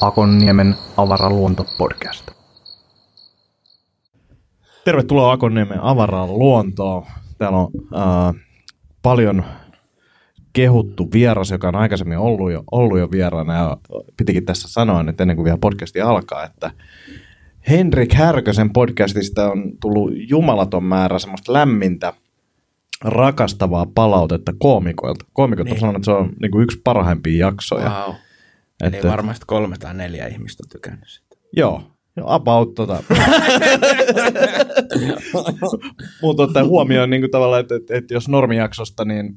[0.00, 2.30] Akonniemen avaraluonto-podcast.
[4.84, 7.06] Tervetuloa Akonniemen avaraan luontoon.
[7.38, 8.42] Täällä on äh,
[9.02, 9.44] paljon
[10.52, 13.54] kehuttu vieras, joka on aikaisemmin ollut jo, ollut jo vieraana.
[13.54, 13.76] Ja
[14.16, 16.70] pitikin tässä sanoa nyt ennen kuin vielä podcasti alkaa, että
[17.68, 22.12] Henrik Härkösen podcastista on tullut jumalaton määrä semmoista lämmintä,
[23.04, 25.24] rakastavaa palautetta koomikoilta.
[25.32, 25.74] Koomikot niin.
[25.74, 27.90] on sanonut, että se on niin kuin yksi parhaimpia jaksoja.
[27.90, 28.14] Wow.
[28.84, 28.98] Että...
[28.98, 31.36] Eli varmasti kolme tai neljä ihmistä on tykännyt sitä.
[31.56, 31.82] Joo,
[32.16, 33.02] Joo, about tota.
[36.22, 39.36] Mutta ottaa huomioon niin kuin tavallaan, että, että, että jos normijaksosta niin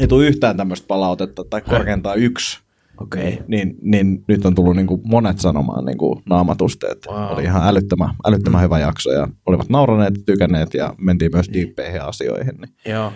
[0.00, 2.61] ei tule yhtään tämmöistä palautetta tai korkeintaan yksi.
[3.00, 3.32] Okay.
[3.48, 7.32] niin, niin nyt on tullut niin kuin monet sanomaan niin kuin naamatusti, että Wow.
[7.32, 12.02] oli ihan älyttömän, älyttömän hyvä jakso ja olivat nauraneet ja tykänneet ja mentiin myös diippeihin
[12.02, 12.54] asioihin.
[12.58, 13.12] Niin, Joo,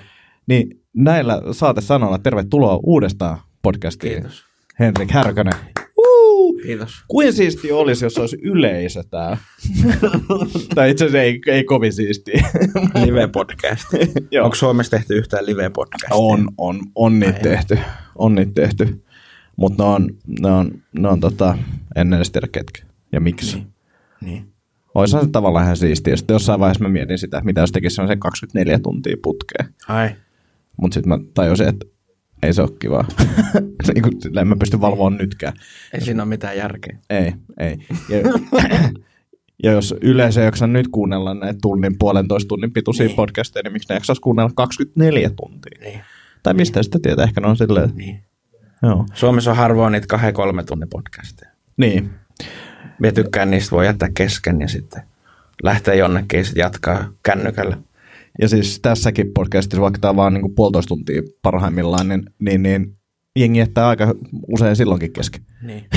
[0.46, 4.12] niin näillä saatesanoilla tervetuloa uudestaan podcastiin.
[4.12, 4.44] kiitos.
[4.80, 5.52] Henrik Härkönen.
[6.62, 6.92] Kiitos.
[7.08, 9.36] Kuin siisti olisi, jos olisi yleisö tää.
[10.74, 12.48] tai itse asiassa ei, ei kovin siistiä.
[13.04, 13.94] Live-podcast.
[14.42, 16.08] Onko Suomessa tehty yhtään live-podcastia?
[16.14, 17.78] on, on, on niitä tehty.
[18.16, 19.04] On niitä tehty.
[19.56, 21.58] Mutta ne on, ne on, ne on tota,
[21.96, 23.56] en edes tiedä ketkä ja miksi.
[23.56, 23.66] Niin.
[24.20, 24.52] Niin.
[24.94, 25.08] niin.
[25.08, 26.16] Se tavallaan ihan siistiä.
[26.16, 29.74] Sitten jossain vaiheessa mä mietin sitä, mitä jos tekisi se 24 tuntia putkeen.
[29.88, 30.10] Ai.
[30.76, 31.86] Mutta sitten mä tajusin, että
[32.42, 33.04] ei se ole kivaa.
[33.94, 35.52] niin kuin, sillä en mä pysty valvoa nytkään.
[35.92, 36.98] Ei siinä ole mitään järkeä.
[37.10, 37.76] Ei, ei.
[38.08, 38.18] Ja,
[39.64, 43.16] ja jos yleisö ei jaksa nyt kuunnella näitä tunnin, puolentoista tunnin pituisia Niin.
[43.16, 45.78] podcasteja, niin miksi ne jaksaisi kuunnella 24 tuntia?
[45.80, 46.00] Niin.
[46.42, 47.24] Tai mistä sitä tietää?
[47.24, 48.20] Ehkä ne on silleen, niin.
[48.86, 49.06] Joo.
[49.14, 51.50] Suomessa on harvoin niitä kahden kolme tunnin podcasteja.
[51.76, 52.10] Niin,
[52.98, 55.02] Mä tykkään niistä, voi jättää kesken ja sitten
[55.62, 57.76] lähteä jonnekin ja sitten jatkaa kännykällä.
[58.40, 62.96] ja siis tässäkin podcastissa, vaikka tämä on vaan niinku puolitoista tuntia parhaimmillaan, niin, niin, niin
[63.36, 64.14] jengi jättää aika
[64.48, 65.42] usein silloinkin kesken.
[65.62, 65.84] Niin.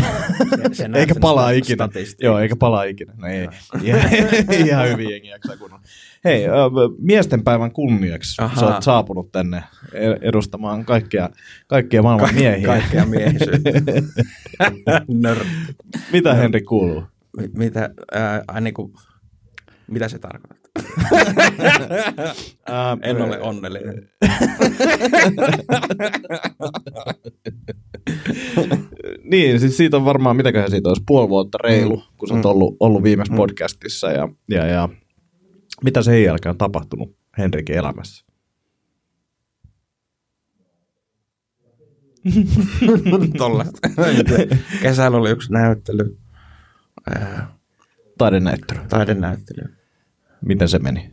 [0.74, 1.90] Se, se Eikä palaa ikinä.
[2.22, 3.14] Joo, eikä palaa ikinä.
[3.18, 3.48] No ei.
[4.66, 5.84] Ihan hyvin jengi jaksaa kunnolla.
[6.26, 6.52] Hei, ö,
[7.02, 8.60] miesten päivän kunniaksi Ahaa.
[8.60, 9.64] sä oot saapunut tänne
[9.94, 11.30] e- edustamaan kaikkia,
[11.68, 12.68] kaikkia maailman miehiä.
[12.68, 13.70] Kaikkea miehisyyttä.
[16.14, 17.04] Mitä Henri kuuluu?
[17.38, 18.94] Mi- Mitä, ää, ai niinku,
[19.90, 20.84] mitä se tarkoittaa?
[22.68, 24.10] Ää, En ole onnellinen.
[29.32, 32.02] niin, siis siitä on varmaan, mitäköhän siitä olisi, puoli vuotta reilu, Mm.
[32.18, 32.50] kun sä oot Mm.
[32.50, 34.12] ollut, ollut viimeisessä podcastissa.
[34.12, 34.90] Ja, ja, ja
[35.84, 38.26] mitä sen jälkeen on tapahtunut Henrikin elämässä?
[43.38, 43.80] Tollaista.
[44.82, 46.18] Kesällä oli yksi näyttely,
[48.18, 48.80] Taidenäyttely.
[48.90, 49.79] taidenäyttely.
[50.46, 51.12] Miten se meni?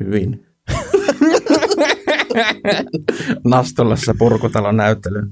[0.00, 0.46] Hyvin.
[3.44, 5.22] Nastolassa purkutalon näyttely.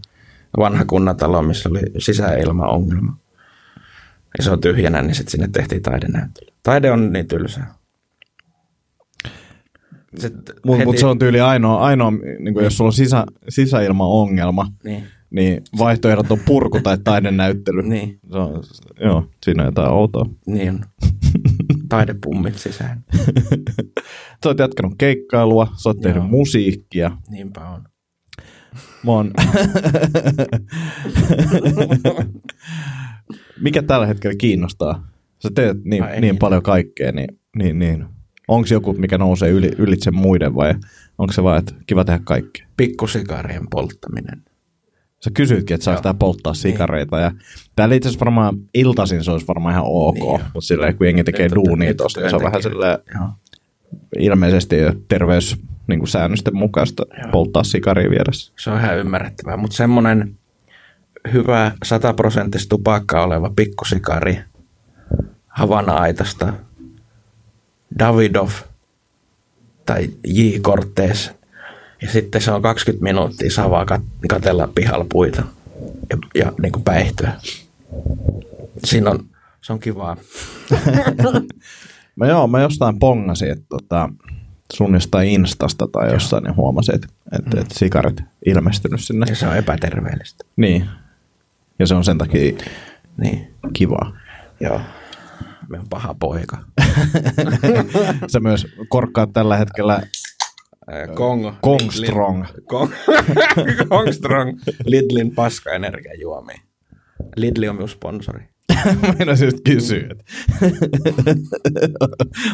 [0.59, 3.16] Vanha kunnatalo, missä oli sisäilmaongelma.
[4.39, 6.50] Ja se on tyhjänä, niin sitten sinne tehtiin taidenäyttely.
[6.62, 7.75] Taide on niin tylsää.
[10.66, 15.05] Mutta mut se on tyyli ainoa, ainoa niin kuin jos sulla on sisä, sisäilmaongelma, Niin,
[15.31, 17.83] niin vaihtoehdot on purku tai taidenäyttely.
[17.83, 18.62] niin, Se on,
[19.00, 20.27] joo, siinä on jotain outoa.
[20.47, 20.84] niin on.
[21.88, 23.04] Taidepummit sisään.
[24.44, 26.28] sä oot jatkanut keikkailua, sä oot tehnyt Joo.
[26.28, 27.10] musiikkia.
[27.31, 27.84] Niinpä on.
[29.04, 29.31] Mä oon...
[33.60, 35.09] Mikä tällä hetkellä kiinnostaa?
[35.43, 36.38] Sä teet niin, Ai ei niin niin.
[36.38, 38.06] paljon kaikkea, niin, niin, niin.
[38.48, 40.75] onko joku, mikä nousee yli, ylitse muiden vai
[41.19, 42.66] onko se vaan, että kiva tehdä kaikkea?
[42.77, 44.43] Pikkusikarien polttaminen.
[45.25, 47.21] Sä kysyitkin, että saako tää polttaa sikareita.
[47.21, 47.31] Ja
[47.77, 51.06] täällä itse asiassa varmaan iltaisin se olisi varmaan ihan ok, Niin niin mutta silleen kun
[51.06, 52.99] jengi tekee duunia tosta, niin se on vähän silleen
[54.19, 54.77] ilmeisesti
[55.09, 57.31] terveys niin kuin säännösten mukaista Joo.
[57.31, 58.53] polttaa sikaria vieressä.
[58.59, 60.39] Se on ihan ymmärrettävää, mutta semmoinen
[61.33, 64.41] hyvä sataprosenttista tupakka oleva pikkusikari
[65.47, 66.53] Havana-aitasta,
[67.98, 68.51] Davidov
[69.87, 70.59] tai J.
[70.59, 71.31] Cortez.
[72.03, 75.42] Ja sitten se on 20 minuuttia savaa kat- katella pihalla puita
[76.10, 77.33] ja, ja niin kuin päihtyä.
[78.84, 79.24] Siinä on,
[79.60, 80.16] se on kivaa.
[82.16, 84.09] Mä joo, mä jostain pongasin, että tota,
[84.72, 87.06] sun jostain Instasta tai jossain, niin huomasin, että,
[87.39, 87.62] että, Mm.
[87.62, 89.27] että sikarit ilmestynyt sinne.
[89.28, 90.44] Ja se on epäterveellistä.
[90.56, 90.86] Niin.
[91.78, 92.53] Ja se on sen takia
[93.21, 94.12] Niin, kivaa.
[94.60, 94.80] joo.
[95.68, 96.59] Me on paha poika.
[98.33, 100.01] Sä myös korkkaat tällä hetkellä
[101.15, 101.53] Kong.
[101.63, 102.45] Kongstrong.
[102.67, 102.93] Kong,
[103.89, 104.59] Kongstrong.
[104.87, 106.61] Lidlin paska energiajuomia.
[107.37, 108.41] Lidli on minun sponsori.
[109.19, 110.25] Meinasin just kysyä, että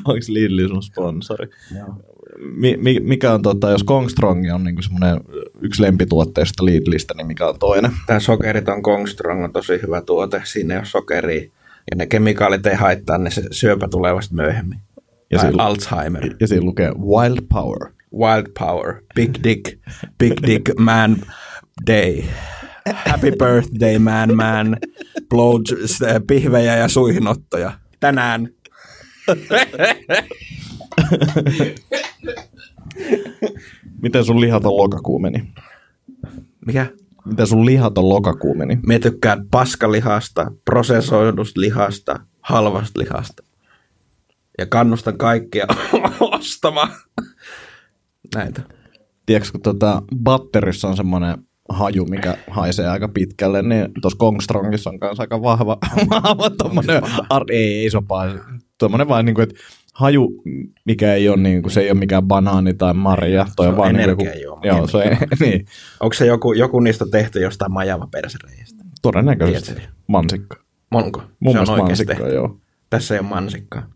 [0.05, 1.49] onko Lidl sun sponsori.
[2.57, 5.21] Mi, mi, mikä on, tota, jos Kongstrong on niinku semmoinen
[5.61, 7.91] yksi lempituotteista Lidlistä, niin mikä on toinen?
[8.07, 10.41] Tämä sokeriton Kongstrong on tosi hyvä tuote.
[10.45, 11.41] Siinä ei ole sokeria.
[11.91, 14.79] Ja ne kemikaalit ei haittaa, niin se syöpä tulee vasta myöhemmin.
[15.31, 16.35] Ja siinä- Alzheimer.
[16.41, 17.91] Ja siinä lukee Wild Power.
[18.15, 19.03] Wild Power.
[19.15, 19.79] Big Dick.
[20.19, 21.17] Big Dick Man
[21.87, 22.25] Day.
[22.95, 24.77] Happy birthday, man, man.
[25.29, 25.61] Blow
[26.27, 27.73] pihvejä ja suihinottoja.
[28.01, 28.49] Tänään.
[34.03, 35.53] Miten sun lihaton lokakuu meni?
[36.67, 36.87] Mikä?
[37.25, 38.79] Miten sun lihaton lokakuu meni?
[38.87, 43.43] Me tykkään paskalihasta, prosessoidusta lihasta, halvasta lihasta.
[44.59, 45.67] Ja kannustan kaikkia
[46.21, 46.89] ostamaan
[48.35, 48.63] näitä.
[49.27, 51.39] Tiedätkö, kun tota, batterissa on semmoinen
[51.69, 55.79] haju, mikä haisee aika pitkälle, niin tuossa Kongstrongissa on kanssa aika vahva,
[56.11, 58.27] vahva tommonen, ar- ei, ei paha.
[58.79, 59.55] Tommonen vaan niin kuin, että
[59.95, 60.43] haju,
[60.85, 63.47] mikä ei ole, niin kuin, se ei ole mikään banaani tai marja.
[63.57, 64.29] Toi Se on vaan niin kuin,
[64.63, 65.67] Joo, se niin,
[66.01, 68.85] Onko se joku, joku niistä tehty jostain majava persereijästä?
[69.03, 69.95] todennäköisesti Tiedätkö?
[70.07, 70.57] mansikka.
[70.91, 71.23] Onko?
[71.41, 72.35] Mun se on mansikka, tehty.
[72.35, 72.57] joo.
[72.95, 73.87] Tässä ei ole mansikkaa.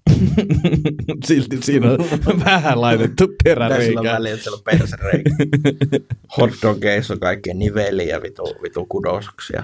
[1.27, 1.99] Silti siinä on
[2.45, 4.03] vähän laitettu Tässä on peräreikä.
[4.03, 5.31] väliin, että siellä on persereikä.
[6.39, 9.63] Hotdogeissa on kaikkea niveliä ja vitu, vitu kudosuksia.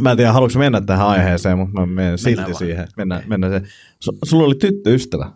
[0.00, 2.54] Mä en tiedä, haluatko mennä tähän aiheeseen, mutta mä menen silti vaan.
[2.54, 2.88] siihen.
[2.96, 3.60] Mennään, mennään se.
[4.10, 5.24] Su- sulla oli tyttöystävä.
[5.24, 5.32] Mä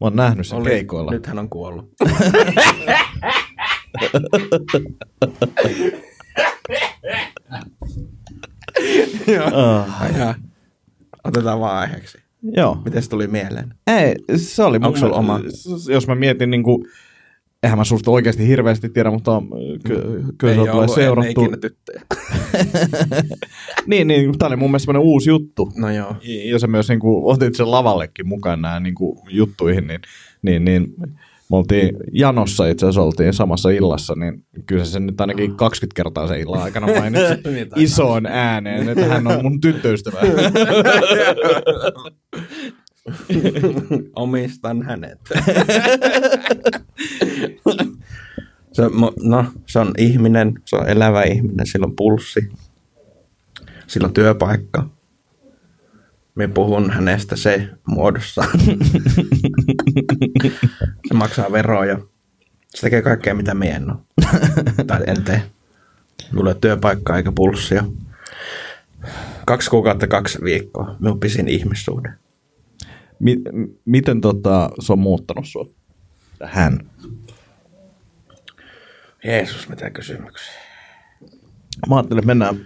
[0.00, 1.12] oon nähnyt sen Oli, keikoilla.
[1.12, 1.92] nyt hän on kuollut.
[9.52, 10.34] Ah, Ai jaa.
[11.28, 12.18] Otetaan vaan aiheeksi.
[12.56, 12.78] joo.
[12.84, 13.74] Miten se tuli mieleen?
[13.86, 15.40] Ei, se oli mun Onko sulla
[15.78, 16.84] s- Jos mä mietin niin kuin,
[17.62, 19.42] eihän mä susta oikeasti hirveästi tiedä, mutta
[19.86, 21.42] ky- kyllä se tulee seurattu.
[21.42, 22.00] ikinä tyttöjä.
[23.86, 25.72] Niin, niin, tää oli mun mielestä semmoinen uusi juttu.
[25.76, 26.16] No joo.
[26.44, 30.00] Ja sä myös niin kuin, otit sen lavallekin mukaan nämä niin kuin, juttuihin, niin,
[30.42, 30.86] niin, niin
[31.50, 35.96] me oltiin janossa itse asiassa oltiin samassa illassa, niin kyllä se sen nyt ainakin 20
[35.96, 40.18] kertaa sen illan aikana mainitsi Niin isoon ääneen, että hän on mun tyttöystävä.
[44.16, 45.18] Omistan hänet.
[48.72, 48.82] se,
[49.22, 52.40] no, se on ihminen, se on elävä ihminen, sillä on pulssi,
[53.86, 54.97] sillä on työpaikka.
[56.38, 58.42] Me puhun hänestä se muodossa.
[61.08, 61.98] se maksaa veroja.
[62.74, 63.98] Se tekee kaikkea, mitä me en ole.
[64.86, 65.42] tai en tee.
[66.32, 67.84] Mulla ei työpaikkaa eikä pulssia.
[69.46, 70.96] Kaksi kuukautta, kaksi viikkoa.
[71.00, 72.08] Minun pisin ihmissuhde.
[73.18, 73.42] Mi-
[73.84, 75.66] miten tota, se on muuttanut sua?
[76.44, 76.90] Hän.
[79.24, 80.54] Jeesus, mitä kysymyksiä.
[81.88, 82.56] Mä ajattelin, että mennään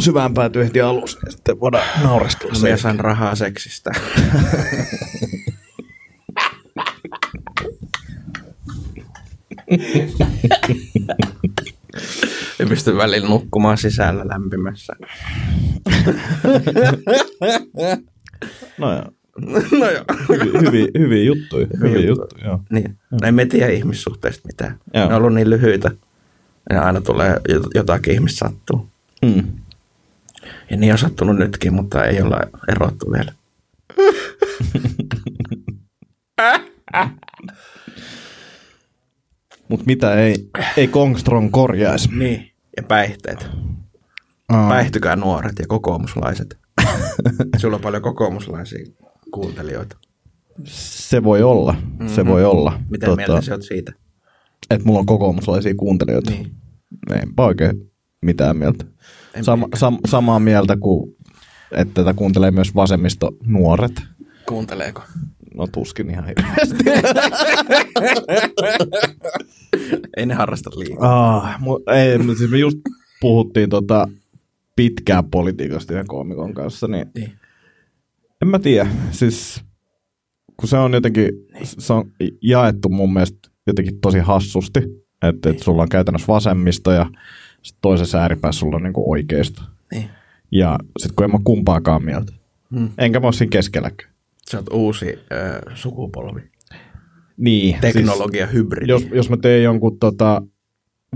[0.00, 3.90] syvään päätyyn heti alussa, niin sitten voidaan naureskella Minä sain rahaa seksistä.
[12.58, 14.92] Ja pystyn välillä nukkumaan sisällä lämpimässä.
[18.78, 19.04] No joo.
[19.80, 20.04] no joo.
[20.28, 21.66] Hyviä, hyviä, hyviä juttuja.
[21.80, 22.06] Hyviä juttuja.
[22.06, 22.60] juttuja, joo.
[22.70, 22.98] Niin.
[23.10, 24.78] No en me tiedä ihmissuhteista mitään.
[24.94, 25.08] Joo.
[25.08, 25.90] Ne on ollut niin lyhyitä.
[26.70, 28.88] Ja aina tulee jot- jotakin ihmistä sattuu.
[29.22, 29.42] Mm.
[30.70, 33.32] Ja niin on sattunut nytkin, mutta ei olla erottu vielä.
[39.68, 42.08] Mutta mitä ei, ei Kongstrong korjaisi.
[42.14, 42.50] Niin.
[42.76, 43.48] Ja päihteet.
[44.48, 44.68] Aa.
[44.68, 46.58] Päihtykää nuoret ja kokoomuslaiset.
[47.60, 48.86] Sulla on paljon kokoomuslaisia
[49.30, 49.96] kuuntelijoita.
[50.64, 51.74] Se voi olla.
[52.06, 52.70] Se voi olla.
[52.70, 52.86] Mm-hmm.
[52.90, 53.16] Miten tota...
[53.26, 53.92] mieltä sä oot siitä?
[54.70, 56.30] Että mulla on kokoomuslaisia kuuntelijoita.
[56.30, 56.50] Niin.
[57.22, 57.90] Enpä oikein
[58.22, 58.84] mitään mieltä.
[59.34, 59.68] Minäkään.
[59.76, 61.16] sam, samaa mieltä kuin,
[61.72, 64.02] että tätä kuuntelee myös vasemmisto nuoret.
[64.48, 65.02] Kuunteleeko?
[65.54, 66.84] No tuskin ihan hirveästi.
[70.16, 71.36] Ei ne harrasta liikaa.
[71.36, 72.78] ah, mu- ei, siis me just
[73.20, 74.08] puhuttiin tota
[74.76, 77.32] pitkään politiikasta yhden koomikon kanssa, niin Niin.
[78.42, 78.90] en mä tiedä.
[79.10, 79.60] Siis
[80.56, 81.28] kun se on jotenkin,
[81.62, 82.10] se on
[82.42, 84.80] jaettu mun mielestä jotenkin tosi hassusti,
[85.22, 87.06] että, että sulla on käytännössä vasemmisto ja
[87.62, 89.62] sit toisessa ääripäässä sulla on niinku oikeisto.
[89.92, 90.10] Niin.
[90.50, 92.32] Ja sitten kun en mä kumpaakaan mieltä.
[92.74, 92.90] Hmm.
[92.98, 94.10] Enkä mä oo siinä keskelläkään.
[94.50, 96.40] Sä oot uusi äh, sukupolvi.
[97.36, 97.78] Niin.
[97.80, 98.86] Teknologia hybridi.
[98.86, 100.42] Siis, jos, jos mä teen jonkun tota,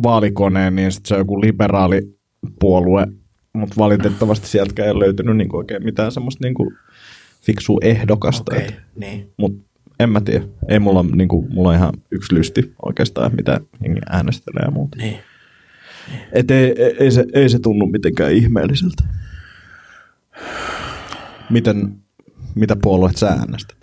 [0.03, 3.07] vaalikoneen, niin sit se on joku liberaalipuolue,
[3.53, 6.73] mutta valitettavasti sieltäkään ei ole löytynyt niinku oikein mitään semmoista niinku
[7.43, 8.55] fiksua ehdokasta.
[8.55, 8.81] Okei, Okay.
[8.97, 9.33] niin.
[9.37, 9.65] Mutta
[10.01, 10.45] en mä tiedä.
[10.69, 14.97] Ei mulla, niinku, mulla on ihan yksi lysti oikeastaan, mitä jengi äänestelee ja muuta.
[14.97, 15.19] Niin.
[16.33, 19.05] Et ei, ei, ei, se, ei se tunnu mitenkään ihmeelliseltä.
[21.51, 21.97] Miten,
[22.55, 23.77] mitä puolueet sä äänestät?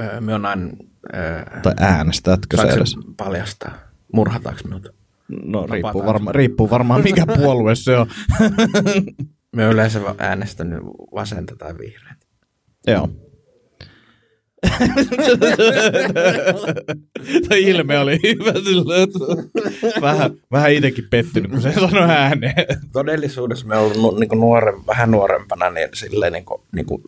[0.00, 0.70] Öö, me on aina...
[1.14, 2.96] Öö, Tai äänestätkö sä edes?
[3.16, 3.74] paljastaa?
[4.12, 4.88] Murhataanko minut?
[5.44, 8.06] No riippuu, varma, riippuu varmaan mikä puolue se on.
[9.56, 10.80] Me on yleensä äänestänyt
[11.14, 12.26] vasenta tai vihreätä.
[12.86, 13.08] Joo.
[17.48, 18.52] Toi ilme oli hyvä
[20.00, 22.54] vähän, vähän itsekin pettynyt, kun se sanoi ääneen.
[22.92, 27.02] Todellisuudessa me ollut niin nuoren, vähän nuorempana niin silleen niin kuin, niin kuin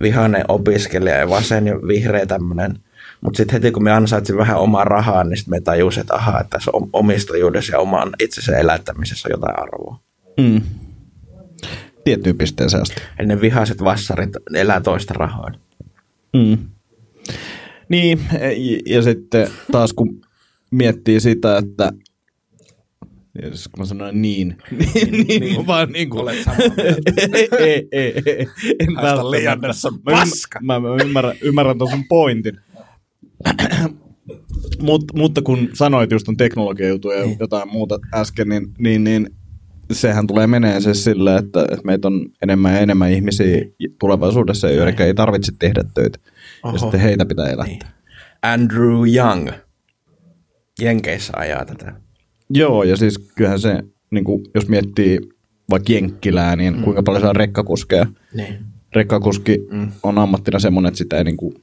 [0.00, 2.78] vihainen opiskelija ja vasen ja vihreä tämmöinen.
[3.20, 6.40] Mutta sitten heti kun me ansaitsin vähän omaa rahaa, niin sitten me tajusin, että ahaa,
[6.40, 10.00] että tässä om- omistajuudessa ja oman itsensä elättämisessä on jotain arvoa.
[10.40, 10.60] Mm.
[12.04, 13.02] Tiettyyn pisteeseen asti.
[13.24, 15.58] Ne vihaiset vassarit elää toista rahoilla.
[16.34, 16.58] Mm.
[17.88, 20.20] Niin, ja, ja sitten taas kun
[20.70, 21.92] miettii sitä, että
[23.48, 24.56] siis kun mä sanoin niin,
[24.94, 27.12] niin, niin, niin vaan niin kuin, Olet samaa mieltä.
[27.32, 28.46] ei, ei, ei, ei,
[28.80, 29.30] en Haista välttämättä.
[29.30, 30.58] liiannes on Mä paska.
[30.62, 32.56] Mä, mä ymmärrän, ymmärrän tuon sun pointin.
[34.80, 39.30] Mut, mutta kun sanoit just ton teknologiajutun ja jotain muuta äsken, niin, niin, niin
[39.92, 43.64] sehän tulee menee se silleen, että että meitä on enemmän ja enemmän ihmisiä
[44.00, 46.18] tulevaisuudessa, joiden ei tarvitse tehdä töitä.
[46.62, 46.74] Oho.
[46.74, 47.66] Ja sitten heitä pitää elättää.
[47.66, 47.80] Niin.
[48.42, 49.48] Andrew Young.
[50.80, 51.92] Jenkeissä ajaa tätä.
[52.50, 55.20] Joo, ja siis kyllähän se, niin kuin, jos miettii
[55.70, 56.82] vaikka Jenkkilää, niin mm.
[56.82, 58.06] kuinka paljon saa rekkakuskeja.
[58.34, 58.58] Niin.
[58.94, 59.92] Rekkakuski mm.
[60.02, 61.54] on ammattina semmoinen, että sitä ei niin kuin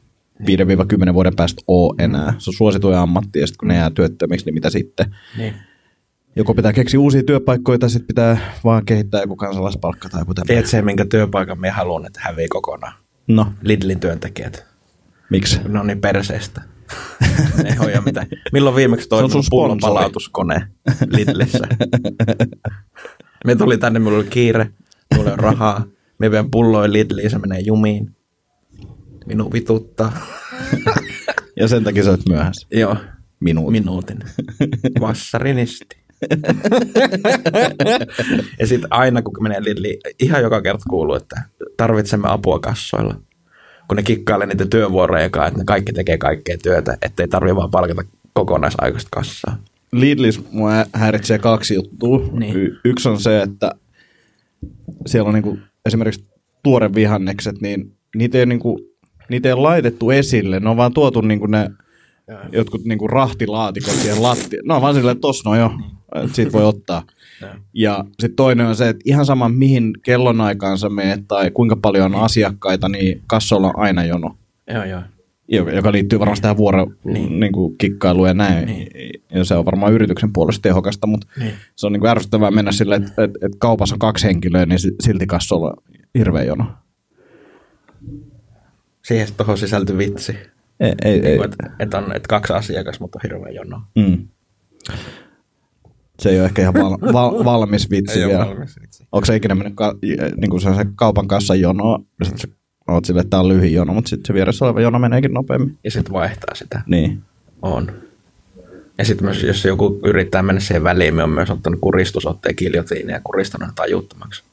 [1.10, 2.34] 5-10 vuoden päästä ole enää.
[2.38, 5.16] Se on suosituin ammatti, ja sitten kun ne jää työttömiksi, niin mitä sitten?
[5.38, 5.54] Niin.
[6.36, 10.48] Joko pitää keksiä uusia työpaikkoja, tai sitten pitää vaan kehittää joku kansalaispalkka tai joku tämmöinen.
[10.48, 12.94] Tiedätkö se, minkä työpaikan me haluan, että hävii kokonaan?
[13.27, 14.66] No, Lidlin työntekijät.
[15.30, 15.60] Miksi?
[15.68, 16.62] No niin, perseestä.
[17.66, 18.28] Ei hoida mitään.
[18.54, 20.68] Milloin viimeksi Se on toiminut sun pullon palautuskone
[21.08, 21.68] Lidlissä?
[23.46, 24.70] Me tuli tänne, minulla oli kiire,
[25.16, 25.86] mulla on rahaa.
[26.20, 28.16] Me vien pulloin Lidliin, se menee jumiin.
[29.26, 30.18] Minun vituttaa.
[31.56, 32.68] Ja sen takia sä oot myöhässä.
[32.72, 32.98] Joo,
[33.40, 33.72] Minuutin.
[33.72, 34.20] minuutin.
[35.00, 35.98] Vassarinisti.
[38.60, 41.42] ja sitten aina kun menee Lidliin, ihan joka kerta kuuluu, että
[41.78, 43.22] tarvitsemme apua kassoilla.
[43.88, 47.72] Kun ne kikkailee niitä työvuoroja, kanssa, että ne kaikki tekee kaikkea työtä, ettei tarvitse vaan
[47.72, 48.03] palkata
[48.34, 49.58] kokonaisaikaista kassaa.
[49.91, 52.20] Lidlis mua häiritsee kaksi juttua.
[52.32, 52.56] Niin.
[52.56, 53.72] Y- yksi on se, että
[55.06, 56.25] siellä on niinku esimerkiksi
[56.63, 58.79] tuore vihannekset, niin niitä ei, niinku,
[59.29, 60.60] niitä ei ole laitettu esille.
[60.60, 61.70] Ne on vaan tuotu niinku ne
[62.51, 64.65] jotkut niinku rahtilaatikot siihen lattiaan.
[64.65, 65.72] No on vaan silleen, että tossa no jo,
[66.34, 67.03] siitä voi ottaa.
[67.41, 67.51] Joo.
[67.74, 72.15] Ja sitten toinen on se, että ihan sama mihin kellonaikaan sä meet tai kuinka paljon
[72.15, 74.38] on asiakkaita, niin kassoilla on aina jono.
[74.74, 75.01] Joo, joo.
[75.75, 77.39] Joka liittyy varmasti tähän vuoro niin.
[77.39, 78.65] Niin kuin kikkailuun ja näin.
[78.65, 78.88] Niin.
[79.32, 81.53] Ja se on varmaan yrityksen puolesta tehokasta, mutta Niin.
[81.75, 84.79] se on niin kuin ärsyttävää mennä silleen, että et, et kaupassa on kaksi henkilöä, niin
[84.79, 85.74] si- silti kassolla on
[86.17, 86.65] hirveä jono.
[89.06, 90.36] Siihen tuohon sisältyi vitsi.
[90.79, 91.39] Ei, ei, ei.
[91.46, 93.82] Että et on et kaksi asiakasta, mutta on hirveä jono.
[93.96, 94.27] Mm.
[96.20, 98.48] Se ei ole ehkä ihan val, val, valmis vitsi vielä.
[98.82, 99.08] vitsi.
[99.12, 99.96] Onko se ikinä mennyt ka,
[100.38, 102.58] niin kuin se, se kaupan kassan jonoa, ja sitten
[102.88, 105.78] oot silleen, että tämä on lyhin jono, mutta sitten se vieressä oleva jono meneekin nopeammin.
[105.84, 106.82] Ja sitten vaihtaa sitä.
[106.86, 107.22] Niin.
[107.62, 107.92] On.
[108.98, 113.16] Ja sitten myös, jos joku yrittää mennä siihen väliin, me on myös ottanut kuristusotteen kiljotiinia
[113.16, 114.44] ja kuristanut tajuttomaksi.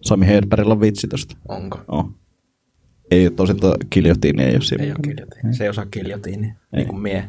[0.00, 1.36] Sami Hedbergillä on vitsi tosta.
[1.48, 1.80] Onko?
[1.88, 2.10] Oh.
[3.12, 4.84] Ei ole tosi to, kiljotiini, ei ole siinä.
[4.84, 5.52] Ei ole kiljotiinia.
[5.52, 7.28] Se ei osaa kiljotiinia, niin kuin mie.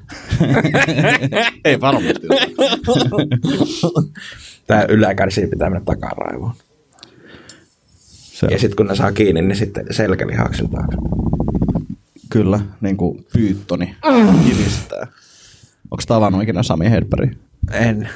[1.66, 2.28] ei varmasti.
[4.68, 6.54] Tämä yläkärsi pitää mennä takaraivoon.
[8.08, 10.98] Se Ja sitten kun ne saa kiinni, niin sitten selkälihaksen taakse.
[12.30, 13.96] Kyllä, niin kuin pyyttoni
[14.48, 15.08] kiristää.
[15.92, 17.34] Onko tavannut ikinä Sami Hedberg?
[17.72, 18.10] En.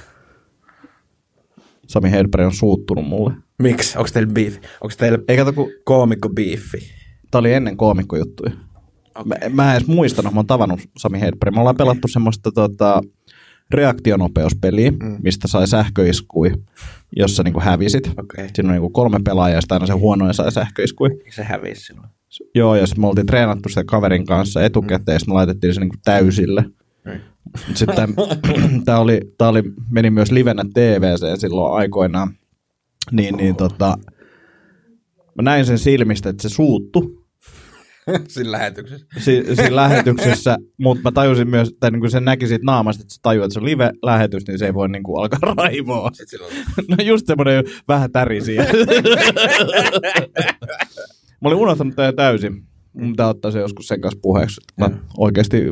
[1.88, 3.34] Sami Hedberg on suuttunut mulle.
[3.58, 3.98] Miksi?
[3.98, 4.60] Onko teillä beefi?
[4.82, 6.97] Onko teillä Ei kato, kun koomikko beefi?
[7.32, 8.52] Tää oli ennen koomikkojuttuja.
[9.16, 9.50] Okay.
[9.50, 11.56] Mä, mä en edes muistanut, mä oon tavannut Sami Hedberg.
[11.56, 11.86] Me ollaan okay.
[11.86, 13.02] pelattu semmoista tota,
[13.72, 15.18] reaktionopeuspeliä, mm.
[15.24, 16.52] mistä sai sähköiskui,
[17.16, 18.12] jossa niinku hävisit.
[18.18, 18.50] Okei.
[18.54, 21.10] Siinä on niinku kolme pelaajaa ja aina se huonoja sai sähköiskui.
[21.30, 22.10] Se hävisi silloin.
[22.56, 25.96] Joo, ja me oltiin treenattu sitä kaverin kanssa etukäteen, ja sitten me laitettiin se niinku
[26.06, 26.66] täysille.
[27.06, 27.20] Mm.
[27.74, 27.96] Sitten
[28.86, 32.34] tämä oli, tää oli, meni myös livenä TVC silloin aikoinaan.
[33.12, 33.98] Niin, niin tota,
[35.36, 37.17] mä näin sen silmistä, että se suuttu
[38.28, 39.06] Siinä lähetyksessä.
[39.18, 43.14] si- siinä lähetyksessä, mutta mä tajusin myös, että niin kun se näki siitä naamasta, että
[43.14, 46.12] se tajuu, että se on live-lähetys, niin se ei voi niin kuin alkaa raivoa.
[46.26, 46.54] Silloin...
[46.90, 48.66] No just semmoinen vähän tärisiä.
[51.42, 52.64] mä olin unohtanut tämän täysin.
[52.94, 54.62] Mun pitää ottaa se joskus sen kanssa puheeksi.
[54.70, 55.64] että Mä oikeasti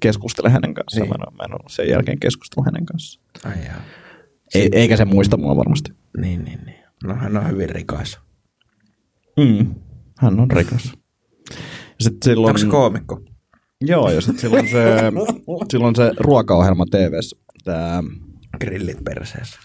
[0.00, 1.02] keskustelen hänen kanssaan.
[1.08, 1.20] Niin.
[1.20, 3.24] Mä, en, mä en ole sen jälkeen keskustellut hänen kanssaan.
[3.44, 3.80] Ai jaa.
[4.54, 5.92] Ei, eikä se muista mua varmasti.
[6.16, 6.78] Niin, niin, niin.
[7.04, 8.20] No hän on hyvin rikas.
[9.36, 9.74] Mm.
[10.18, 10.92] Hän on rikas.
[11.50, 11.56] Ja
[12.00, 13.20] Sitten silloin, Onko se koomikko?
[13.80, 14.84] Joo, ja sitten silloin se,
[15.72, 17.12] silloin se ruokaohjelma tv
[17.64, 18.02] tämä
[18.60, 19.58] Grillit perseessä.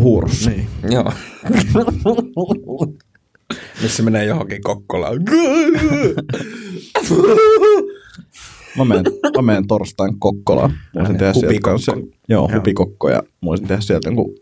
[0.00, 0.46] Huurus.
[0.46, 0.66] Niin.
[0.90, 1.12] Joo.
[3.82, 5.16] Missä menee johonkin Kokkolaan.
[8.78, 9.04] Mä menen,
[9.36, 10.72] mä menen torstain Kokkolaan.
[10.94, 11.70] Voisin tehdä sieltä Hupikokko.
[11.70, 11.92] kanssa,
[12.28, 12.50] joo, Joo.
[12.58, 14.34] hupikokko ja voisin tehdä sieltä jonkun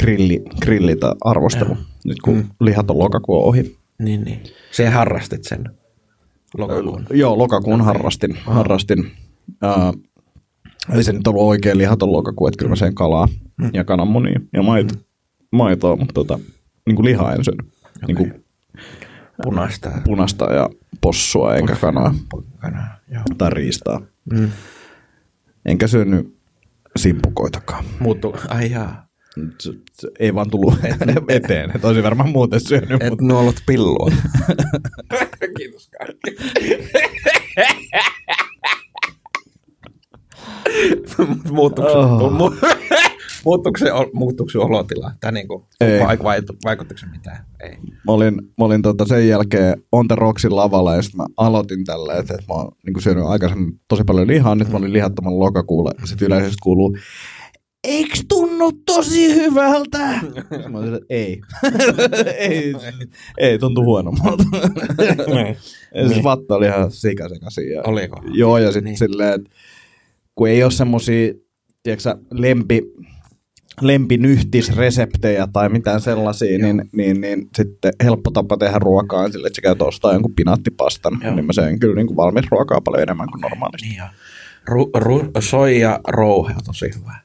[0.00, 1.76] grilli, grilli tai arvostelu.
[2.04, 2.44] Nyt kun Mm.
[2.88, 3.76] lokakuu on ohi.
[3.98, 4.42] Niin, niin.
[4.70, 5.70] Se harrastit sen
[6.58, 7.06] lokakuun.
[7.10, 8.36] Joo, lokakuun harrastin.
[8.44, 9.12] harrastin.
[9.64, 10.02] Uh,
[10.96, 13.70] ei se nyt ollut oikein lihaton lokakuu, että kyllä mä sen kalaa Mm.
[13.72, 14.94] ja kananmunia ja maito,
[15.52, 16.38] maitoa, mutta tota,
[16.86, 17.66] niin kuin lihaa en syönyt.
[18.06, 18.44] Niin kuin
[19.42, 19.90] Punaista.
[20.04, 20.70] punasta ja
[21.00, 22.14] possua enkä kanaa
[22.58, 22.86] Kanaa.
[23.10, 23.22] Joo.
[23.38, 24.00] tai riistaa.
[24.32, 24.50] Mm.
[25.66, 26.38] Enkä syönyt
[26.96, 27.84] simpukoitakaan.
[28.00, 28.36] Muuttu.
[28.48, 29.06] Ai jaa.
[30.18, 30.74] Ei vaan tullut
[31.28, 31.70] eteen.
[31.76, 34.10] Et olisin varmaan muuten syönyt, Et mutta nuolut pillua.
[35.58, 36.36] Kiitos kaikki.
[41.52, 42.32] muuttuuko, Oh.
[42.32, 42.50] mu,
[43.44, 45.12] muuttuuko, se, muuttuuko se olotila?
[45.20, 46.00] Tai niinku, Ei.
[46.00, 47.44] vai, vai, vaikuttiko se mitään?
[47.62, 47.70] Ei.
[48.06, 51.84] mä olin, mä olin tota sen jälkeen On The Rocksin lavalla ja sitten mä aloitin
[51.84, 55.38] tällä, että, että mä oon niin syönyt aikaisemmin tosi paljon lihaa, nyt mä olin lihattoman
[55.38, 56.96] lokakuulla ja sitten yleisesti kuuluu
[57.84, 59.98] Eikö tunnu tosi hyvältä?
[60.70, 61.40] Mä olin, että ei.
[62.38, 62.74] ei,
[63.38, 64.44] ei, tuntu huonommalta.
[65.94, 67.70] ja siis vatta oli ihan sikasekaisin.
[67.70, 68.22] Ja, Oliko?
[68.32, 68.90] Joo, ja sitten Niin.
[68.90, 69.10] niin.
[69.10, 69.44] silleen,
[70.34, 71.32] kun ei ole semmosia,
[71.82, 72.82] tiedätkö lempi,
[73.80, 79.56] lempinyhtisreseptejä tai mitään sellaisia, niin, niin, niin, sitten helppo tapa tehdä ruokaa on sille, että
[79.56, 81.34] sä käyt ostaa jonkun pinaattipastan, Joo.
[81.34, 83.88] niin mä söin kyllä niin kuin valmis ruokaa paljon enemmän kuin normaalisti.
[83.88, 84.08] Niin joo.
[84.66, 87.16] Ru, ru, soija rouhe on tosi hyvä.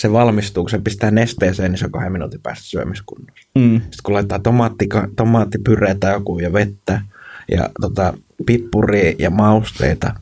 [0.00, 3.48] Se valmistuu, kun se pistää nesteeseen, niin se on kahden minuutin päästä syömiskunnossa.
[3.54, 3.80] Mm.
[3.80, 7.02] Sitten kun laittaa tomaattika, tomaattipyreä tai joku ja vettä
[7.50, 8.14] ja tota,
[8.46, 10.14] pippuria ja mausteita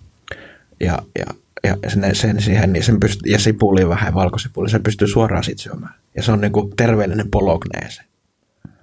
[0.81, 1.27] ja, ja,
[1.65, 5.63] ja sen, sen siihen, niin sen pystyy, ja sipuli vähän valkosipuli, sen pystyy suoraan siitä
[5.63, 5.95] syömään.
[6.17, 8.03] Ja se on niinku terveellinen pologneese.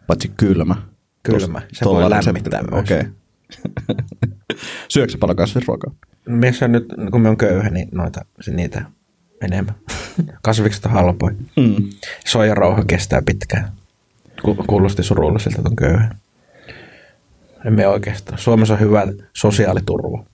[0.07, 0.75] Paitsi kylmä.
[1.23, 1.59] Kylmä.
[1.59, 2.83] Tos- Se voi lämmittää myös.
[2.83, 2.99] Okei.
[2.99, 3.95] Okay.
[4.93, 5.93] Syöksä sä paljon kasvisruokaa?
[6.25, 8.85] Mies on nyt, kun me on köyhä, niin noita, se niitä
[9.41, 9.75] enemmän.
[10.41, 11.35] Kasvikset on halpoja.
[11.55, 11.75] Mm.
[12.25, 13.71] Soijarauha kestää pitkään.
[14.43, 16.15] Ku- Kuulosti surulliselta, että on köyhä.
[17.65, 18.37] Emme oikeastaan.
[18.37, 20.25] Suomessa on hyvä sosiaaliturva.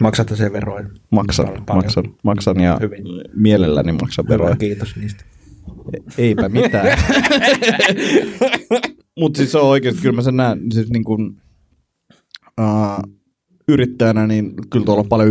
[0.00, 0.86] Maksatte sen veroja.
[1.10, 1.64] Maksan, Paljon.
[1.66, 3.04] maksan, maksan ja Hyvin.
[3.36, 4.48] mielelläni maksan veroja.
[4.48, 5.24] Hyvä, kiitos niistä.
[6.18, 6.98] Eipä mitään.
[9.20, 11.36] Mutta siis se on oikeasti, kyllä mä sen näen, siis niin kuin,
[12.60, 13.12] uh,
[13.68, 15.30] yrittäjänä, niin kyllä tuolla on paljon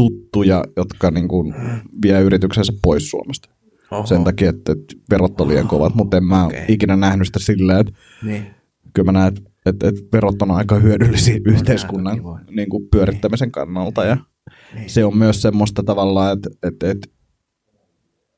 [0.00, 1.54] yrittäjätuttuja, jotka niin kuin
[2.02, 3.48] vie yrityksensä pois Suomesta.
[3.90, 4.06] Oho.
[4.06, 4.72] Sen takia, että,
[5.10, 6.64] verot on liian kovat, mutta en mä okay.
[6.68, 8.46] ikinä nähnyt sitä silleen, että Niin.
[8.94, 12.44] kyllä mä näen, että, että, että verot on aika hyödyllisiä yhteiskunnan kivoja.
[12.50, 14.16] niin kuin pyörittämisen kannalta ja
[14.74, 14.90] Niin.
[14.90, 17.08] se on myös semmoista tavallaan, että, että, että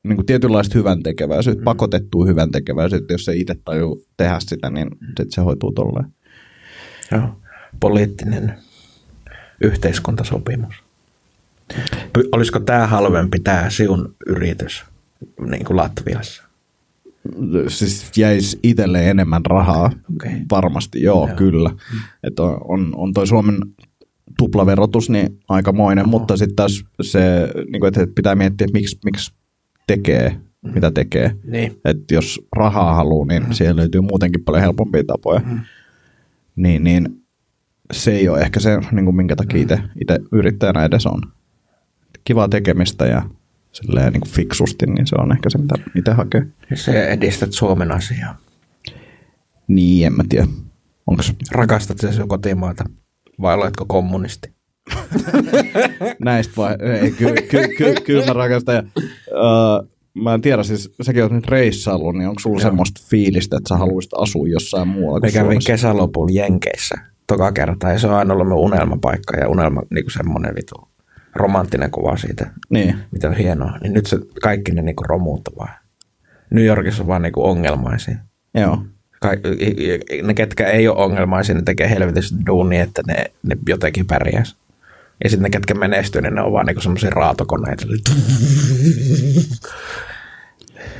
[0.03, 1.65] niin kuin tietynlaista hyvän tekeväisyyttä, mm.
[1.65, 6.13] pakotettua hyvän tekeväisyyttä, jos se itse tajuu tehdä sitä, niin sit se hoituu tolleen.
[7.11, 7.29] Joo.
[7.79, 8.53] Poliittinen
[9.63, 10.90] yhteiskuntasopimus.
[12.31, 14.85] Olisiko tämä halvempi, tämä siun yritys,
[15.49, 16.43] niin kuin Latviassa?
[17.67, 20.31] Siis jäisi itselle enemmän rahaa, Okei.
[20.51, 21.37] varmasti joo, Joo.
[21.37, 21.71] kyllä.
[22.23, 23.57] Että on, on, on toi Suomen
[24.37, 26.11] tuplaverotus niin aikamoinen, Oho.
[26.11, 27.19] mutta sitten taas se,
[27.71, 29.33] niin kuin, että pitää miettiä, että miksi, miksi
[29.87, 30.37] tekee,
[30.73, 31.35] mitä tekee.
[31.43, 31.79] Niin.
[31.85, 33.53] Että jos rahaa haluaa, niin mm.
[33.53, 35.41] siihen löytyy muutenkin paljon helpompia tapoja.
[35.45, 35.59] Mm.
[36.55, 37.23] Niin, niin
[37.91, 41.21] se ei ole ehkä se, niin kuin minkä takia itse, itse yrittäjänä edes on.
[42.23, 43.21] Kivaa tekemistä ja
[43.71, 46.47] silleen niin kuin fiksusti, niin se on ehkä se, mitä itse hakee.
[46.73, 48.37] Se edistät Suomen asiaa.
[49.67, 50.47] Niin, en mä tiedä.
[51.07, 52.83] Onko Rakastat sä sun kotimaata
[53.41, 54.53] vai oletko kommunisti?
[56.25, 56.75] näistä vai?
[56.79, 58.75] Ei, kyllä ky, ky, ky, mä rakastan.
[58.75, 58.83] Ja,
[59.31, 62.69] uh, mä en tiedä, siis säkin oot nyt reissaillut, niin onko sulla Joo.
[62.69, 65.71] semmoista fiilistä, että sä haluaisit asua jossain muualla Me kuin kävin Suomessa?
[65.71, 66.95] kesälopulla Jenkeissä
[67.27, 70.75] toka kertaa ja se on aina ollut mun unelmapaikka ja unelma niin kuin semmoinen vitu
[71.35, 72.95] romanttinen kuva siitä, Niin.
[73.11, 73.77] mitä on hienoa.
[73.83, 75.73] Niin nyt se kaikki ne niin kuin romuutta vaan.
[76.49, 78.15] New Yorkissa on vaan niin kuin ongelmaisia.
[78.53, 78.83] Joo.
[79.21, 79.31] Ka-
[80.23, 84.55] ne, ketkä ei ole ongelmaisia, ne tekee helvetisti duunia, että ne, ne jotenkin pärjäs.
[85.23, 87.85] Ja sitten ne, ketkä menestyy, niin ne on vaan niinku semmoisia raatokoneita.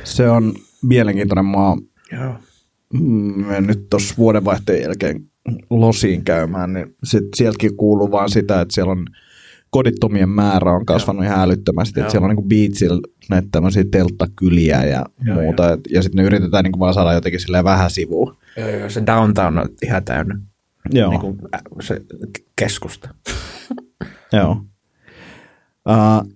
[0.04, 1.76] Se on mielenkiintoinen maa.
[2.12, 2.34] Joo.
[2.92, 5.20] Mm, mä nyt tuossa vuodenvaihteen jälkeen
[5.70, 9.06] losiin käymään, niin sit sieltäkin kuuluu vaan sitä, että siellä on
[9.72, 12.00] kodittomien määrä on kasvanut ihan älyttömästi.
[12.00, 15.72] Että siellä on niin beachillä näitä tämmöisiä telttakyliä ja Joo, muuta.
[15.72, 18.36] Et, ja sitten ne yritetään niin vaan saada jotenkin silleen vähän sivuun.
[18.56, 20.38] Joo, joo, se downtown on ihan täynnä.
[20.90, 21.10] Joo.
[21.10, 21.38] Niin kuin,
[21.80, 22.02] se
[22.56, 23.08] keskusta.
[24.32, 24.50] Joo.
[25.88, 26.32] Uh,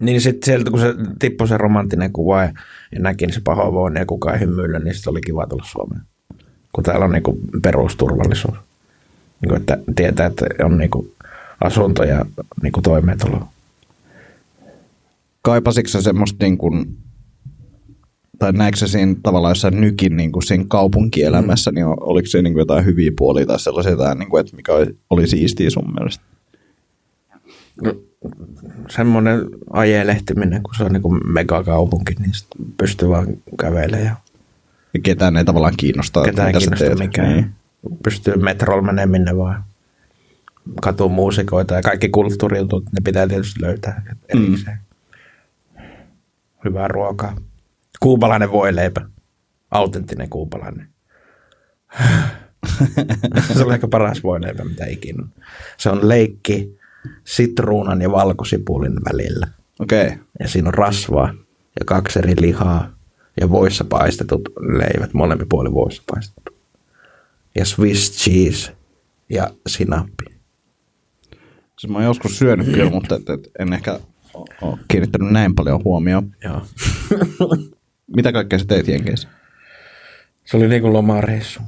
[0.00, 2.52] Niin sitten sieltä, kun se tippui se romanttinen kuva ja,
[2.92, 6.02] ja näki niin se pahoinvoinnin ja kukaan ei hymyillä, niin sitten oli kiva tulla Suomeen.
[6.72, 8.56] Kun täällä on niinku perusturvallisuus.
[9.40, 11.14] Niinku, että tietää, että on niinku
[11.60, 12.26] asunto ja
[12.62, 13.48] niinku toimeentulo.
[15.42, 16.96] kaipasitko sä semmoista niin kuin,
[18.38, 22.52] tai näetkö sä siinä tavallaan jossain nykin niin kuin siinä kaupunkielämässä, niin oliko se niin
[22.52, 25.94] kuin jotain hyviä puolia tai sellaisia, jotain, niin kuin, että mikä oli, oli siistiä sun
[25.94, 26.24] mielestä?
[27.82, 27.94] No,
[28.90, 29.40] semmoinen
[29.72, 32.32] ajelehtiminen, kun se on niinku megakaupunki, niin
[32.76, 33.26] pystyy vaan
[33.60, 34.16] kävelemään ja
[34.94, 36.98] Ja ketään ei tavallaan kiinnostaa, ketään ei mitä sä teet.
[36.98, 37.32] mikään.
[37.32, 37.50] Niin.
[38.02, 39.64] Pystyy metrolla menemään minne vaan.
[40.82, 44.78] Katuu muusikoita ja kaikki kulttuurijutut, ne pitää tietysti löytää erikseen.
[46.64, 47.36] Hyvää ruokaa.
[48.00, 49.00] Kuubalainen voileipä.
[49.70, 50.88] Autenttinen kuubalainen.
[53.56, 55.22] se on ehkä paras voileipä, mitä ikinä.
[55.22, 55.30] on.
[55.76, 56.78] Se on leikki
[57.24, 59.48] sitruunan ja valkosipulin välillä.
[59.80, 60.06] Okei.
[60.06, 60.18] Okay.
[60.40, 61.34] Ja siinä on rasvaa
[61.80, 62.90] ja kaksi eri lihaa
[63.40, 66.52] ja voissa paistetut leivät, molemmin puolin voissa paistettu.
[67.54, 68.76] Ja Swiss cheese
[69.28, 70.37] ja sinappi.
[71.78, 74.00] Siis mä oon joskus syönyt kyllä, mutta et, et, en ehkä
[74.60, 76.34] ole kiinnittänyt näin paljon huomioon.
[76.44, 76.62] Joo.
[78.16, 79.28] Mitä kaikkea sä teit Jenkeissä?
[80.44, 81.60] Se oli niinku lomareissu.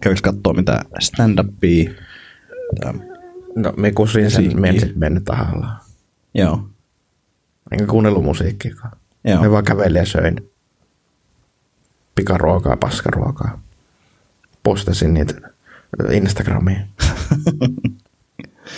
[0.00, 1.90] Kävikö katsoa mitä stand-upia?
[2.80, 3.10] Tai-
[3.56, 4.60] No, me kusin sen, Musiikki.
[4.60, 5.80] me en sit mennyt tahallaan.
[6.34, 6.68] Joo.
[7.72, 8.96] Enkä kuunnellut musiikkiakaan.
[9.24, 9.42] Joo.
[9.42, 10.36] Me vaan kävelin ja söin
[12.14, 13.62] pikaruokaa, paskaruokaa.
[14.62, 15.34] Postasin niitä
[16.12, 16.82] Instagramiin.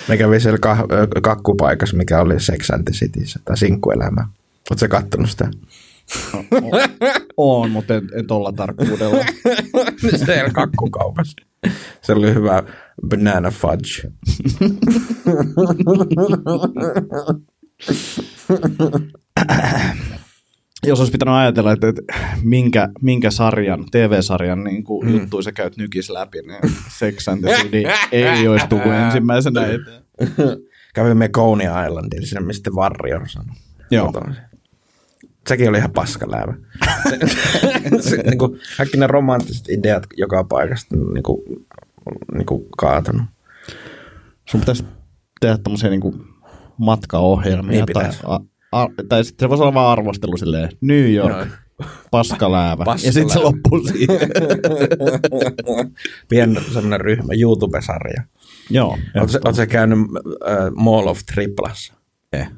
[0.09, 4.29] Me kävin siellä kah- kakkupaikassa, mikä oli Sex and the Cityssä, tai sinkkuelämä.
[4.71, 5.49] Oletko kattonut sitä?
[7.37, 9.25] On, mutta en, en tolla tarkkuudella.
[10.25, 11.37] siellä kakkukaupassa.
[12.03, 12.63] Se oli hyvä
[13.09, 14.13] banana fudge.
[20.87, 22.03] Jos olisi pitänyt ajatella, että, että
[22.43, 25.13] minkä, minkä sarjan, TV-sarjan niin kuin mm.
[25.13, 30.03] juttuja sä käyt nykis läpi, niin Sex and the City ei olisi tullut ensimmäisenä eteen.
[30.95, 33.57] Kävimme Coney Islandilla, siinä mistä Warrior sanoi.
[33.91, 34.07] Joo.
[34.07, 34.43] Kotoisin.
[35.49, 36.55] Sekin oli ihan paskaläävä.
[37.09, 37.19] se,
[38.01, 41.43] se, niin kuin, kaikki ne romanttiset ideat joka paikasta niin kuin,
[42.35, 43.23] niin kuin kaatunut.
[44.49, 44.85] Sun pitäisi
[45.41, 46.25] tehdä tämmöisiä niin kuin
[46.77, 47.85] matkaohjelmia.
[47.85, 48.39] Niin tai, a,
[48.73, 51.47] a, tai sitten se voisi olla vaan arvostelu silleen, New York, Joo.
[52.11, 52.85] paskaläävä.
[52.85, 53.07] Paskaläävä.
[53.07, 54.21] Ja sitten se loppuu siihen.
[56.29, 58.23] Pien semmoinen ryhmä, YouTube-sarja.
[58.71, 58.99] Joo.
[59.17, 61.95] Oletko sä käynyt äh, Mall of Triplassa?
[62.33, 62.51] Eh.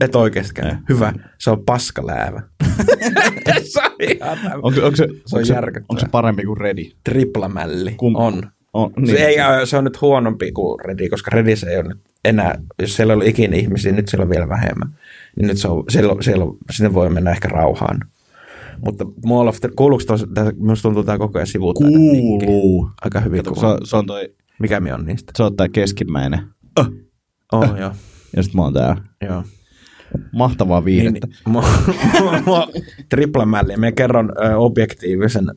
[0.00, 0.74] Et oikeasti käynyt.
[0.74, 0.80] Eh.
[0.88, 1.12] Hyvä.
[1.38, 2.42] Se on paskaläävä.
[3.62, 6.84] se on ihan Onko, onko, se, Se on onko, se, onko se parempi kuin Ready?
[7.04, 7.90] triplamälli.
[7.90, 8.42] Kum- On.
[8.72, 9.04] On, Niin.
[9.06, 9.16] niin.
[9.16, 12.96] Se, ei, se on nyt huonompi kuin Redi, koska Redissä ei ole nyt enää, jos
[12.96, 14.88] siellä oli ikinä ihmisiä, nyt siellä on vielä vähemmän.
[15.36, 18.00] Niin nyt se on, siellä, siellä, sinne voi mennä ehkä rauhaan.
[18.84, 22.46] Mutta Mall of the, kuuluuko tos, tää, minusta tuntuu tämä koko ajan linkki.
[22.46, 22.90] Kuuluu.
[23.02, 25.32] Aika hyvin Kato, se, on, se on toi, Mikä mi on niistä?
[25.36, 26.40] se on tää keskimmäinen.
[27.52, 27.92] Oh, joo.
[28.36, 29.42] Ja sitten mä oon tää joo.
[30.32, 31.26] mahtavaa Niin, viihdettä.
[31.48, 31.64] mua,
[32.46, 32.68] mua,
[33.08, 33.76] triplamälli.
[33.76, 35.52] Mä kerron ö, objektiivisen ö,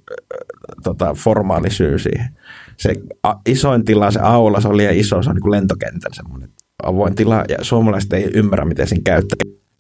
[0.84, 2.38] tota, formaalisyy siihen.
[2.78, 6.14] Se a, isoin tila, se aula, se on liian iso, se on niin kuin lentokentän
[6.14, 6.50] semmoinen
[6.84, 9.38] avoin tila, ja suomalaiset ei ymmärrä, miten siinä käyttää.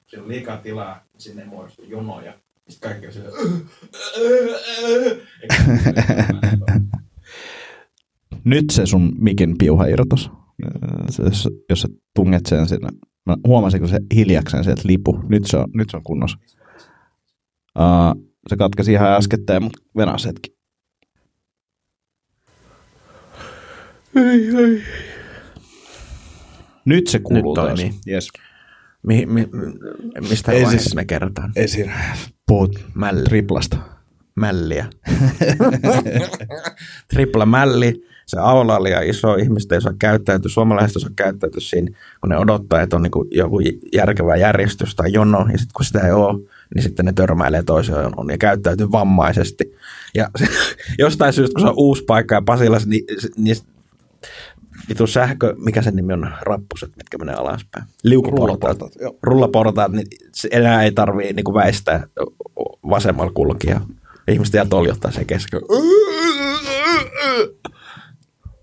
[0.07, 2.33] Siinä on liikaa tilaa, sinne ei muodostu jonoja.
[2.69, 3.29] Sitten kaikki on sillä...
[8.43, 10.31] Nyt se sun mikin piuha irtos.
[11.09, 12.89] Se, jos, jos sä tunget sen sinne.
[13.25, 15.19] Mä huomasin, kun se hiljaksen sieltä lipu.
[15.29, 16.37] Nyt se on, nyt se on kunnossa.
[17.79, 20.54] Uh, se katkesi ihan äskettäin, mutta venas hetki.
[24.15, 24.81] Ei, ei.
[26.85, 27.79] Nyt se kuuluu Nyt taas.
[27.79, 27.99] toimii.
[28.07, 28.27] Yes.
[29.07, 29.47] Mi, mi,
[30.29, 31.51] mistä Ei siis- me kerrotaan?
[31.55, 31.91] Esin.
[32.47, 33.23] Puhut Mälli.
[33.23, 33.77] triplasta.
[34.35, 34.85] mälliä.
[37.13, 41.97] Tripla mälli, se aula oli iso, ihmiset ei saa käyttäytyä, suomalaiset ei saa käyttäytyä siinä,
[42.21, 43.59] kun ne odottaa, että on niin joku
[43.93, 46.39] järkevä järjestys tai jono, ja sitten kun sitä ei ole,
[46.75, 49.75] niin sitten ne törmäilee toiseen jonoon ja käyttäytyy vammaisesti.
[50.15, 50.47] Ja se,
[50.99, 53.03] jostain syystä, kun se on uusi paikka ja Pasilassa, niin,
[53.37, 53.55] niin
[54.89, 57.85] vitu sähkö, mikä sen nimi on, rappuset, mitkä menee alaspäin.
[58.03, 58.77] Liukuportaat.
[59.23, 62.03] Rullaportaat, niin se enää ei tarvii niin väistää
[62.89, 63.81] vasemmalla kulkia.
[64.27, 65.61] Ihmiset jää toljottaa sen kesken.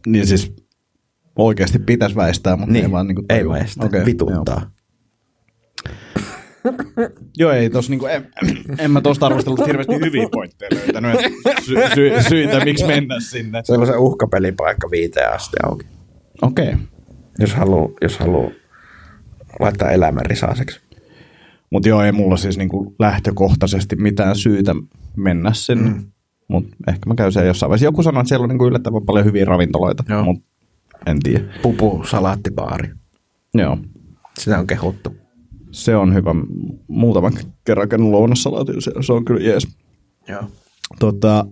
[0.07, 0.53] Niin siis
[1.37, 3.55] oikeasti pitäisi väistää, mutta Niin, ei vaan niinku ei tajua.
[3.55, 4.61] väistä, Okei, vituttaa.
[4.61, 4.71] Joo.
[7.37, 8.29] joo, ei tos niinku, en,
[8.79, 13.61] en mä tosta arvostelusta hirveästi hyviä pointteja löytänyt, että sy, sy, syitä, miksi mennä sinne.
[13.65, 15.87] Se on se uhkapelipaikka viiteen asti auki.
[16.43, 16.75] Okei.
[17.39, 18.53] jos haluaa jos haluu
[19.61, 20.81] laittaa elämän risaiseksi.
[21.71, 24.75] Mutta joo, ei mulla siis niinku lähtökohtaisesti mitään syytä
[25.17, 25.91] mennä sinne.
[25.91, 26.05] Mm.
[26.49, 27.85] Mutta ehkä mä käyn siellä jossain vaiheessa.
[27.85, 30.45] Joku sanoi, että siellä on niinku yllättävän paljon hyviä ravintoloita, mutta
[31.07, 31.45] en tiedä.
[31.63, 32.91] Pupu salaattibaari.
[33.55, 33.79] Joo,
[34.39, 35.17] Sitä on kehuttu.
[35.71, 36.31] se on hyvä.
[36.89, 37.33] Muutaman
[37.65, 39.69] kerran käynyt lounassalaatin siellä, se on kyllä jees.
[40.29, 40.43] Joo.
[40.99, 41.47] Tota,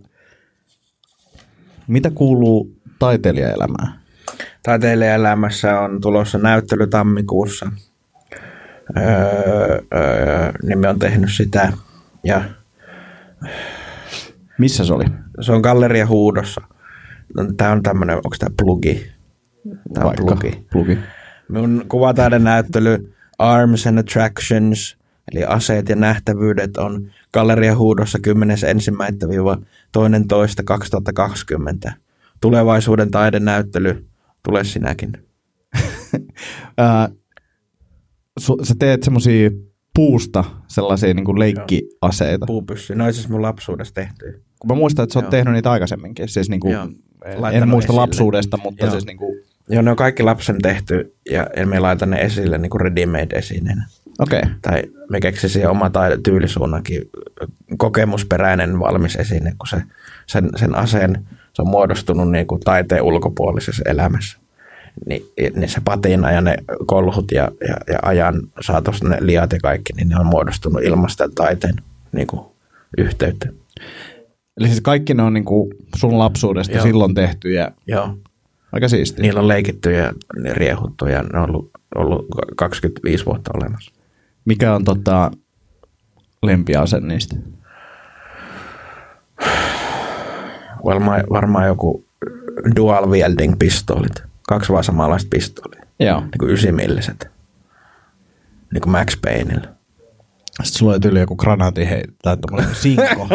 [1.87, 4.00] mitä kuuluu taiteilijaelämään?
[4.63, 7.73] Taiteilijaelämässä on tulossa näyttely tammikuussa.
[8.97, 11.73] Öö, öö, nimi on tehnyt sitä.
[12.25, 12.45] Ja
[14.59, 15.05] Missä se oli?
[15.41, 16.61] se on Galleria Huudossa.
[17.57, 19.13] Tämä on tämmöinen, onko tämä plugi?
[19.95, 20.67] Tämä on plugi.
[20.73, 20.99] plugi.
[21.49, 24.97] Minun kuvataiden näyttely Arms and Attractions,
[25.33, 28.19] eli aseet ja nähtävyydet, on Galleria Huudossa
[31.87, 31.93] 10.1.2.2020.
[32.41, 34.07] Tulevaisuuden taidenäyttely,
[34.43, 35.13] tule sinäkin.
[38.63, 39.51] Sä teet semmosia
[39.95, 42.47] puusta sellaisia niin leikkiaseita.
[42.47, 44.43] Puupyssy, ne on siis mun lapsuudessa tehty.
[44.59, 45.31] Kun mä muistan, että sä oot Joo.
[45.31, 46.29] tehnyt niitä aikaisemminkin.
[46.29, 46.75] Siis niin kuin,
[47.53, 48.01] en muista esille.
[48.01, 48.91] lapsuudesta, mutta Joo.
[48.91, 52.71] siis niin kuin, Joo, ne on kaikki lapsen tehty ja me laitan ne esille niin
[52.71, 53.87] kuin ready-made esineenä.
[54.19, 54.39] okei.
[54.39, 54.53] Okay.
[54.63, 55.91] Tai me keksisin siihen oma
[56.25, 57.03] tyylisuunnakin
[57.79, 59.83] kokemusperäinen valmis esine, kun se,
[60.27, 64.39] sen, sen aseen se on muodostunut niin kuin taiteen ulkopuolisessa elämässä.
[65.07, 65.23] Niin,
[65.57, 69.93] niin se patina ja ne kolhut ja, ja, ja ajan saatossa ne liat ja kaikki,
[69.93, 71.75] niin ne on muodostunut ilmasta taiteen
[72.13, 72.43] niin kuin,
[72.99, 73.49] yhteyttä.
[74.61, 76.83] Eli siis kaikki ne on niin kuin sun lapsuudesta Joo.
[76.83, 78.17] silloin tehty ja Joo.
[78.73, 79.23] aika siistiä.
[79.23, 83.93] Niillä on leikitty ja ne riehuttu ja ne on ollut, ollut 25 vuotta olemassa.
[84.45, 85.31] Mikä on tota,
[86.43, 87.37] lempiase niistä?
[90.85, 92.05] Varmaan, varmaan joku
[92.77, 94.23] dual wielding pistoolit.
[94.43, 95.83] Kaksi vaan samanlaista pistoolia.
[96.01, 96.21] Joo.
[96.21, 97.31] Niin kuin ysimilliset.
[98.73, 99.81] Niin kuin Max Payneillä.
[100.63, 103.29] Sitten sulla oli tyyli joku granaati hei, tai tommoinen sinko.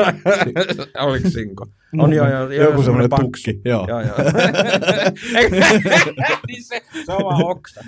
[1.06, 1.68] Oliko Sinko?
[1.98, 2.52] On joo, joo.
[2.52, 3.26] joo Joku semmoinen paksu.
[3.26, 3.86] tukki, joo.
[3.88, 4.16] joo, joo.
[6.48, 7.82] niin se, se on vaan oksa.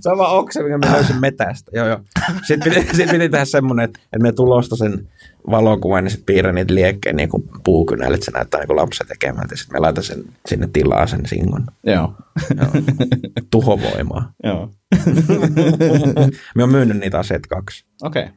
[0.00, 1.70] se on vaan oksa, mikä mä löysin metästä.
[1.74, 2.00] Joo, joo.
[2.46, 5.08] Sitten piti, sit piti tehdä semmoinen, että, että me tulosta sen
[5.50, 9.06] valokuvan, niin sitten piirrän niitä liekkeen niin kuin puukynällä, että se näyttää niin kuin lapsen
[9.06, 9.56] tekemältä.
[9.56, 11.66] Sitten me laitan sen sinne tilaa sen singon.
[11.86, 12.14] Joo.
[12.56, 12.70] Joo.
[13.50, 14.32] Tuhovoimaa.
[14.44, 14.70] Joo.
[16.54, 17.84] me on myynyt niitä aseet kaksi.
[18.02, 18.22] Okei.
[18.22, 18.34] Okay.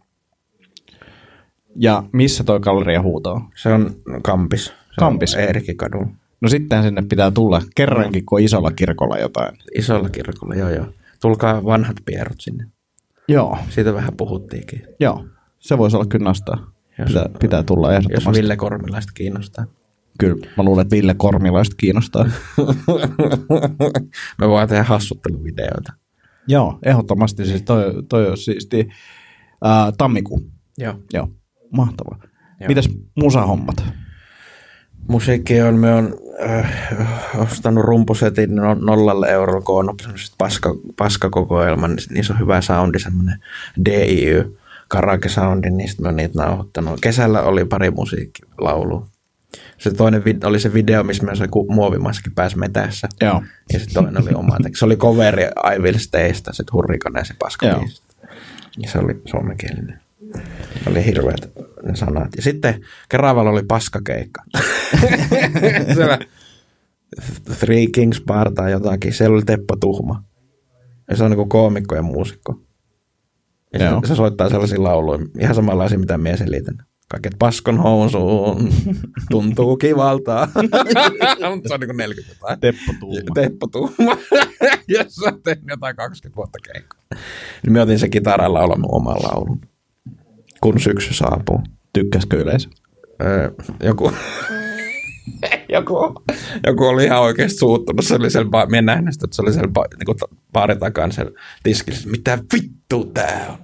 [1.75, 3.49] Ja missä toi galleria huuto on?
[3.55, 4.65] Se on Kampis.
[4.65, 5.35] Se Kampis.
[5.95, 6.17] On.
[6.41, 9.57] No sitten sinne pitää tulla kerrankin, kun isolla kirkolla jotain.
[9.75, 10.85] Isolla kirkolla, joo joo.
[11.21, 12.67] Tulkaa vanhat pierut sinne.
[13.27, 14.81] Joo, Siitä vähän puhuttiinkin.
[14.99, 15.25] joo.
[15.59, 16.72] Se voisi olla kyllä nastaa.
[16.97, 18.41] Jos- Pitää, pitää tulla Jos ehdottomasti.
[18.41, 19.65] Ville Kormilaista kiinnostaa.
[20.19, 22.25] Kyllä, mä luulen, että Ville Kormilaista kiinnostaa.
[24.39, 25.93] Me voidaan tehdä hassutteluvideoita.
[26.47, 27.45] joo, ehdottomasti.
[27.45, 28.89] Siis toi, toi on siisti.
[29.63, 30.41] Ää, tammikuu.
[30.77, 30.93] Joo.
[31.13, 31.27] Joo,
[31.71, 32.19] mahtavaa.
[32.59, 32.67] Joo.
[32.67, 33.83] Mitäs musahommat?
[35.07, 36.13] Musiikki on, me on
[36.49, 36.71] äh,
[37.37, 43.39] ostanut rumpusetin no, nollalle eurolla koonnut semmoisesta paska, paskakokoelman, niin niissä on hyvä soundi, semmoinen
[43.85, 44.57] DIY
[44.93, 47.01] karaoke soundi, niistä me on niitä nauhoittanut.
[47.01, 49.07] Kesällä oli pari musiikkilaulua.
[49.77, 53.07] Se toinen vid- oli se video, missä me se ku- muovimassakin pääsi metässä.
[53.21, 53.41] Joo.
[53.73, 54.57] Ja sitten toinen oli oma.
[54.63, 54.79] teksti.
[54.79, 57.85] Se oli coveri I Will Staysta, sit hurrikanen se paska Joo.
[58.79, 59.99] Ja se oli suomenkielinen.
[60.83, 61.49] Se oli hirveät
[61.85, 62.35] ne sanat.
[62.35, 64.43] Ja sitten Keravalla oli paskakeikka.
[65.95, 66.19] Siellä
[67.59, 69.13] Three Kings Bar tai jotakin.
[69.13, 70.23] Siellä oli Teppo Tuhma.
[71.09, 72.59] Ja se on niinku koomikko ja muusikko.
[73.73, 74.01] Ja Joo.
[74.01, 76.77] se, se, soittaa sellaisia lauluja, ihan samanlaisia, mitä minä selitän.
[77.09, 78.69] Kaiket paskon housuun,
[79.31, 80.47] tuntuu kivalta.
[81.53, 82.59] Mutta se on niinku 40 jotain.
[82.59, 83.33] Teppo Tuuma.
[83.33, 84.17] Teppo Tuuma.
[84.95, 87.01] ja se on tehnyt jotain 20 vuotta keikkoa.
[87.63, 89.61] Niin mä otin se kitaralla laulanut oman laulun.
[90.61, 91.61] Kun syksy saapuu.
[91.93, 92.69] Tykkäskö yleisö?
[93.21, 93.51] Öö,
[93.83, 94.11] joku,
[95.73, 96.13] joku,
[96.65, 98.05] joku oli ihan oikeasti suuttunut.
[98.05, 100.17] Se oli siellä, ba- mä en nähnyt sitä, että se oli siellä ba- niin kuin
[100.53, 101.31] baarin takana siellä
[101.63, 101.99] tiskillä.
[102.05, 103.57] Mitä vittu tää on?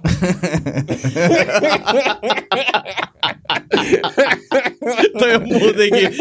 [5.18, 6.10] Toi on muutenkin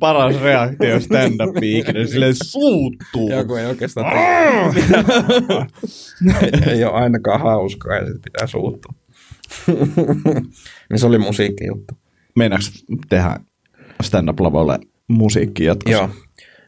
[0.00, 2.06] paras reaktio stand-upiin ikinä.
[2.06, 3.30] Silleen suuttuu.
[3.30, 4.06] Joku ei oikeastaan
[4.74, 5.04] mitään.
[6.68, 8.92] ei ole ainakaan hauskaa ja sitten pitää suuttua.
[10.90, 11.94] niin se oli musiikkijuttu.
[12.36, 13.40] Meinaaks tehdä
[14.02, 15.98] stand-up-lavalle musiikki jatkossa?
[15.98, 16.10] Joo.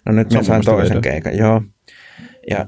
[0.06, 1.62] No nyt mä sain mielestä toisen keikan, joo.
[2.50, 2.66] Ja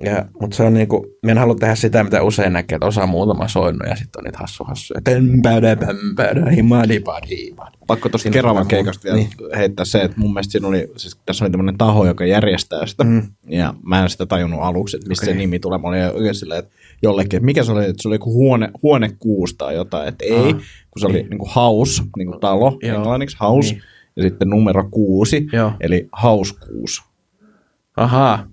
[0.00, 3.06] Ja, mutta se on niinku, minä en halua tehdä sitä, mitä usein näkee, että osaa
[3.06, 5.00] muutama soinut ja sitten on niitä hassu hassuja.
[5.04, 7.76] Tempäädä, pämpäädä, himadi, padi, padi.
[7.86, 9.30] Pakko tuosta Keravan on keikasta vielä niin.
[9.56, 13.04] heittää se, että mun mielestä siinä oli, siis tässä oli tämmöinen taho, joka järjestää sitä.
[13.04, 13.22] Mm.
[13.48, 15.34] Ja mä en sitä tajunnut aluksi, että mistä Okei.
[15.34, 15.78] se nimi tulee.
[15.78, 16.70] Mä olin oikein silleen, että
[17.02, 20.08] jollekin, että mikä se oli, että se oli joku huone, huone kuusi tai jotain.
[20.08, 20.52] Että ei, Ah,
[20.90, 21.30] kun se oli niin.
[21.30, 22.96] niin kuin house, niin kuin talo, Joo.
[22.96, 23.70] englanniksi house.
[23.70, 23.82] Niin.
[24.16, 25.72] Ja sitten numero kuusi, Joo.
[25.80, 27.02] eli hauskuus.
[27.96, 28.46] Ahaa,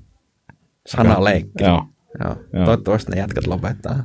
[0.88, 1.64] sanaleikki.
[1.64, 1.86] Joo.
[2.24, 2.36] Joo.
[2.54, 2.66] Joo.
[2.66, 4.04] Toivottavasti ne jätkät lopettaa.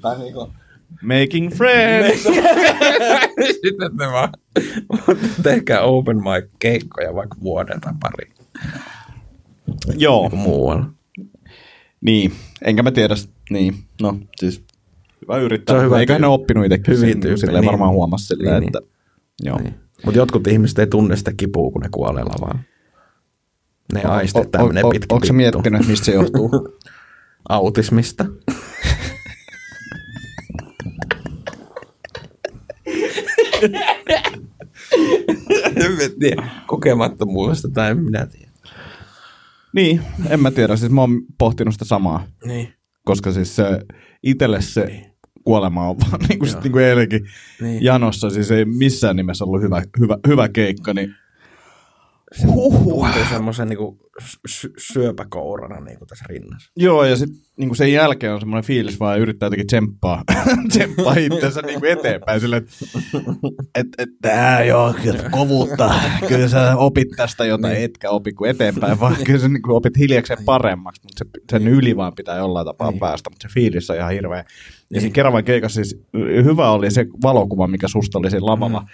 [0.00, 0.52] tai niinku,
[1.02, 2.22] Making friends.
[3.62, 4.32] sitten ne vaan
[5.42, 8.30] tehkää open mic keikkoja vaikka vuoden tai pari
[9.96, 10.86] Joo, niinku muualla.
[12.00, 12.32] niin.
[12.62, 13.14] Enkä mä tiedä,
[13.50, 13.74] niin.
[14.02, 14.64] No, siis
[15.28, 15.74] hyvä yrittää.
[15.74, 16.94] Se on hyvä Eiköhän ne oppinut itsekin.
[16.96, 17.68] Hyvin sen, tyyppi, Silleen niin.
[17.70, 18.80] varmaan huomasi silleen, Niin, että
[19.42, 19.58] joo.
[19.58, 19.74] Niin.
[20.04, 22.60] Mutta jotkut ihmiset ei tunne sitä kipua, kun ne kuolee lavaan.
[23.94, 26.50] Ne O- aistii tämmöinen pitkä Onko miettinyt, mistä se johtuu?
[27.48, 28.26] Autismista.
[35.76, 36.48] en tiedä.
[36.66, 38.50] Kokemattomuudesta tai en minä tiedä.
[39.72, 40.76] niin, en mä tiedä.
[40.76, 42.26] Siis mä oon pohtinut sitä samaa.
[42.44, 42.72] Niin.
[43.04, 43.80] Koska siis se,
[44.22, 45.07] itelle se
[45.48, 47.26] kuolema on vaan niin kuin, sit, niin kuin eilenkin
[47.60, 47.84] Niin.
[47.84, 48.30] janossa.
[48.30, 50.94] Siis ei missään nimessä ollut hyvä, hyvä, hyvä keikka.
[50.94, 51.14] Niin
[52.84, 53.98] Tuntee semmoisen niinku
[54.48, 56.72] sy- syöpäkourana niinku tässä rinnassa.
[56.76, 60.22] Joo, ja sitten niin sen jälkeen on semmoinen fiilis vaan yrittää jotenkin tsemppaa,
[60.68, 62.76] tsemppaa itsensä niin kuin eteenpäin silleen, että
[63.74, 65.94] et, et, joo, kyllä kovuutta,
[66.28, 67.84] kyllä sä opit tästä jotain, Niin.
[67.84, 71.68] etkä opi kuin eteenpäin, vaan kyllä sä niin kuin opit hiljakseen paremmaksi, mutta se, sen
[71.68, 73.00] yli vaan pitää jollain tapaa Niin.
[73.00, 74.38] päästä, mutta se fiilis on ihan hirveä.
[74.38, 74.44] Ja
[74.90, 75.00] Niin.
[75.00, 76.00] siinä Keravan keikassa siis
[76.44, 78.84] hyvä oli se valokuva, mikä susta oli siinä lavalla,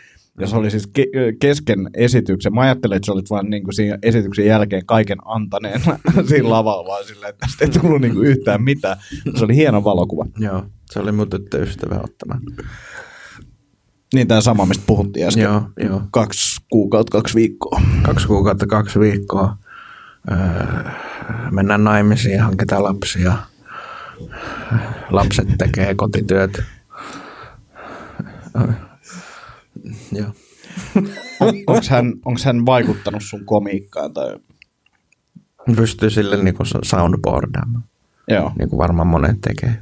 [0.40, 2.54] ja se oli siis ke- kesken esityksen.
[2.54, 6.88] Mä ajattelin, että sä olit vaan niin kuin siinä esityksen jälkeen kaiken antaneena siinä lavalla,
[6.88, 8.96] vaan silleen, että tästä ei tullut niin kuin yhtään mitään.
[9.36, 10.26] Se oli hieno valokuva.
[10.38, 12.40] Joo, se oli mun tyttöystävä ottama.
[14.14, 15.42] Niin tämä sama, mistä puhuttiin äsken.
[15.42, 16.02] Joo, joo.
[16.10, 17.80] Kaksi kuukautta, kaksi viikkoa.
[18.02, 19.56] Kaksi kuukautta, kaksi viikkoa.
[20.30, 20.90] Öö,
[21.50, 23.32] mennään naimisiin, hankitaan lapsia.
[25.10, 26.62] Lapset tekee kotityöt.
[30.18, 30.32] Joo.
[31.40, 34.12] Onko hän, onks hän vaikuttanut sun komiikkaan?
[34.12, 34.36] Tai...
[35.76, 37.84] Pystyy sille niinku soundboardaamaan,
[38.28, 38.52] Joo.
[38.58, 39.78] niin kuin varmaan monet tekee.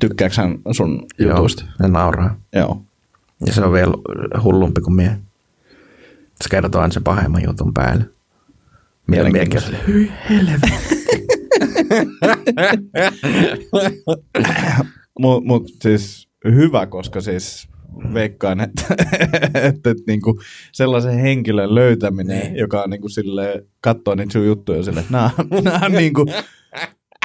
[0.00, 1.64] Tykkääkö hän sun Joo, jutuista?
[1.80, 2.40] ne nauraa.
[2.52, 2.82] Joo.
[3.46, 3.92] Ja se on vielä
[4.42, 5.18] hullumpi kuin mie.
[6.42, 8.04] Se kertoo aina sen pahemman jutun päälle.
[9.06, 10.68] Mielen miekin on silleen, hyi helvetti.
[15.20, 17.68] Mutta mut siis hyvä, koska siis
[18.14, 18.82] veikkaan, että,
[19.68, 20.40] että, että niinku
[20.72, 22.56] sellaisen henkilön löytäminen, Niin.
[22.56, 25.30] joka on niinku sille katsoo niitä sun juttuja silleen, että nämä,
[25.62, 26.26] nämä on niinku,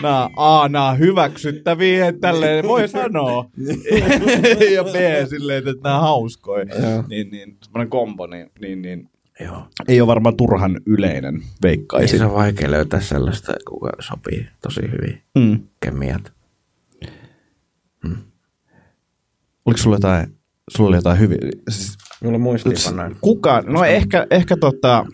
[0.01, 3.45] nämä, A, nämä on hyväksyttäviä, että tälleen voi sanoa.
[4.75, 6.65] ja B, silleen, että nämä on hauskoja.
[7.09, 9.63] Niin, niin semmoinen kombo, niin, niin, niin Joo.
[9.87, 12.19] ei ole varmaan turhan yleinen, Ei veikkaisin.
[12.19, 15.59] se on vaikea löytää sellaista, kuka sopii tosi hyvin Mm.
[15.79, 16.33] kemiat.
[19.65, 20.35] Oliko sulla jotain,
[20.71, 21.37] sulla oli jotain hyviä,
[21.69, 23.11] siis Mulla muistiinpanoja.
[23.21, 25.05] kuka, no ehkä, ehkä tota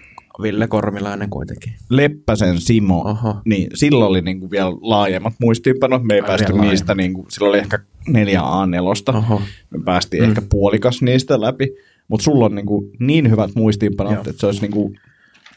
[0.41, 1.73] Ville Kormilainen kuitenkin.
[1.89, 3.35] Leppäsen Simo, Oho.
[3.45, 7.57] niin silloin oli niinku vielä laajemmat muistiinpanot, me ei Ai, päästy niistä, niinku, silloin oli
[7.59, 9.41] ehkä neljä A4, Oho.
[9.69, 10.29] me päästiin Mm.
[10.29, 11.75] ehkä puolikas niistä läpi,
[12.07, 14.23] mutta sulla on niinku niin hyvät muistiinpanot, Joo.
[14.27, 14.93] että se olisi niinku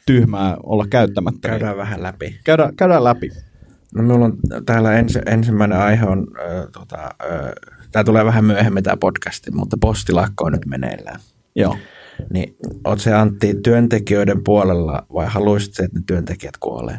[0.06, 1.48] tyhmää olla käyttämättä.
[1.48, 2.40] Käydään vähän läpi.
[2.44, 3.30] käydään, käydään läpi.
[3.94, 8.82] No minulla on täällä ensi, ensimmäinen aihe on, äh, tota, äh, tämä tulee vähän myöhemmin
[8.82, 11.20] tämä podcasti, mutta postilakko on nyt meneillään.
[11.56, 11.76] Joo.
[12.32, 16.98] Niin, oot se Antti työntekijöiden puolella vai haluaisit se, että ne työntekijät kuolee?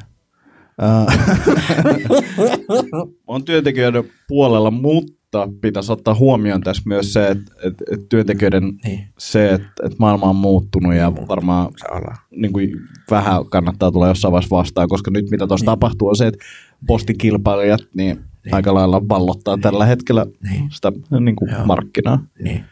[3.27, 9.07] on työntekijöiden puolella, mutta pitäisi ottaa huomioon tässä myös se, että, että, että työntekijöiden Niin,
[9.19, 12.15] se, että, että maailma on muuttunut ja varmaan se ala.
[12.31, 12.69] niin kuin
[13.11, 15.71] vähän kannattaa tulla jossain vaiheessa vastaan, koska nyt mitä tuossa Niin.
[15.71, 16.45] tapahtuu on se, että
[16.87, 18.55] postikilpailijat niin Niin.
[18.55, 20.71] aika lailla vallottaa tällä hetkellä Niin.
[20.71, 21.65] sitä niin kuin Joo.
[21.65, 22.23] markkinaa.
[22.43, 22.63] Niin.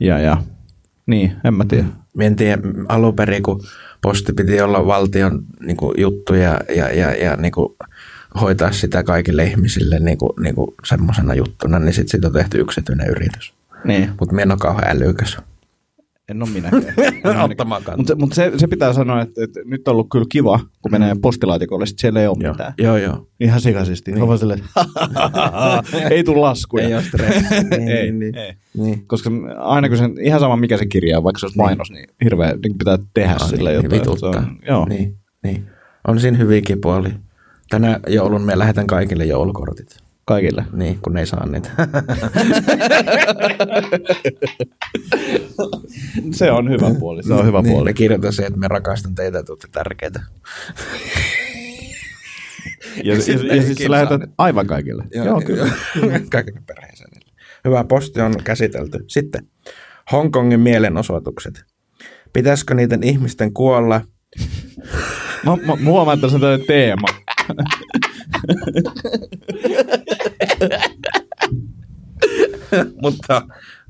[0.00, 0.36] Ja, ja
[1.06, 1.84] niin, en mä tiedä.
[2.16, 3.60] Mä en tiedä, alun perin, kun
[4.02, 7.74] posti piti olla valtion niin kuin, juttu ja, ja, ja, ja niin kuin,
[8.40, 12.58] hoitaa sitä kaikille ihmisille niin kuin, niin kuin semmoisena juttuna, niin sitten siitä on tehty
[12.60, 13.54] yksityinen yritys.
[13.84, 14.10] Niin.
[14.20, 15.38] Mutta mä en ole kauhean älykäs.
[16.28, 16.84] En ole minäkään.
[17.96, 21.14] Mutta mut se, se, pitää sanoa, että, että, nyt on ollut kyllä kiva, kun menee
[21.22, 22.74] postilaatikolle, sit siellä ei ole Joo, mitään.
[22.78, 22.96] joo.
[22.96, 23.28] joo.
[23.40, 24.12] Ihan sikaisesti.
[24.12, 24.26] Niin.
[24.26, 26.86] Vaan silleen, että ei tule laskuja.
[26.86, 27.62] Ei ole stressiä.
[27.62, 28.34] niin, Ei, niin, niin.
[28.38, 28.52] ei.
[28.76, 29.06] niin.
[29.06, 32.06] Koska aina kun sen, ihan sama mikä se kirja on, vaikka se olisi mainos, niin
[32.24, 34.00] hirveä niin pitää tehdä Ah, sille niin, jotain.
[34.00, 34.32] vituttaa.
[34.32, 34.86] Se on- Joo.
[34.88, 35.64] Niin, niin.
[36.08, 37.08] On siinä hyviäkin puoli.
[37.70, 39.96] Tänä joulun me lähetän kaikille joulukortit.
[40.26, 40.64] Kaikille.
[40.72, 41.70] Niin, kun ne ei saa niitä.
[46.32, 47.22] Se on hyvä puoli.
[47.22, 47.90] Se on hyvä niin, puoli.
[47.90, 50.22] Me kirjoitan se, että me rakastan teitä, että olette tärkeitä.
[53.04, 55.04] Ja, ja, Sitten ja, siis sä lähetät aivan kaikille.
[55.14, 55.64] Joo, kyllä.
[56.32, 57.32] Kaikille perheenjäsenille.
[57.64, 59.04] Hyvä posti on käsitelty.
[59.08, 59.46] Sitten
[60.12, 61.64] Hongkongin mielenosoitukset.
[62.32, 64.00] Pitäisikö niiden ihmisten kuolla?
[65.44, 67.08] Mä, mä, mä huomaan, että se on teema.
[73.02, 73.42] Mutta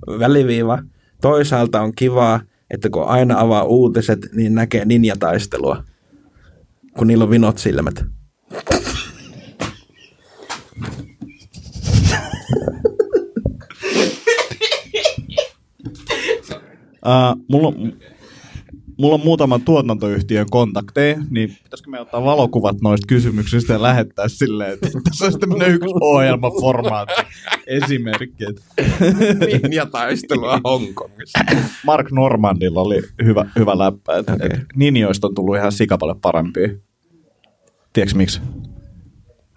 [0.06, 0.82] väliviiva.
[1.20, 5.84] Toisaalta on kivaa, että kun aina avaa uutiset, niin näkee ninjataistelua,
[6.98, 8.04] kun niillä on vinot silmät.
[17.06, 17.92] Uh, mulla, on,
[18.96, 24.72] mulla on muutaman tuotantoyhtiön kontakteja, niin pitäisikö me ottaa valokuvat noista kysymyksistä ja lähettää silleen,
[24.72, 27.22] että tässä olisi tämmöinen yksi ohjelmaformaatti
[27.66, 28.44] esimerkki.
[28.44, 28.62] että
[29.62, 31.38] Ninjataistelua Hongkongissa.
[31.84, 34.48] Mark Normandilla oli hyvä, hyvä läppä, että okay.
[34.52, 36.68] et ninjoista on tullut ihan sikapaljon parempia.
[37.92, 38.40] Tiedätkö miksi?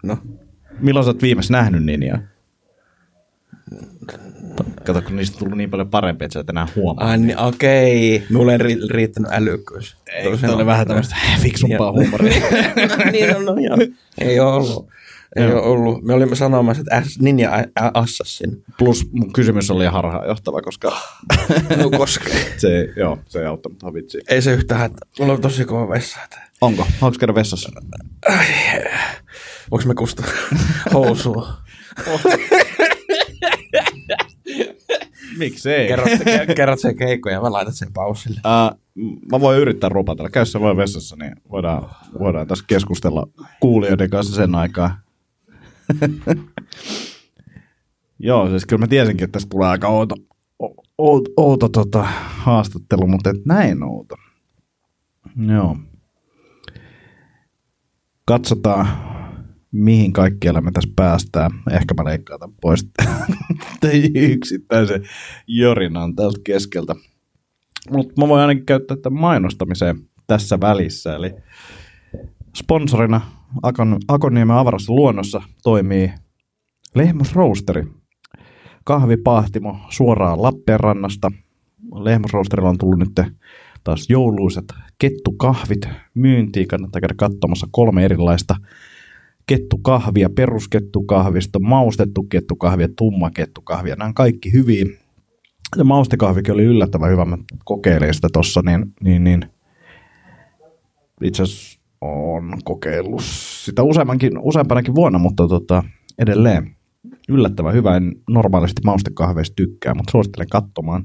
[0.02, 0.18] No,
[0.80, 2.18] Milloin sä oot viimeksi nähnyt ninjaa?
[4.84, 7.04] Kato, kun niistä on tullut niin paljon parempia, että sä et enää huomaa.
[7.08, 8.26] Ai, niin, okei.
[8.30, 9.96] Mulle ei ri- riittänyt älykkyys.
[10.12, 12.40] Ei, toi oli on- vähän tämmöistä fiksumpaa huumoria.
[13.12, 13.76] niin on, no, joo.
[14.20, 14.88] Ei ole ollut.
[15.36, 15.52] Ei Joo.
[15.52, 16.04] ole ollut.
[16.04, 17.50] Me olimme sanomassa, että Ninja
[17.94, 18.62] Assassin.
[18.78, 20.92] Plus mun kysymys oli harhaanjohtava, koska
[21.82, 22.54] No koskee.
[22.56, 24.18] se, joo, se ei auttanut havitsi.
[24.28, 26.18] Ei se yhtään, että mulla on tosi kova vessa.
[26.24, 26.40] Että...
[26.60, 26.86] Onko?
[27.00, 27.70] Haluatko käydä vessassa?
[29.70, 30.26] Voinko me kustaa
[30.94, 31.52] housua?
[35.40, 35.88] Miksei?
[35.88, 38.40] kerrot, ke- kerrot sen keikkoja ja mä laitan sen paussille.
[38.44, 38.80] Uh,
[39.32, 40.30] mä voin yrittää rupatella.
[40.30, 43.26] Käy sä vaan vessassa, niin voidaan, voidaan tässä keskustella
[43.60, 45.00] kuulijoiden kanssa sen aikaa.
[48.18, 50.14] Joo, siis kyllä mä tiesinkin, että tästä tulee aika outo,
[50.98, 52.02] outo, outo tota,
[52.36, 54.16] haastattelu, mutta et näin outo.
[55.46, 55.76] Joo.
[58.24, 58.88] Katsotaan,
[59.72, 61.50] mihin kaikkialle me tässä päästään.
[61.70, 62.88] Ehkä mä leikkaan tämän pois
[64.14, 65.02] yksittäisen
[65.46, 66.94] jorinan tältä keskeltä.
[67.90, 69.96] Mutta mä voin ainakin käyttää tämän mainostamiseen
[70.26, 71.16] tässä välissä.
[71.16, 71.34] Eli
[72.56, 73.20] sponsorina
[73.62, 76.12] Akon, Akonniemen avarassa luonnossa toimii
[76.94, 77.86] Lehmus Roasteri.
[78.84, 81.32] Kahvipahtimo suoraan Lappeenrannasta.
[81.94, 83.26] Lehmus Roasterilla on tullut nyt
[83.84, 84.64] taas jouluiset
[84.98, 86.68] kettukahvit myyntiin.
[86.68, 88.56] Kannattaa käydä katsomassa kolme erilaista
[89.50, 93.90] kettukahvia, peruskettukahvista, maustettu kettukahvi ja tumma kettukahvi.
[93.90, 94.84] Ja nämä on kaikki hyviä.
[95.76, 97.24] Ja maustekahvikin oli yllättävän hyvä.
[97.24, 99.46] Mä kokeilin sitä tossa, niin, niin, niin
[101.22, 103.22] itse asiassa on kokeillut
[103.64, 105.84] sitä useammankin, useampanakin vuonna, mutta tota,
[106.18, 106.76] edelleen
[107.28, 107.96] yllättävän hyvä.
[107.96, 111.04] En normaalisti maustekahveista tykkää, mutta suosittelen katsomaan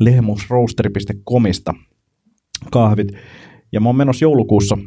[0.00, 1.74] lehmusroasteri.comista
[2.70, 3.08] kahvit.
[3.72, 4.78] Ja mä oon menossa joulukuussa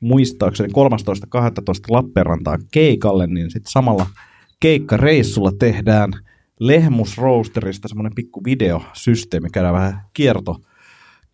[0.00, 0.74] muistaakseni 13.12.
[1.88, 4.06] Lappeenrantaan keikalle, niin sitten samalla
[4.60, 6.12] keikkareissulla tehdään
[6.60, 10.60] Lehmus Roasterista semmoinen pikku videosysteemi, käydään vähän kierto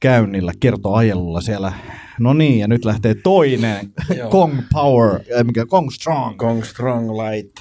[0.01, 1.73] käynnillä, kiertoajelulla siellä.
[2.21, 4.31] No niin, ja nyt lähtee toinen Joo.
[4.31, 6.37] Kong Power, mikä Kong Strong.
[6.37, 7.57] Kong Strong Light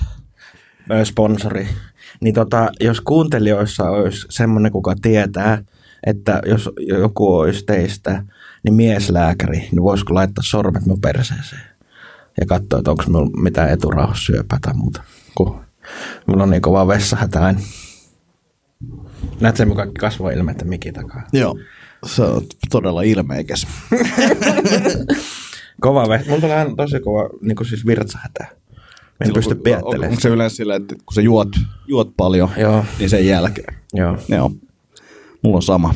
[1.03, 1.67] sponsori.
[2.21, 5.63] Niin tota, jos kuuntelijoissa olisi semmoinen, kuka tietää,
[6.05, 8.23] että jos joku olisi teistä,
[8.63, 11.61] niin mieslääkäri, niin voisiko laittaa sormet mun perseeseen
[12.39, 15.03] ja katsoa, että onko minulla mitään eturauhassyöpää tai muuta.
[15.35, 15.61] Kun
[16.27, 17.59] mulla on niin kova vessahätä aina.
[19.39, 21.21] Näet sen mun kaikki kasvoilmeet mikin takaa.
[21.33, 21.57] Joo,
[22.05, 22.41] se on
[22.71, 23.67] todella ilmeikäs.
[25.81, 26.27] Kova vessa.
[26.27, 28.47] Mulla tulee aina tosi kova niin kuin siis virtsahätä.
[29.19, 30.09] Mä en pysty piettelemään.
[30.09, 31.49] Onko se yleensä sillä, että kun sä juot,
[31.87, 33.75] juot paljon, Joo, niin sen jälkeen?
[33.93, 34.17] joo.
[34.29, 34.51] Joo,
[35.41, 35.93] mulla on sama.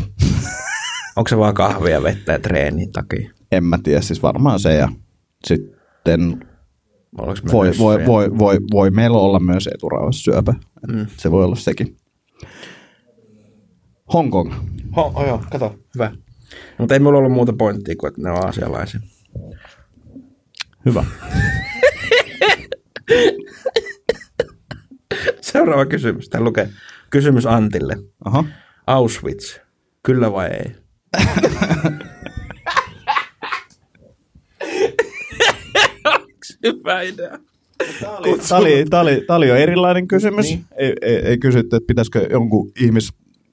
[1.18, 3.32] Onko se vaan kahvia, vettä ja treenin takia?
[3.52, 4.90] En mä tiedä, siis varmaan se ja
[5.46, 6.48] sitten
[7.52, 10.54] voi, voi, voi, voi, voi meillä olla myös eturauhassyöpä.
[10.88, 11.06] Mm.
[11.18, 11.98] Se voi olla sekin.
[14.14, 14.54] Hongkong.
[14.96, 16.12] Ho, oh, joo, kato, hyvä.
[16.78, 19.00] Mutta ei mulla ollut muuta pointtia kuin, että ne on asialaisia.
[20.86, 21.06] Hyvä.
[25.42, 26.30] Seuraava kysymys.
[26.30, 26.70] Täällä lukee
[27.10, 27.98] kysymys Antille.
[28.26, 28.44] Aha.
[28.88, 29.60] Auschwitz.
[30.04, 30.87] Kyllä vai ei?
[36.64, 37.40] Hyvä idea.
[38.02, 38.30] Tämä oli,
[39.02, 40.46] oli, oli, jo erilainen kysymys.
[40.46, 40.66] Niin.
[40.78, 43.10] Ei, ei, ei kysytty, että pitäisikö jonkun ihmis...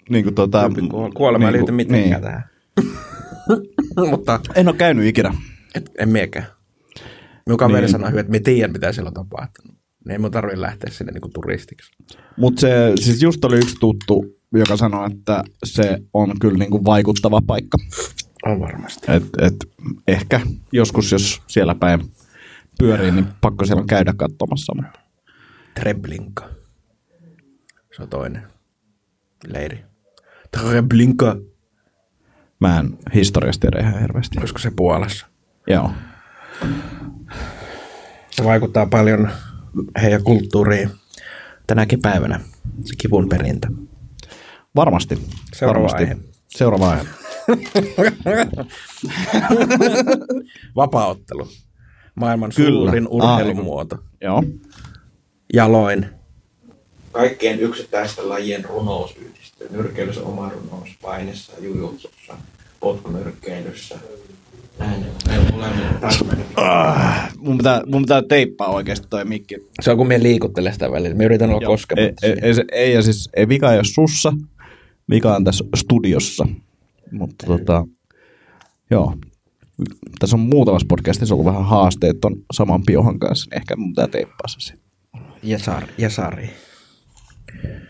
[0.09, 0.71] Niin kuin, tuota,
[1.15, 2.23] Kuolema ei niin liity kuin- mitenkään niin.
[2.23, 2.45] tähän.
[4.11, 5.35] Mutta En ole käynyt ikinä.
[5.75, 6.47] et, en miekään.
[7.47, 7.91] Minun kaveri Niin.
[7.91, 9.77] sanoi, että me tiedän, mitä siellä on tapahtunut.
[10.05, 11.91] Niin ei mun tarvitse lähteä sinne niinku turistiksi.
[12.37, 14.25] Mutta se, siis just oli yksi tuttu,
[14.59, 17.79] joka sanoi, että se on kyllä niin kuin vaikuttava paikka.
[18.47, 19.07] On varmasti.
[19.09, 19.57] Et, et
[20.09, 20.41] ehkä
[20.73, 22.01] joskus, jos siellä päin
[22.79, 24.73] pyörii, niin pakko siellä käydä katsomassa.
[24.77, 24.99] Mutta
[25.75, 26.49] Treblinka.
[27.97, 28.43] Se on toinen
[29.47, 29.85] leiri.
[30.51, 31.37] Treblinka.
[32.61, 34.39] mä en historiasta tiedä ihan hirveästi.
[34.39, 35.27] Olisiko se Puolassa?
[35.67, 35.91] Joo.
[38.31, 39.29] Se vaikuttaa paljon
[40.03, 40.91] heidän kulttuuriin
[41.67, 42.41] tänäkin päivänä.
[42.85, 43.69] Se kivun perintö.
[44.77, 45.18] Varmasti.
[45.55, 46.03] Seuraava varmasti.
[46.05, 46.16] aihe.
[46.49, 47.05] Seuraava aihe.
[50.77, 51.49] Vapaaottelu.
[52.14, 52.91] Maailman Kyllä.
[52.91, 53.97] suurin urheilumuoto.
[54.20, 54.43] Joo.
[55.55, 56.07] Jaloin.
[57.12, 59.68] Kaikkien yksittäisten lajien runous yhdistyy.
[59.70, 62.35] Nyrkkeilyssä oma runous, painissa, jujutsussa,
[62.81, 63.99] potkunyrkkeilyssä.
[64.79, 65.07] Näin.
[66.01, 66.47] Täsmälleen.
[66.57, 69.57] Ah, mun, pitää, mun pitää teippaa oikeasti toi mikki.
[69.83, 71.14] Se on kun me liikuttelen sitä välillä.
[71.14, 72.27] Me yritän olla Ei, koskematta.
[72.27, 74.33] ei, ei, se- ei, ja siis ei vika ei ole sussa,
[75.11, 76.47] vika on tässä studiossa.
[77.13, 77.87] Mutta tota,
[78.91, 79.15] joo.
[80.19, 84.09] Tässä on muutamassa podcastissa ollut vähän haasteet ton saman piohan kanssa, niin ehkä mun pitää
[84.09, 84.85] teippaa se sitten.
[85.43, 85.87] Jesari.
[85.99, 86.51] Jesari.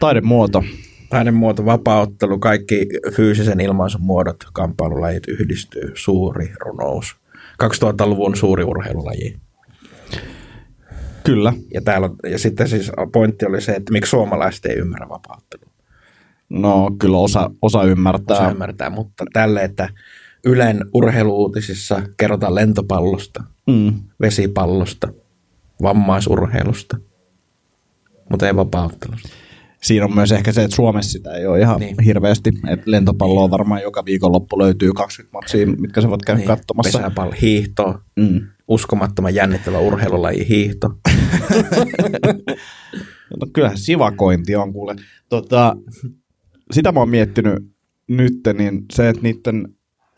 [0.01, 0.65] Taidemuoto.
[1.11, 2.87] Taidemuoto, vapaaottelu, kaikki
[3.17, 7.17] fyysisen ilmaisun muodot, kamppailulajit yhdistyy, suuri runous.
[7.63, 9.37] 2000-luvun suuri urheilulaji.
[11.25, 11.53] Kyllä.
[11.75, 15.74] Ja, täällä, ja sitten siis pointti oli se, että miksi suomalaiset ei ymmärrä vapauttelua.
[16.51, 18.37] No kyllä osa, osa ymmärtää.
[18.37, 19.89] Osa ymmärtää, mutta tälle, että
[20.47, 23.93] Ylen urheiluutisissa kerrotaan lentopallosta, Mm.
[24.21, 25.09] vesipallosta,
[25.83, 26.97] vammaisurheilusta,
[28.31, 29.29] mutta ei vapauttelusta.
[29.83, 31.97] Siinä on myös ehkä se, että Suomessa sitä ei ole ihan Niin.
[31.97, 32.05] niin.
[32.05, 32.51] hirveästi.
[32.69, 36.99] Että lentopalloa varmaan joka viikonloppu löytyy 20 matsia, mitkä sä voit käydä niin, katsomassa.
[36.99, 38.41] Pesäpallo, hiihto, Mm.
[38.69, 40.89] uskomattoman jännittävä urheilulaji hiihto.
[43.41, 44.97] No, kyllähän sivakointi on kuule.
[45.29, 45.77] Tota,
[46.73, 47.55] sitä mä oon miettinyt
[48.09, 49.69] nyt, niin se, että niiden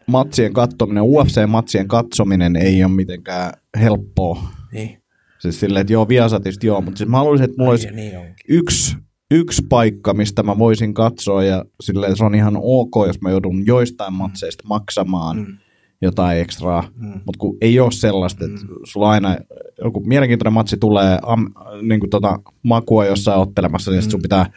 [0.07, 4.43] matsien katsominen, UFC-matsien katsominen ei ole mitenkään helppoa.
[4.73, 5.03] Niin,
[5.39, 8.19] Siis silleen, että joo, Viasatista joo, mutta siis mä haluaisin, että mulla olisi niin, niin
[8.19, 8.35] onkin.
[8.49, 8.97] yksi,
[9.31, 13.67] yksi paikka, mistä mä voisin katsoa ja silleen, se on ihan ok, jos mä joudun
[13.67, 15.47] joistain matseista maksamaan Mm.
[15.47, 15.57] mm.
[16.03, 17.07] jotain ekstraa, Mm.
[17.07, 17.13] mm.
[17.13, 19.37] mutta kun ei ole sellaista, että sulla aina
[19.85, 21.47] joku mielenkiintoinen matsi tulee, am,
[21.83, 24.11] niin kuin tota, makua jossain ottelemassa, niin mm.
[24.11, 24.51] sun pitää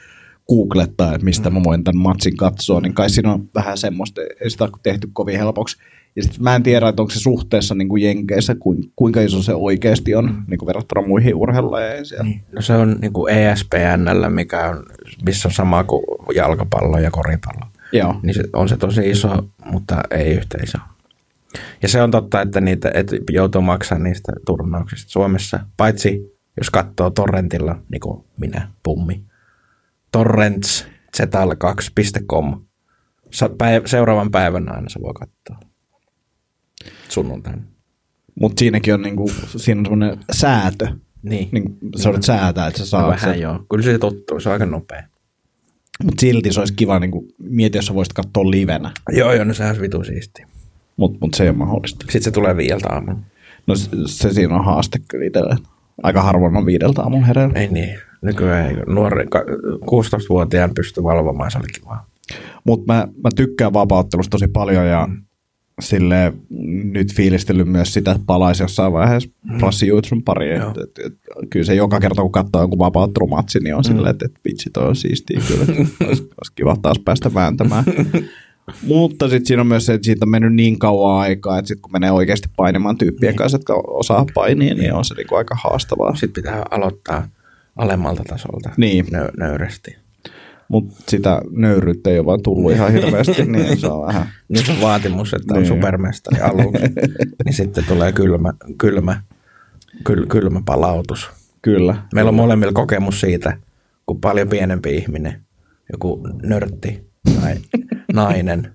[0.50, 1.54] googlettaa, että mistä mm.
[1.54, 5.10] mä voin tämän matsin katsoa, niin kai siinä on vähän semmoista, ei sitä ole tehty
[5.14, 5.78] kovin helpoksi.
[6.16, 9.42] Ja sit mä en tiedä, että onko se suhteessa niin kuin Jenkeissä, kuin, kuinka iso
[9.42, 10.44] se oikeasti on mm.
[10.48, 12.24] niin kuin verrattuna muihin urheilulajeihin siellä.
[12.24, 12.44] Niin.
[12.52, 14.86] No se on niin kuin ESPNllä, mikä on,
[15.26, 16.04] missä on sama kuin
[16.36, 17.66] jalkapallo ja koripallo.
[17.92, 18.16] Joo.
[18.24, 19.30] Niin se, on se tosi iso,
[19.66, 20.78] mutta ei yhtä iso.
[21.82, 27.10] Ja se on totta, että niitä että joutuu maksamaan niistä turnauksista Suomessa, paitsi jos katsoo
[27.10, 29.24] torrentilla, niin kuin minä, pummi.
[30.18, 32.62] torrentszetal2.com.
[33.32, 35.70] Sa- päiv- seuraavan päivän aina se voi katsoa.
[37.10, 37.62] Sunnuntaina.
[38.40, 40.88] Mutta siinäkin on, niinku, siinä on semmoinen säätö.
[41.24, 41.50] Niin.
[41.52, 43.42] Niin, sä olet säätää, että sä No saat vähän sen.
[43.42, 43.60] joo.
[43.72, 45.04] Kyllä se tottuu, se on aika nopea.
[46.04, 48.92] Mutta silti se olisi kiva niinku, mieti, jos sä voisit katsoa livenä.
[49.12, 50.48] Joo, joo, no sehän olisi vitu siistiä.
[50.98, 52.04] Mutta mut se ei ole mahdollista.
[52.06, 53.20] Sitten se tulee viieltä aamulla.
[53.68, 55.56] No se, se siinä on haaste kyllä itselle.
[56.04, 57.60] Aika harvoin on viideltä aamulla hereillä.
[57.60, 58.00] Ei niin.
[58.22, 58.84] Nykyään.
[58.88, 59.46] Nuori, ka-
[59.86, 62.10] 16-vuotiaan pystyy valvomaan, se oli kivaa.
[62.64, 65.22] Mutta mä, mä tykkään vapauttelusta tosi paljon ja mm.
[65.80, 66.34] sille
[66.84, 70.24] nyt fiilistellyt myös sitä, että palaisi jossain vaiheessa mm.
[70.26, 70.60] pariin.
[70.60, 70.70] Joo.
[70.70, 71.14] Et, et, et,
[71.50, 73.88] kyllä se joka kerta, kun katsoo jonkun vapauttelumatsi, niin on mm.
[73.88, 75.66] silleen, että, että vitsi, toi on siistiä kyllä.
[76.08, 77.84] Olisi, olisi kiva taas päästä vääntämään.
[78.84, 81.82] Mutta sitten siinä on myös se, että siitä on mennyt niin kauan aikaa, että sitten
[81.82, 86.16] kun menee oikeasti painimaan tyyppien kanssa, jotka osaa painia, niin on se niinku aika haastavaa.
[86.16, 87.28] Sitten pitää aloittaa
[87.80, 89.06] alemmalta tasolta Niin.
[89.06, 89.96] nö- nöyresti.
[90.68, 94.30] Mutta sitä nöyryyttä ei ole vaan tullut ihan hirveästi, niin se on vähän...
[94.50, 95.68] Nyt on vaatimus, että on Niin.
[95.68, 96.84] supermestari aluksi.
[97.46, 99.22] niin sitten tulee kylmä, kylmä,
[100.04, 101.30] kyl, kylmä palautus.
[101.62, 101.96] Kyllä.
[102.14, 103.58] Meillä on molemmilla kokemus siitä,
[104.06, 105.42] kun paljon pienempi ihminen,
[105.92, 107.04] joku nörtti
[107.42, 107.56] tai
[108.14, 108.72] nainen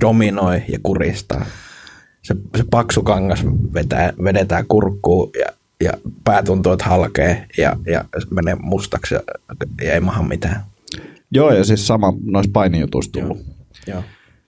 [0.00, 1.46] dominoi ja kuristaa.
[2.22, 3.44] Se, se paksu kangas
[3.74, 5.46] vetää, vedetään kurkkuun ja,
[5.82, 5.92] ja
[6.24, 9.20] pää tuntuu, että halkee ja, ja menee mustaksi ja,
[9.82, 10.64] ja ei maha mitään.
[11.30, 13.38] Joo, ja siis sama noissa painijutuissa tullut.
[13.86, 14.04] Joo.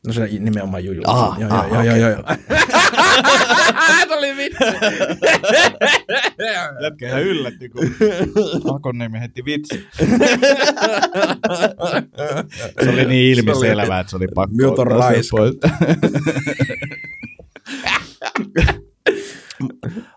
[0.06, 1.02] No se nimenomaan juju.
[1.06, 2.22] Ah, joo, ah, joo, joo, joo, joo.
[4.14, 4.64] Tuli vitsi.
[6.82, 7.90] Jätkä ihan yllätti, kun
[8.74, 9.86] Akonniemi heitti vitsi.
[12.84, 15.36] se oli niin ilmiselvää, että se oli pakko Minut on ottaa se raiska.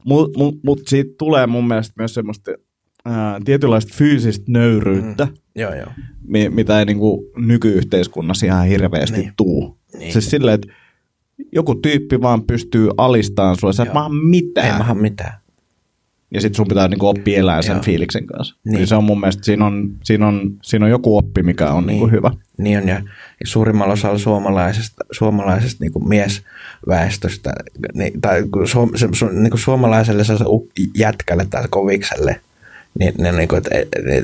[0.06, 2.52] Mutta mut, mut siitä tulee mun mielestä myös semmoista
[3.06, 5.34] ää, tietynlaista fyysistä nöyryyttä, mm.
[5.56, 5.88] joo, joo.
[6.28, 9.34] mi, mitä ei niinku nykyyhteiskunnassa ihan hirveästi Niin.
[9.38, 9.78] tuu.
[10.00, 10.14] Niin.
[10.14, 10.74] Siis silleen, että
[11.52, 14.72] joku tyyppi vaan pystyy alistamaan sua, sä et maha mitään.
[14.72, 15.34] Ei maha mitään.
[16.32, 17.84] Ja sitten sun pitää niinku oppia elämään sen Joo.
[17.84, 18.56] fiiliksen kanssa.
[18.64, 18.76] Niin.
[18.76, 18.88] Niin.
[18.88, 21.88] se on mun mielestä, siinä on, siinä on, siinä on joku oppi, mikä on niin.
[21.88, 22.32] niinku hyvä.
[22.58, 23.02] Niin on, ja,
[23.44, 27.54] suurimmalla osalla suomalaisesta, suomalaisesta niin kuin miesväestöstä,
[27.94, 30.34] niin, tai kun su, se, su, niin kuin suomalaiselle se
[30.98, 32.42] jätkälle tai kovikselle,
[33.00, 33.70] niin, niin, niin kuin, että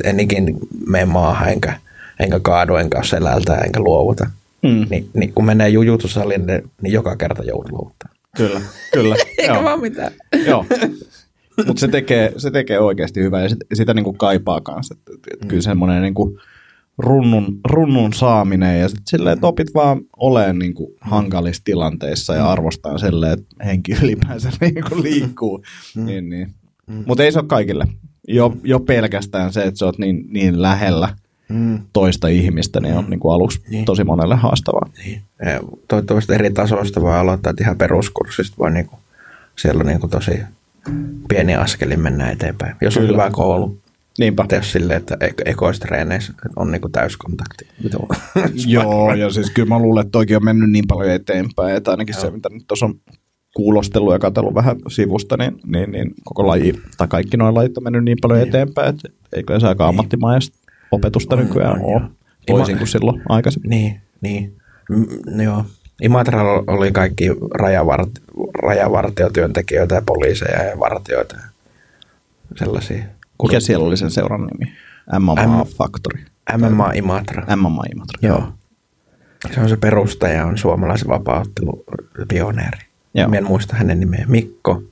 [0.04, 1.80] en, ikin mene maahan enkä,
[2.20, 4.30] enkä kaadu, enkä selältä, enkä luovuta.
[4.62, 4.88] Mm.
[4.90, 8.18] Niin, niin kun menee jujutusaliin, niin, niin joka kerta joudut luovuttamaan.
[8.38, 8.62] Kyllä,
[8.94, 9.16] kyllä.
[9.38, 10.12] Eikä vaan mitään.
[10.46, 10.66] Joo.
[11.68, 14.96] Mutta se tekee, se tekee oikeasti hyvää ja sit, sitä niinku kaipaa kanssa.
[14.98, 15.48] Et, et, et Mm.
[15.48, 16.40] Kyllä semmoinen niinku
[16.98, 21.10] runnun, runnun saaminen ja sitten silleen, että opit vaan olemaan niinku Mm.
[21.10, 25.64] hankalissa tilanteissa ja arvostaa silleen, että henki ylipäänsä niinku liikkuu.
[25.96, 26.06] Mm.
[26.06, 26.54] Niin, niin.
[27.06, 27.88] Mutta ei se ole kaikille.
[28.28, 31.10] Jo, jo pelkästään se, että sä oot niin, niin lähellä
[31.50, 31.80] Mm.
[31.94, 33.86] toista ihmistä, niin on niinku aluksi Niin.
[33.86, 34.90] tosi monelle haastavaa.
[35.06, 35.22] Niin.
[35.88, 38.96] Toivottavasti eri tasoista voi aloittaa, ihan peruskurssista voi niinku,
[39.56, 40.32] siellä niinku tosi
[41.30, 42.76] pieni askelin mennä eteenpäin.
[42.82, 43.14] Jos on Kyllä.
[43.24, 43.78] hyvä koulu,
[44.20, 44.46] Niinpä.
[44.48, 47.68] tee silleen, että ek- ekoistreeneissä on niinku täyskontakti.
[48.68, 52.16] Joo, ja siis kyllä mä luulen, että toikin on mennyt niin paljon eteenpäin, että ainakin
[52.16, 52.94] se, mitä nyt tuossa on
[53.56, 57.84] kuulostellut ja katsellut vähän sivusta, niin, niin, niin koko laji, tai kaikki noin lajit on
[57.84, 58.50] mennyt niin paljon Niin.
[58.50, 60.58] eteenpäin, että eikö se aika ammattimaista
[60.92, 62.58] opetusta On, nykyään on, ole, joo.
[62.58, 63.70] toisin kuin silloin aikaisemmin.
[63.70, 64.56] niin, niin.
[64.90, 65.66] Mm, joo.
[66.02, 68.22] Imatralla oli kaikki rajavart-
[68.64, 71.42] rajavartiotyöntekijöitä ja poliiseja ja vartioita ja
[72.56, 73.04] sellaisia.
[73.44, 74.74] Mikä siellä oli sen seuran nimi?
[75.20, 76.26] MMA M- Factory.
[76.58, 77.56] MMA Imatra.
[77.56, 78.20] MMA Imatra.
[78.22, 78.44] Joo.
[79.54, 81.84] Se on se perustaja, on suomalaisen vapaaottelun
[82.28, 82.80] pioneeri.
[83.14, 83.30] Joo.
[83.30, 84.26] Mä en muista hänen nimeä.
[84.28, 84.84] Mikko.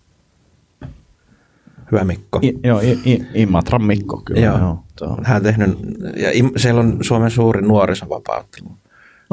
[1.92, 2.40] Hyvä Mikko.
[2.44, 4.42] I, joo, I, I, Imatran Mikko kyllä.
[4.42, 4.58] Joo.
[5.02, 5.18] Joo.
[5.24, 5.78] Hän on tehnyt,
[6.16, 8.83] ja im, siellä on Suomen suurin nuorisovapaaottelu Okei,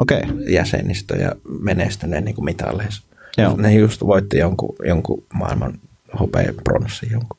[0.01, 0.21] okay.
[0.49, 3.03] jäsenistö ja menestyneen niin kuin mitaleissa.
[3.37, 3.57] Joo.
[3.57, 5.79] Ne just voitti jonkun, jonkun maailman
[6.19, 7.37] hopea pronssi jonkun.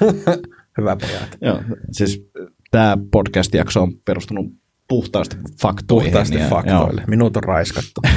[0.78, 1.38] Hyvä pojat.
[1.40, 1.62] joo.
[1.92, 2.30] Siis
[2.70, 4.52] tämä podcast-jakso on perustunut
[4.88, 6.10] puhtaasti faktoihin.
[6.10, 7.04] Puhtaasti ja- faktoille.
[7.06, 8.00] Minut on raiskattu.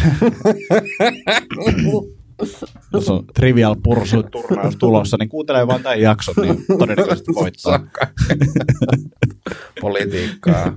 [2.93, 7.79] jos on Trivial Pursuit turnaus tulossa, niin kuuntelee vaan tämän jakson, niin todennäköisesti voittaa.
[9.81, 10.73] Politiikkaa,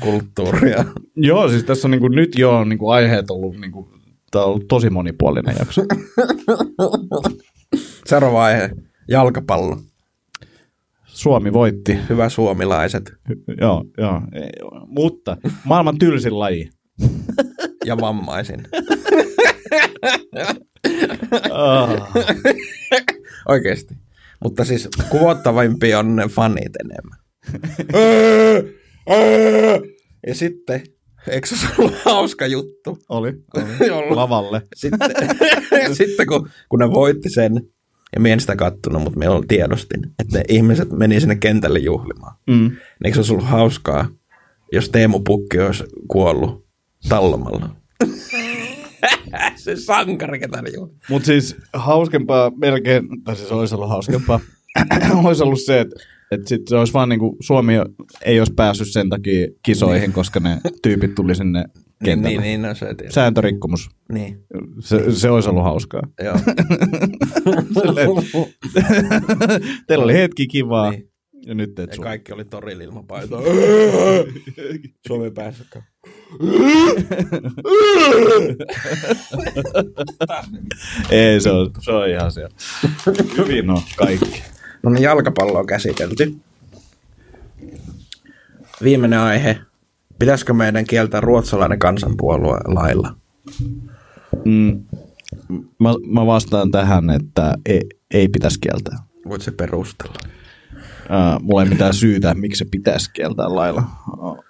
[0.00, 0.84] kulttuuria.
[1.16, 3.86] Joo, siis tässä on niin kuin, nyt jo on niin kuin aiheet ollut, niin kuin,
[4.30, 5.82] tämä on ollut tosi monipuolinen jakso.
[8.06, 8.70] Seuraava aihe.
[9.08, 9.76] Jalkapallo.
[11.06, 13.12] Suomi voitti, Hyvä suomilaiset
[13.60, 14.20] joo, joo,
[14.60, 14.86] joo.
[14.86, 16.70] mutta maailman tylsin laji.
[17.84, 18.62] ja vammaisin.
[21.52, 22.12] Ah.
[23.48, 23.94] Oikeesti.
[24.42, 27.18] Mutta siis kuvottavimpia on ne fanit enemmän.
[30.26, 30.82] ja sitten,
[31.28, 32.98] eikö se ollut hauska juttu?
[33.08, 33.32] Oli,
[33.92, 34.14] Oli.
[34.14, 34.62] lavalle.
[34.76, 35.10] Sitten,
[35.92, 37.60] sitten kun, kun ne voitti sen,
[38.14, 42.36] ja mie en sitä kattonut, mutta meillä tiedostin, että ne ihmiset meni sinne kentälle juhlimaan.
[42.46, 42.54] Mm.
[42.54, 44.08] Niin Eikö se olisi ollut hauskaa,
[44.72, 46.66] jos Teemu Pukki olisi kuollut
[47.08, 47.76] tallomalla?
[49.56, 50.62] se sankari, ketä.
[51.08, 54.40] Mutta siis hauskempaa melkein, tai siis olisi ollut hauskempaa,
[55.24, 55.96] olisi ollut se, että
[56.30, 57.74] että sit se olisi vaan niinku, Suomi
[58.24, 61.64] ei olisi päässyt sen takia kisoihin, koska ne tyypit tuli sinne
[62.04, 62.28] kentälle.
[62.36, 63.14] Niin, niin, no se tietysti.
[63.14, 63.88] Sääntörikkomus.
[64.12, 64.44] Niin,
[64.80, 66.02] Se, se olisi ollut hauskaa.
[66.24, 66.36] joo.
[67.82, 68.08] Silleen,
[69.86, 70.90] Teillä oli hetki kivaa.
[70.90, 71.09] Niin.
[71.46, 72.04] Ja nyt teet Ja sun.
[72.04, 73.40] kaikki oli torilla ilman paitaa.
[75.06, 75.82] Suomi päässytkö?
[81.10, 82.54] Ei, se on, se on ihan siellä.
[83.38, 84.42] Hyvin on kaikki.
[84.82, 86.34] No niin, jalkapallo on käsitelty.
[88.82, 89.58] Viimeinen aihe.
[90.18, 93.14] Pitäisikö meidän kieltää ruotsalainen kansanpuolue lailla?
[94.44, 94.84] Mm,
[95.78, 97.80] mä, mä vastaan tähän, että ei,
[98.14, 98.98] ei pitäisi kieltää.
[99.28, 100.14] Voit se perustella.
[101.40, 103.82] Mulla ei mitään syytä, miksi se pitäisi kieltää lailla.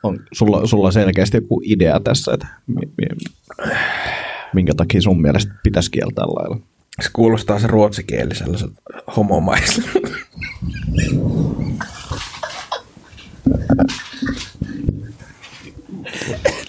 [0.02, 3.06] On sulla, sulla selkeästi joku idea tässä, että mi, mi,
[4.54, 6.58] minkä takia sun mielestä pitäisi kieltää lailla.
[7.00, 8.70] Se kuulostaa se ruotsikieli sellaiset
[9.16, 9.84] homomaiset.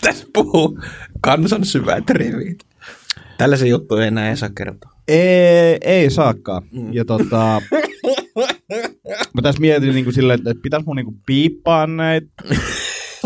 [0.02, 0.80] Tässä puhuu
[1.22, 2.66] kansan syvät rivit.
[3.38, 4.92] Tällaisia juttuja ei enää ei saa kertoa.
[5.08, 6.64] Ei, ei saakaan.
[6.72, 6.94] Mm.
[6.94, 7.62] Ja tota,
[9.34, 12.27] mä tässä mietin niin kuin silleen, että pitäisi mun niin kuin piippaa näitä.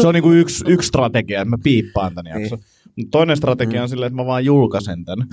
[0.01, 2.59] Se on niin kuin yksi, yksi strategia, että mä piippaan tämän jakson.
[2.59, 2.75] Niin.
[2.95, 5.27] Mut Toinen strategia on silleen, että mä vaan julkaisen tämän.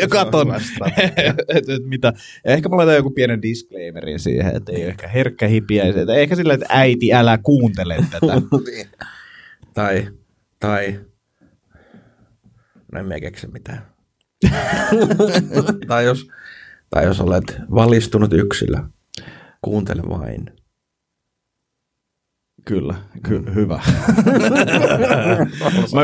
[0.00, 0.54] ja katon,
[1.48, 2.12] että et mitä.
[2.44, 6.02] Ja ehkä mä laitan joku pienen disclaimerin siihen, että ei ole ehkä herkkä hipiäisiä.
[6.02, 8.42] Että ehkä silleen, että äiti, älä kuuntele tätä.
[9.74, 10.08] tai,
[10.60, 11.00] tai,
[12.92, 13.86] no en mä keksi mitään.
[15.88, 16.26] tai, jos,
[16.90, 18.76] tai jos olet valistunut yksilö,
[19.62, 20.50] kuuntele vain.
[22.64, 23.74] Kyllä, ky- hyvä.
[25.94, 26.00] mä,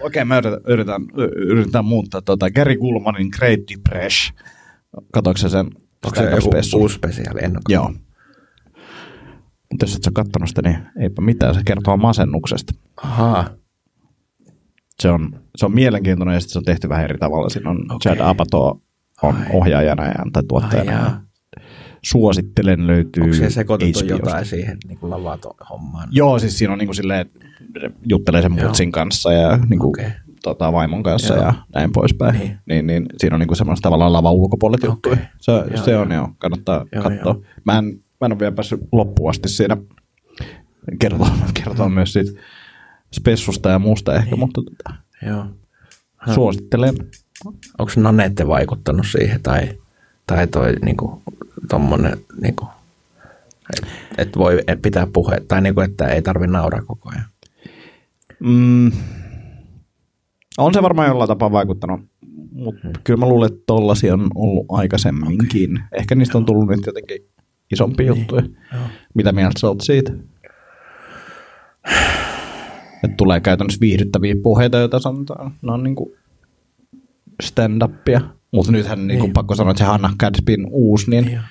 [0.00, 1.02] okei, mä yritän, yritän,
[1.36, 4.38] yritän muuttaa tota Gary Gulmanin Great Depression.
[5.12, 5.66] Katoiko sen
[6.06, 7.40] Onko se joku uusi spesiaali?
[7.42, 7.92] En Joo.
[9.70, 11.54] Mutta jos et sä kattonut sitä, niin eipä mitään.
[11.54, 12.72] Se kertoo masennuksesta.
[12.96, 13.50] Ahaa.
[15.00, 17.48] Se on, se on mielenkiintoinen ja sit se on tehty vähän eri tavalla.
[17.48, 17.98] Siinä on okay.
[17.98, 18.78] Chad Apatow
[19.22, 19.46] on Ai.
[19.52, 20.92] ohjaajana ja, tai Ai tuottajana.
[20.92, 21.20] jaa.
[22.02, 24.14] Suosittelen, löytyy Onko se sekoitettu HBOsta.
[24.14, 25.12] jotain siihen niin kuin
[25.70, 26.08] hommaan?
[26.10, 27.38] Joo, siis siinä on niinku silleen, että
[28.06, 30.06] juttelee sen mutsin kanssa ja niinku, Okei.
[30.42, 31.44] tota, vaimon kanssa Joo.
[31.44, 32.34] ja näin poispäin.
[32.38, 32.46] Niin.
[32.48, 32.58] Niin.
[32.66, 34.90] Niin, niin siinä on niinku semmoista tavallaan lava ulkopuolet Okei.
[34.90, 35.16] juttuja.
[35.40, 36.02] Se, Joo, se joo.
[36.02, 37.22] on joo, kannattaa Joo, katsoa.
[37.24, 37.42] joo.
[37.64, 37.84] Mä en,
[38.20, 39.76] mä en ole vielä päässyt loppuun asti siinä
[40.98, 41.30] kertoa,
[41.64, 42.32] kertoa myös siitä
[43.14, 44.38] spessusta ja muusta ehkä, Niin.
[44.40, 45.44] mutta tota, Joo.
[46.34, 46.94] suosittelen.
[47.78, 49.68] Onko Nanette vaikuttanut siihen tai,
[50.26, 51.22] tai toi niinku,
[51.68, 52.66] tommonen, niinku,
[53.74, 53.86] että
[54.18, 57.24] et voi pitää puhe, tai niinku, että ei tarvi nauraa koko ajan.
[58.40, 58.92] Mm,
[60.58, 62.00] on se varmaan jollain tapaa vaikuttanut,
[62.52, 62.92] mutta hmm.
[63.04, 65.72] kyllä mä luulen, että tollasia on ollut aikaisemminkin.
[65.72, 65.88] Okay.
[65.92, 67.28] Ehkä niistä on tullut nyt jotenkin
[67.72, 68.20] isompia niin.
[68.20, 68.42] juttuja.
[68.72, 68.82] Joo.
[69.14, 70.12] Mitä mieltä sä oot siitä?
[73.04, 75.52] Että tulee käytännössä viihdyttäviä puheita, joita sanotaan.
[75.62, 76.16] Ne on niinku
[77.42, 78.20] stand-upia.
[78.52, 79.32] Mutta nythän niinku Niin.
[79.32, 81.42] pakko sanoa, että se Hanna Cadspin uusi, niin Joo.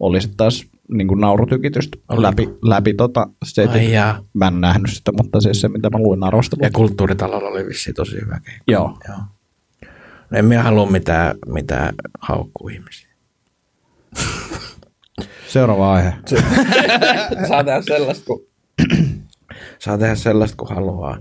[0.00, 2.22] oli sitten taas niinku naurutykitystä Oliko?
[2.22, 3.90] läpi, läpi tota setin.
[4.32, 6.66] Mä en nähnyt sitä, mutta siis se, mitä mä luin arvostelua.
[6.66, 8.64] Ja kulttuuritalolla oli vissiin tosi hyvä keikka.
[8.68, 8.98] Joo.
[9.08, 9.18] Joo.
[10.30, 13.08] No en minä halua mitään, mitään haukkuu ihmisiä.
[15.48, 16.12] Seuraava aihe.
[17.48, 18.40] Saa tehdä sellaista, kun...
[19.78, 21.18] Saa tehdä sellaista, kun haluaa.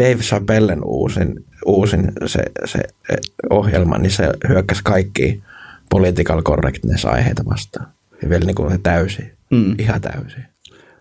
[0.00, 2.78] Dave Chappellen uusin, uusin se, se
[3.10, 3.16] eh,
[3.50, 5.42] ohjelma, niin se hyökkäsi kaikki
[5.90, 7.86] political correctness-aiheita vastaan.
[8.22, 9.30] Ja vielä niin kuin täysin.
[9.50, 9.74] Mm.
[9.78, 10.44] Ihan täysin.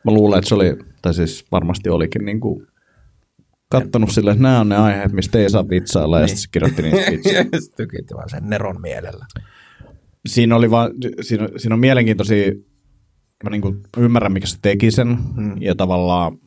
[0.05, 2.67] Mä luulen, että se oli, tai siis varmasti olikin niin kuin
[3.69, 6.37] kattonut sille, että nämä on ne aiheet, mistä ei saa vitsailla, ja Niin.
[6.37, 7.43] sitten se kirjoitti niistä vitsiä.
[7.43, 9.25] Sitten Tykitti vaan sen Neron mielellä.
[10.27, 12.51] Siinä, oli vaan, siinä, siinä on mielenkiintoisia,
[13.43, 15.61] mä niin kuin ymmärrän, mikä se teki sen, Mm.
[15.61, 16.37] ja tavallaan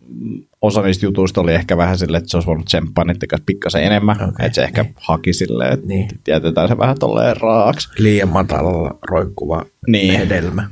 [0.63, 3.85] osa niistä jutuista oli ehkä vähän silleen, että se olisi voinut tsemppaa niiden kanssa pikkasen
[3.85, 4.95] enemmän, okay, että se ehkä niin.
[4.97, 6.09] haki silleen, että Niin.
[6.29, 7.89] jätetään se vähän tolleen raaksi.
[7.99, 10.19] Liian matalalla roikkuva Niin.
[10.19, 10.69] hedelmä.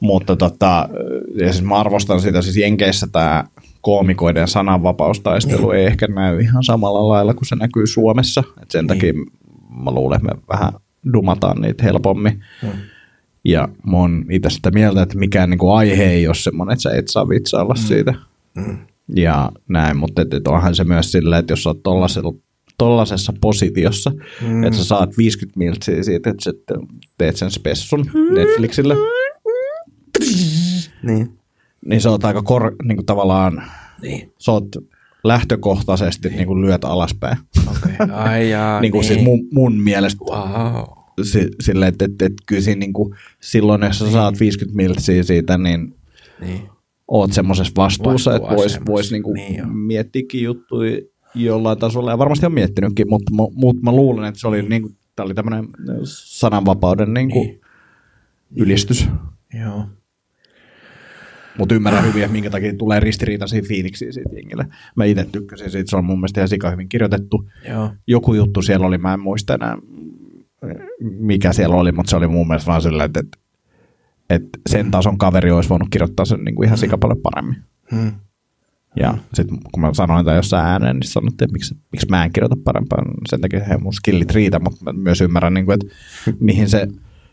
[0.00, 0.88] Mutta tota,
[1.34, 3.44] ja siis mä arvostan sitä, siis Jenkeissä tämä
[3.80, 5.80] koomikoiden sananvapaustaistelu Niin.
[5.80, 8.42] ei ehkä näy ihan samalla lailla kuin se näkyy Suomessa.
[8.62, 8.86] Et sen Niin.
[8.88, 9.12] takia
[9.84, 10.72] mä luulen, että me vähän
[11.12, 12.40] dumataan niitä helpommin.
[12.62, 12.68] Mm.
[13.44, 16.90] Ja mä oon itse sitä mieltä, että mikään niinku aihe ei ole semmoinen, että sä
[16.94, 17.80] et saa vitsailla mm.
[17.80, 18.14] siitä.
[18.54, 18.78] Mm.
[19.16, 22.34] Ja näin, mutta et, et onhan se myös silleen, että jos sä oot tollasella,
[22.78, 24.64] tollasessa positiossa, Mm.
[24.64, 26.86] että sä saat 50 miltsiä siitä, että sä te-
[27.18, 28.94] teet sen spessun Netflixille,
[31.02, 31.38] Niin.
[31.86, 33.62] niin se on aika kor, niin kuin tavallaan,
[34.02, 34.32] Niin.
[34.38, 34.68] sä oot
[35.24, 36.46] lähtökohtaisesti niin.
[36.46, 37.36] kuin lyöt alaspäin.
[37.70, 37.92] Okei.
[38.00, 38.16] Okay.
[38.16, 39.14] Ai jaa, niin kuin niin.
[39.14, 40.84] siis mun, mun mielestä Wow.
[41.22, 45.22] Si, silleen, että, että, että kyllä siinä niin kuin, silloin, jos sä saat 50 miltsiä
[45.22, 45.94] siitä, niin
[46.40, 46.60] Niin.
[47.08, 49.66] oot semmoisessa vastuussa, että vois, vois niinku Niin joo.
[49.72, 50.98] miettiäkin juttuja
[51.34, 54.90] jollain tasolla, ja varmasti on miettinytkin, mutta, mu- mutta mä luulen, että se oli, niinku,
[55.16, 55.68] tää oli tämmöinen
[56.04, 57.60] sananvapauden niinku Niin.
[58.56, 59.06] ylistys.
[59.62, 59.84] Joo.
[61.58, 64.66] Mutta ymmärrän hyvin, että minkä takia tulee ristiriitaisia fiiliksiä siitä jengille.
[64.96, 67.48] Mä itse tykkäsin siitä, se on mun mielestä ihan sika hyvin kirjoitettu.
[67.68, 67.90] Joo.
[68.06, 69.78] Joku juttu siellä oli, mä en muista enää
[71.00, 73.38] mikä siellä oli, mutta se oli mun mielestä vaan silleen, että, että,
[74.30, 77.56] että sen tason kaveri olisi voinut kirjoittaa sen niin kuin ihan sika paljon paremmin.
[77.90, 78.12] Hmm.
[78.96, 82.32] Ja sitten kun mä sanoin tämän jossain ääneen, niin sanottiin, että miksi, miksi mä en
[82.32, 83.02] kirjoita parempaa.
[83.28, 85.94] Sen takia he mun skillit riitä, mutta mä myös ymmärrän, niin kuin, että
[86.40, 86.88] mihin se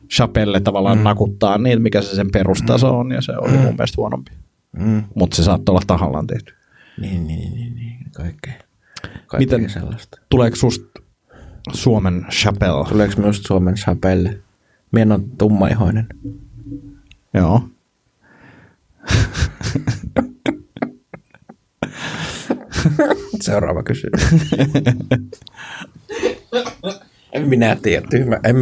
[0.09, 1.03] Chapelle tavallaan mm.
[1.03, 4.31] nakuttaa niin, mikä se sen perustaso on, ja se oli mun mielestä huonompi.
[4.79, 5.03] Mm.
[5.15, 6.53] Mutta se saattoi olla tahallaan tehty.
[7.01, 7.97] Niin, niin, niin, niin.
[8.15, 8.53] Kaikkea.
[9.27, 10.19] Kaikkea Miten- sellaista.
[10.29, 10.98] Tuleeko susta
[11.73, 12.89] Suomen Chapelle?
[12.89, 14.37] Tuleeko myös Suomen Chapelle?
[14.91, 16.07] Mien on tummaihoinen.
[17.33, 17.69] Joo.
[23.41, 24.21] Seuraava kysymys.
[27.33, 28.07] en minä tiedä.
[28.09, 28.39] Tyhmä.
[28.43, 28.55] En,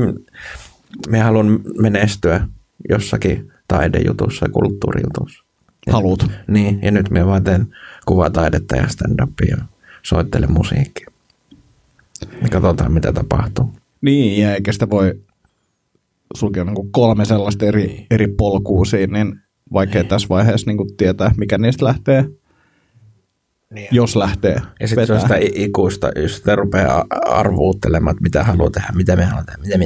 [1.09, 2.47] me haluan menestyä
[2.89, 5.43] jossakin taidejutussa ja kulttuurijutussa.
[5.91, 6.27] Haluut.
[6.47, 7.75] Niin, ja nyt me vaan teen
[8.05, 9.63] kuvataidetta ja stand-upia ja
[10.03, 11.11] soittelen musiikkia.
[12.41, 13.73] Ja katsotaan, mitä tapahtuu.
[14.01, 15.21] Niin, ja eikä sitä voi
[16.35, 19.39] sulkea niin kolme sellaista eri, eri polkua siinä, niin
[19.73, 20.09] vaikea Niin.
[20.09, 22.25] tässä vaiheessa niin kuin tietää, mikä niistä lähtee,
[23.73, 23.87] Niin.
[23.91, 28.69] jos lähtee Ja sitten se on sitä ikuista, jos sitä rupeaa arvuuttelemaan, että mitä haluaa
[28.69, 29.85] tehdä, mitä me haluaa tehdä, mitä me,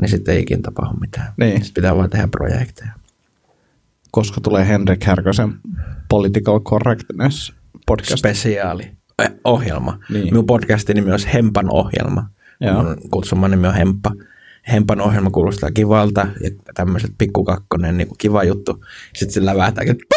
[0.00, 1.32] niin sitten ei ikinä tapahdu mitään.
[1.36, 1.64] Niin.
[1.64, 2.90] Sitten pitää vaan tehdä projekteja.
[4.10, 5.54] Koska tulee Henrik Härkösen
[6.08, 7.52] Political Correctness
[7.86, 8.18] podcast.
[8.18, 8.95] Spesiaali.
[9.44, 9.98] Ohjelma.
[10.10, 10.24] Niin.
[10.24, 12.28] Minun podcastin nimi olisi Hempan ohjelma.
[12.60, 12.82] Joo.
[12.82, 14.12] Mun kutsuma nimi on Hemppa.
[14.72, 18.84] Hempan ohjelma kuulostaa kivalta ja tämmöiset pikkukakkonen, niin kuin kiva juttu.
[19.14, 20.04] Sitten se lävähtää, että.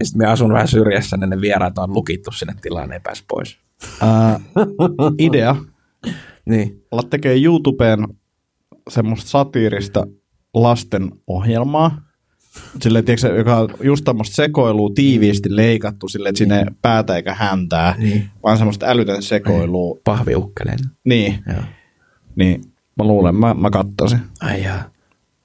[0.00, 3.24] Ja sitten me asun vähän syrjässä, niin ne vieraat on lukittu sinne tilaan, ei pääse
[3.28, 3.58] pois.
[4.00, 4.40] Ää,
[5.18, 5.56] idea,
[6.50, 6.82] Niin.
[6.90, 8.08] alat tekee YouTubeen
[8.90, 10.06] semmoista satiirista
[10.54, 12.02] lasten ohjelmaa,
[12.82, 17.34] silleen, tiedätkö, sä, joka on just tämmöistä sekoilua tiiviisti leikattu silleen, että sinne päätä eikä
[17.34, 18.30] häntää, Niin.
[18.42, 19.98] vaan semmoista älytön sekoilua.
[20.04, 20.78] Pahviukkeleen.
[21.04, 21.62] Niin, Joo.
[22.36, 22.64] niin
[22.98, 24.18] mä luulen, mä, mä kattoisin.
[24.40, 24.90] Ai jaa.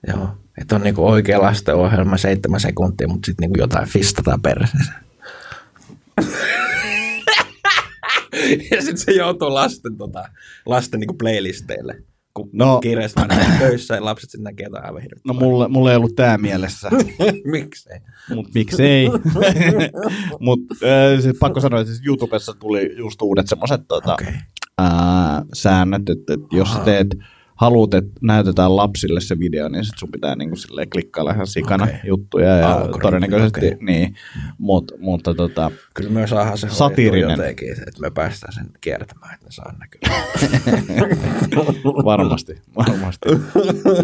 [0.08, 0.30] Joo.
[0.62, 4.94] Että on niinku oikea lastenohjelma seitsemän sekuntia, mutta sitten niinku jotain fistataan perseessä.
[8.72, 10.30] ja sitten se joutuu lasten, tota,
[10.66, 12.04] lasten niinku playlisteille.
[12.40, 12.82] Kun No.
[13.28, 16.90] mennään töissä ja lapset sitten näkee jotain aivan No mulle, mulle ei ollut tää mielessä,
[17.52, 18.00] Miksei?
[18.36, 19.10] mutta miksei.
[20.40, 24.14] mutta äh, siis pakko sanoa, että siis YouTubessa tuli just uudet semmoiset tota.
[24.14, 24.34] Okay.
[24.78, 27.08] ää, säännöt, että, että jos teet,
[27.60, 30.56] haluat, että näytetään lapsille se video, niin sit sun pitää niinku
[30.92, 31.96] klikkailla ihan sikana okay.
[32.04, 33.78] juttuja ja Algoritmi, todennäköisesti, okay.
[33.82, 34.16] niin,
[34.58, 37.30] Mut, mutta tota, Kyllä me saadaan se Satiirinen.
[37.30, 40.00] jotenkin, että me päästään sen kiertämään, että ne saa näkyä.
[42.06, 43.30] varmasti, varmasti.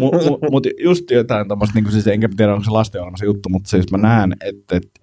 [0.00, 3.70] mu, mut just jotain tämmöistä, niinku siis enkä tiedä onko se lastenohjelma se juttu, mutta
[3.70, 5.00] siis mä näen, että, että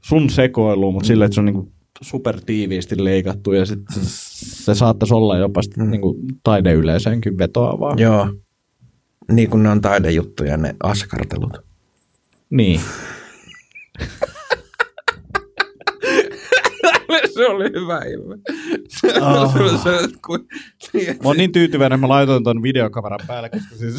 [0.00, 1.72] sun sekoilu, mutta silleen, että se on niinku
[2.02, 7.94] super tiiviisti leikattu ja sit se, saattaisi olla jopa sit, niinku taideyleisöönkin vetoavaa.
[7.96, 8.28] Joo.
[9.32, 11.58] Niin kuin ne on taidejuttuja, ne askartelut.
[12.50, 12.80] Niin.
[17.34, 18.38] se oli hyvä ilme.
[19.20, 19.52] Ah.
[19.52, 19.90] se, se,
[20.26, 20.46] kun,
[20.92, 23.94] niin, Mä oon niin tyytyväinen, että mä laitoin ton videokameran päälle, koska siis...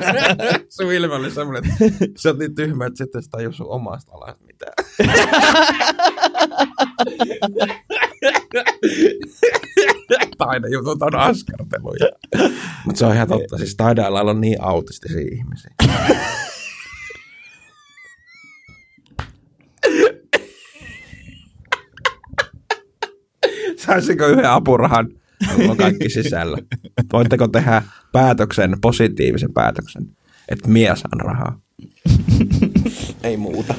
[0.76, 4.12] sun ilme oli semmoinen, että sä oot niin tyhmä, että sitten sitä tajua sun omasta
[4.12, 4.72] alasta mitään.
[10.38, 12.08] Taidejutut on askarteluja.
[12.84, 15.70] Mutta se on ihan totta, siis taidealalla on niin autistisia ihmisiä.
[23.88, 25.08] Saisinko yhden apurahan?
[25.56, 26.58] Mulla on kaikki sisällä.
[27.12, 27.82] Voitteko tehdä
[28.12, 30.02] päätöksen, positiivisen päätöksen,
[30.48, 31.60] että mies saan rahaa?
[33.22, 33.74] Ei muuta.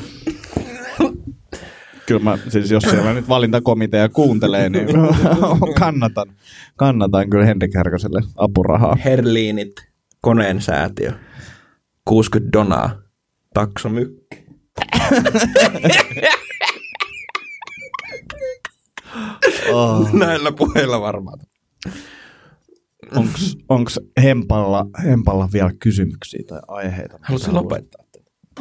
[2.06, 4.88] Kyllä mä, siis jos siellä nyt valintakomitea kuuntelee, niin
[5.80, 6.28] kannatan,
[6.76, 8.98] kannatan kyllä Henrik Härköselle apurahaa.
[9.06, 9.74] Herliinit,
[10.22, 11.14] koneen säätiö,
[12.06, 13.02] 60 donaa,
[13.54, 14.44] taksomykki.
[19.72, 20.14] Oh.
[20.14, 21.40] Näillä puheilla varmaan.
[23.16, 27.20] Onks, onks Hempalla, Hempalla vielä kysymyksiä tai aiheita?
[27.22, 28.06] Haluatko lopettaa?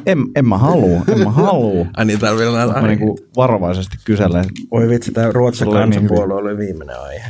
[0.06, 1.86] En, en mä halua, en mä halua.
[1.96, 4.44] Ai niin, täällä vielä näitä Mä niinku varovaisesti kyselen.
[4.70, 7.28] Voi vitsi, tämä Ruotsin niin kansanpuolue oli viimeinen aihe.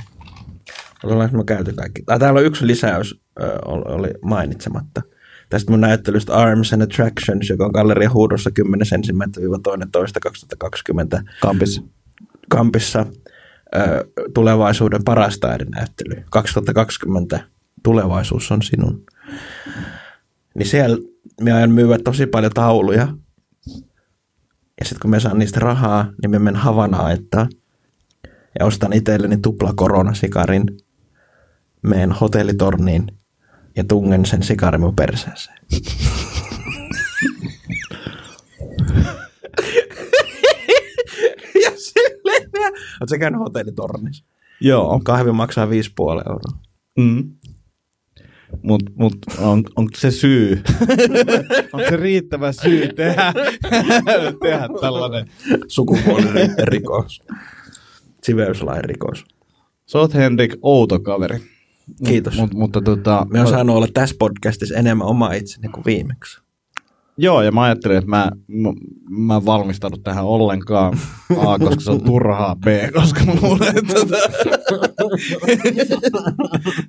[1.04, 2.02] Ollaanko me käyty kaikki?
[2.02, 3.20] Tai täällä on yksi lisäys,
[3.64, 5.02] oli mainitsematta.
[5.48, 8.64] Tästä mun näyttelystä Arms and Attractions, joka on Galleria Huudossa 10.1.12.2020
[11.40, 11.82] Kampissa.
[12.48, 13.06] Kampissa
[13.76, 16.24] ö, tulevaisuuden paras taidenäyttely.
[16.30, 17.40] 2020
[17.82, 19.04] tulevaisuus on sinun.
[20.54, 20.98] Niin siellä
[21.40, 23.08] me aion myyä tosi paljon tauluja.
[24.80, 27.50] Ja sitten kun me saan niistä rahaa, niin me menen Havanaettaan.
[28.58, 30.66] Ja ostan itselleni tupla koronasikarin.
[31.82, 33.06] Meen hotellitorniin
[33.76, 35.58] ja tungen sen sikarin mun perseeseen.
[41.64, 42.47] ja silleen vielä.
[42.66, 44.24] Oletko sä käynyt hotellitornissa?
[44.60, 45.00] Joo.
[45.04, 45.70] Kahvi maksaa 5,5
[46.28, 46.58] euroa.
[46.98, 47.32] Mm.
[48.62, 50.62] Mutta mut on, onko se syy?
[51.72, 53.32] onko se riittävä syy tehdä,
[54.42, 55.26] tehdä tällainen?
[55.68, 57.22] Sukupuolinen rikos.
[58.22, 59.24] Siveyslain rikos.
[59.86, 61.38] Sä oot Henrik outo kaveri.
[62.06, 62.36] Kiitos.
[62.36, 66.40] Mut, mutta tota, Me on saanut olla tässä podcastissa enemmän oma itseni kuin viimeksi.
[67.20, 68.72] Joo, ja mä ajattelin, että mä, mä,
[69.10, 70.98] mä en valmistanut tähän ollenkaan.
[71.36, 72.56] A, koska se on turhaa.
[72.56, 73.94] B, koska mä luulen, että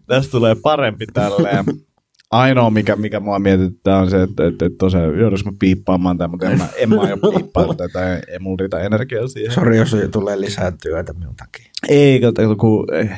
[0.07, 1.65] tästä tulee parempi tälleen.
[2.31, 6.31] Ainoa, mikä, mikä mua mietittää, on se, että, että, että tosiaan joudunko mä piippaamaan tämän,
[6.31, 9.53] mutta en mä, en mä aio piippaa tätä, ei, ei mulla riitä energiaa siihen.
[9.53, 11.71] Sori, jos tulee lisää työtä minun takia.
[11.87, 13.09] Ei, kato, kun ei,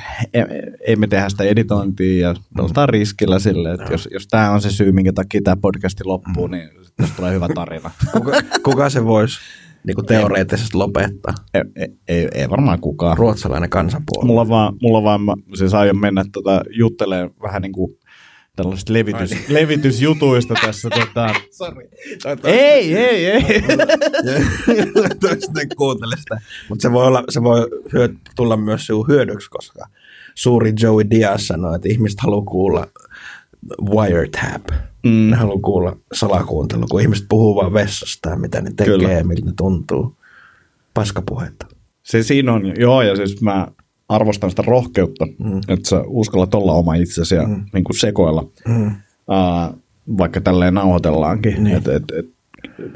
[0.88, 4.72] ei me tehdä sitä editointia ja oltaan riskillä sille, että jos, jos tämä on se
[4.72, 7.91] syy, minkä takia tämä podcasti loppuu, niin tästä tulee hyvä tarina.
[8.14, 8.32] Kuka,
[8.64, 9.39] kuka se voisi
[9.84, 11.34] niin kuin teoreettisesti lopettaa?
[11.53, 13.18] Ei, ei, ei, ei varmaan kukaan.
[13.18, 14.28] Ruotsalainen kansanpuolue.
[14.28, 17.97] Mulla vaan, mulla vaan mä siis aion mennä tota, juttelemaan vähän niin kuin
[18.56, 20.89] tällaisista levitys, levitysjutuista tässä.
[20.89, 21.34] Tota.
[21.52, 21.89] Sori.
[22.43, 23.43] Ei, ei, ei.
[25.22, 26.41] Toisten kuuntele sitä.
[26.70, 29.86] Mutta se voi, olla, se voi hyö, tulla myös sinun hyödyksi, koska
[30.36, 32.88] suuri Joey Diaz sanoi, että ihmiset haluaa kuulla
[33.89, 34.68] wiretap.
[35.04, 35.30] Mm.
[35.30, 39.12] Ne haluaa kuulla salakuuntelu, kun ihmiset puhuu vaan vessasta ja mitä ne tekee Kyllä.
[39.12, 40.16] ja miltä ne tuntuu.
[40.93, 41.66] Paskapuhetta.
[42.04, 43.68] Se siinä on, joo, ja siis mä
[44.12, 45.57] arvostan sitä rohkeutta, mm.
[45.68, 47.66] että sä uskallat olla oma itsesi ja mm.
[47.74, 48.88] niin kuin sekoilla, mm.
[48.88, 49.80] uh,
[50.18, 51.64] vaikka tälleen nauhoitellaankin.
[51.64, 51.76] Niin.
[51.78, 52.26] Et, et, et,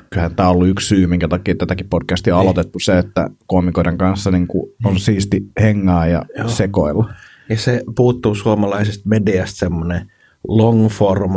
[0.09, 2.49] kyllähän tämä on ollut yksi syy, minkä takia tätäkin podcastia on niin.
[2.49, 5.01] aloitettu, se, että koomikoiden kanssa niin kuin on niin.
[5.01, 6.47] siisti hengaa ja Joo.
[6.47, 7.13] sekoilla.
[7.49, 10.11] Ja se puuttuu suomalaisesta mediasta semmoinen
[10.47, 11.35] long form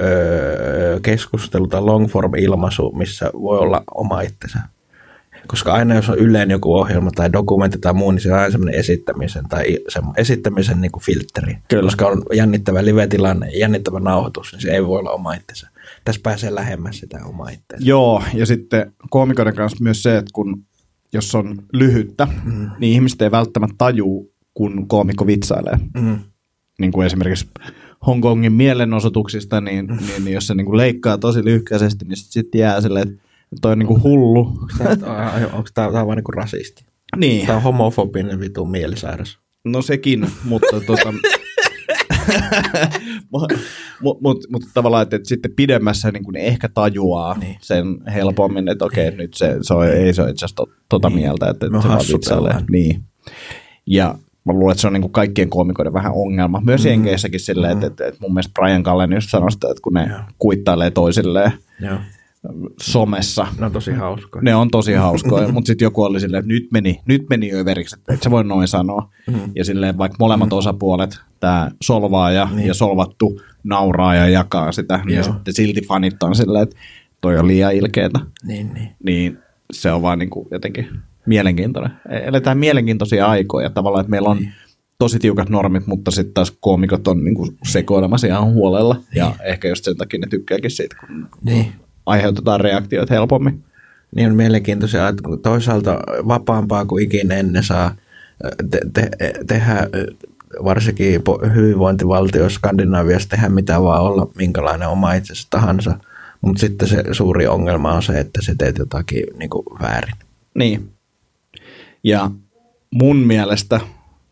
[0.00, 4.58] öö, keskustelu tai long form ilmaisu, missä voi olla oma itsensä
[5.46, 8.50] koska aina jos on Yleen joku ohjelma tai dokumentti tai muu, niin se on aina
[8.50, 11.56] semmoinen esittämisen tai semmo, esittämisen niin kuin filtteri.
[11.68, 11.82] Kyllä.
[11.82, 15.68] Koska on jännittävä live-tilanne jännittävä nauhoitus, niin se ei voi olla oma itsensä.
[16.04, 17.86] Tässä pääsee lähemmäs sitä omaa itsensä.
[17.86, 20.64] Joo, ja sitten koomikoiden kanssa myös se, että kun
[21.12, 22.70] jos on lyhyttä, mm.
[22.78, 25.78] niin ihmiset ei välttämättä tajuu, kun koomikko vitsailee.
[25.94, 26.18] Mm.
[26.80, 27.46] Niin kuin esimerkiksi
[28.06, 29.96] Hongkongin mielenosoituksista, niin, mm.
[30.06, 33.22] niin, niin jos se niin kuin leikkaa tosi lyhkäisesti, niin sitten sit jää silleen, että
[33.60, 34.52] Toi on niinku hullu.
[35.52, 36.84] Onko tämä vaan niinku rasisti?
[37.16, 37.46] Niin.
[37.46, 39.38] Tämä on homofobinen vitu mielisairas.
[39.64, 41.12] No sekin, mutta tota,
[43.32, 43.54] mutta
[44.00, 47.56] mut, mut, mut tavallaan, että, että sitten pidemmässä niin kuin ehkä tajuaa niin.
[47.60, 51.08] sen helpommin, että okei, okay, nyt se, se on, ei se ole itse asiassa tota
[51.08, 51.18] niin.
[51.18, 52.54] mieltä, että, että se vaan vitsailee.
[52.70, 53.02] Niin.
[53.86, 56.62] Ja mä luulen, että se on niin kuin kaikkien koomikoiden vähän ongelma.
[56.64, 56.90] Myös mm.
[56.90, 57.76] Jenkeissäkin silleen, mm.
[57.76, 60.24] että, että, että mun mielestä Brian Callen just sanoi sitä, että kun ne ja.
[60.38, 62.00] kuittailee toisilleen, ja
[62.80, 63.46] somessa.
[63.58, 64.42] Ne on tosi hauskoja.
[64.42, 67.96] Ne on tosi hauskoja, mutta sitten joku oli silleen, että nyt meni, nyt meni överiksi,
[67.98, 69.08] että et se voi noin sanoa.
[69.30, 69.40] Mm.
[69.54, 70.56] Ja silleen vaikka molemmat mm.
[70.56, 72.68] osapuolet, tämä solvaaja niin.
[72.68, 75.24] ja solvattu nauraa ja jakaa sitä, niin Joo.
[75.24, 76.76] sitten silti fanit on silleen, että
[77.20, 78.20] toi on liian ilkeetä.
[78.44, 78.90] Niin, niin.
[79.04, 79.38] niin
[79.72, 80.88] se on vaan niin kuin jotenkin
[81.26, 81.92] mielenkiintoinen.
[82.08, 84.52] Eletään mielenkiintoisia aikoja tavallaan, että meillä on niin.
[84.98, 88.94] tosi tiukat normit, mutta sitten taas koomikot on niin kuin sekoilemassa ihan huolella.
[88.94, 89.04] Niin.
[89.12, 91.72] Ja ehkä just sen takia ne tykkääkin siitä, kun niin
[92.06, 93.64] aiheutetaan reaktioita helpommin.
[94.16, 97.94] Niin on mielenkiintoisia, että toisaalta vapaampaa kuin ikinä ennen saa
[98.70, 99.10] te- te-
[99.46, 99.88] tehdä
[100.64, 101.22] varsinkin
[101.54, 105.98] hyvinvointivaltio Skandinaviassa tehdä mitä vaan olla, minkälainen oma itsesi tahansa.
[106.40, 110.14] Mutta sitten se suuri ongelma on se, että se teet jotakin niin kuin väärin.
[110.54, 110.90] Niin.
[112.04, 112.30] Ja
[112.90, 113.80] mun mielestä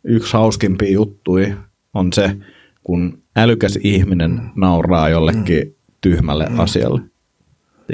[0.04, 1.56] yksi hauskimpia juttui
[1.94, 2.36] on se,
[2.84, 5.72] kun älykäs ihminen nauraa jollekin mm.
[6.00, 6.60] tyhmälle mm.
[6.60, 7.00] asialle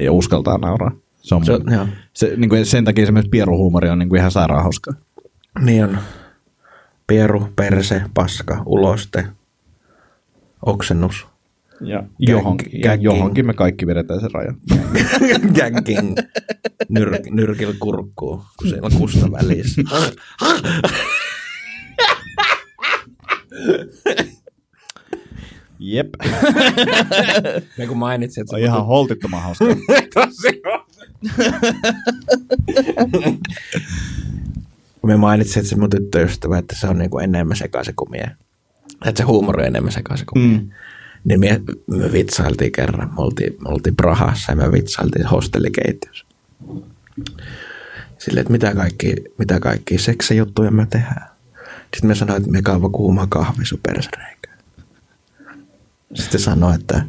[0.00, 0.92] ja uskaltaa nauraa.
[1.22, 4.30] Se on, se, mun, se, niin kuin sen takia esimerkiksi pieruhuumori on niin kuin ihan
[4.30, 4.94] sairaan hauskaa.
[5.60, 5.98] Niin on.
[7.06, 9.26] Pieru, perse, paska, uloste,
[10.66, 11.26] oksennus.
[11.80, 14.56] Ja johonkin, ja johonkin me kaikki vedetään sen rajan.
[15.56, 16.16] Gänking.
[16.88, 19.82] Nyr, nyrkil kurkkuu, kun siellä on kusta välissä.
[25.78, 26.08] Jep.
[27.78, 28.56] Me kun mainitsin, että...
[28.56, 28.88] On ihan tut...
[28.88, 29.64] holtittoman hauska.
[30.14, 30.62] Tosi
[35.00, 38.10] kun me mainitsin, että se mun tyttöystävä, että se on niin kuin enemmän sekaisin kuin
[38.10, 38.30] mie.
[39.06, 40.70] Että se huumori on enemmän sekaisin kuin mm.
[41.24, 43.08] Niin me, me vitsailtiin kerran.
[43.08, 46.26] Me oltiin, me oltiin Prahassa ja me vitsailtiin hostellikeittiössä.
[48.18, 51.28] Silleen, että mitä kaikki, mitä kaikki seksijuttuja me tehdään.
[51.80, 53.80] Sitten me sanoin, että me kaava kuuma kahvi sun
[56.14, 57.02] sitten sanoi, että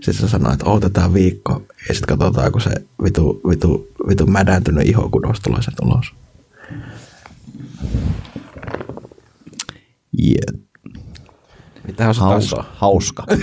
[0.00, 2.70] sitten sanoi, että odotetaan viikko ja sitten katsotaan, kun se
[3.02, 6.12] vitu, vitu, vitu mädäntynyt ihokudos tulee se tulos.
[10.22, 10.66] Yeah.
[11.86, 12.64] Mitä on hauska?
[12.74, 13.26] Hauska.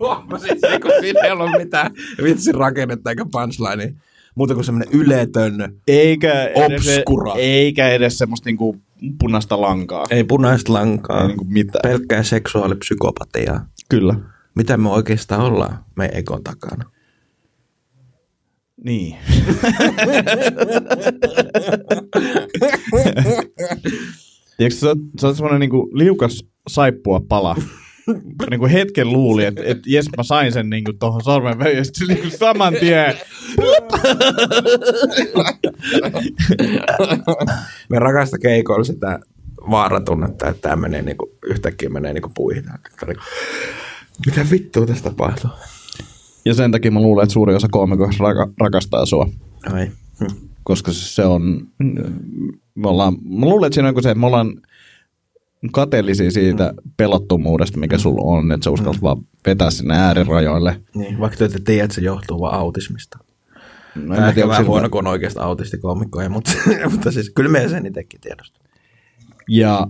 [0.00, 1.90] Huomasit se, kun siinä ei ollut mitään
[2.22, 3.94] vitsin rakennetta eikä punchline,
[4.34, 7.32] muuta kuin semmoinen yletön eikä obskura.
[7.32, 8.76] Edes, eikä edes semmoista niinku
[9.20, 10.04] punaista lankaa.
[10.10, 11.20] Ei punaista lankaa.
[11.20, 11.82] Ei niinku mitään.
[11.82, 13.66] Pelkkää seksuaalipsykopatiaa.
[13.88, 14.14] Kyllä.
[14.54, 16.90] mitä me oikeastaan ollaan meidän ekon takana.
[18.84, 19.16] Niin.
[24.56, 27.56] Tiedätkö, sä, sä oot semmoinen niinku liukas saippua pala.
[28.50, 31.94] Niinku hetken luuli, että et, jes mä sain sen niinku tohon sormen väliin, ja sit
[31.94, 33.14] se niinku saman tien.
[37.88, 39.18] Me rakasta keikoilla sitä
[39.70, 42.64] vaaratunnetta, että tämä menee niinku, yhtäkkiä menee niinku puihin.
[42.64, 43.24] Tää on niinku,
[44.26, 45.50] Mitä vittua tästä tapahtuu?
[46.44, 49.28] Ja sen takia mä luulen, että suuri osa koomikoista raka, rakastaa sua.
[49.72, 49.90] Ai.
[50.20, 50.36] Hm.
[50.62, 51.68] Koska se on,
[52.74, 54.54] me ollaan, mä luulen, että siinä on se, että me ollaan
[55.72, 60.80] kateellisia siitä pelottomuudesta, mikä sulla on, että sä uskallat vaan vetää sinne äärirajoille.
[60.94, 63.18] Niin, vaikka te ette tiedä, että se johtuu vaan autismista.
[63.18, 63.34] No,
[63.94, 66.52] No, en mä ehkä vähän huono, kun on oikeasti autistikomikkoja, mutta,
[66.92, 68.62] mutta siis kyllä me sen itsekin tiedostaa.
[69.48, 69.86] Ja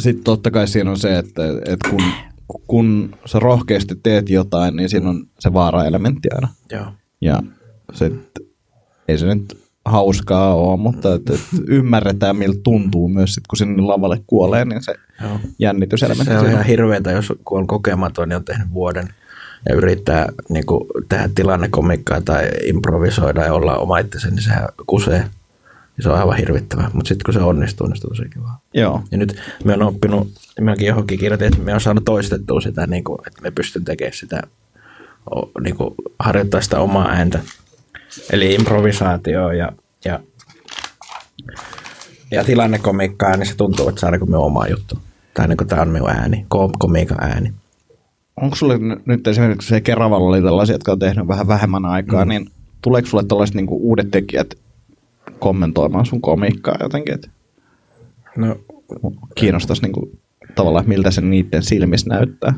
[0.00, 2.02] sitten totta kai siinä on se, että, että kun,
[2.66, 6.48] kun sä rohkeasti teet jotain, niin siinä on se vaara-elementti aina.
[6.72, 6.86] Joo.
[7.20, 7.42] Ja
[7.94, 8.14] sit,
[9.08, 13.82] ei se nyt hauskaa ole, mutta et, et ymmärretään, miltä tuntuu myös sit, kun sinne
[13.82, 15.40] lavalle kuolee, niin se Joo.
[15.58, 16.32] jännityselementti.
[16.32, 19.08] Se on ihan hirveetä, jos kun on kokematon ja on tehnyt vuoden
[19.68, 25.24] ja yrittää niin kuin, tehdä tilannekomikkaa tai improvisoida ja olla oma itsensä, niin sehän kusee.
[26.00, 26.90] Se on aivan hirvittävää.
[26.92, 28.60] Mutta sitten kun se onnistuu, niin se on tosi kivaa.
[28.74, 29.02] Joo.
[29.10, 30.28] Ja nyt me on oppinut,
[30.60, 34.14] mekin johonkin kirjoitin, että me on saanut toistettua sitä, niin kuin, että me pystyn tekemään
[34.14, 34.42] sitä,
[35.62, 37.40] niin kuin, harjoittaa sitä omaa ääntä.
[38.32, 39.72] Eli improvisaatio ja,
[40.04, 40.20] ja,
[42.30, 44.98] ja tilannekomikkaa, niin se tuntuu, että se on niin kuin minun oma juttu.
[45.34, 47.52] Tai niin kuin tämä on minun ääni, kom- komiikan ääni.
[48.36, 52.28] Onko sulle nyt esimerkiksi se Keravalla oli tällaisia, jotka on tehnyt vähän vähemmän aikaa, mm.
[52.28, 52.50] niin
[52.82, 54.54] tuleeko sulle tällaiset niinku uudet tekijät
[55.38, 57.14] kommentoimaan sun komiikkaa jotenkin?
[57.14, 57.30] Et
[58.36, 58.56] No,
[59.34, 60.10] kiinnostaisi niinku,
[60.54, 62.54] tavallaan, että miltä se niiden silmissä näyttää.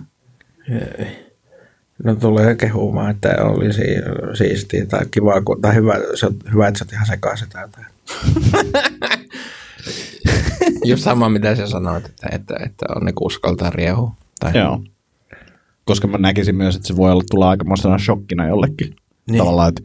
[2.05, 6.69] No tulee kehumaan, että oli si- siistiä tai kivaa, kun- tai hyvä, se on hyvä,
[6.69, 7.79] että sä oot ihan sekaisin täältä.
[10.85, 14.13] Just sama, mitä sä sanoit, että, että, että on niin uskaltaa riehu.
[14.41, 14.83] Tai, Joo.
[15.85, 18.97] Koska mä näkisin myös, että se voi olla tulla aikamoisena shokkina jollekin.
[19.31, 19.39] Niin.
[19.39, 19.83] Tavallaan, että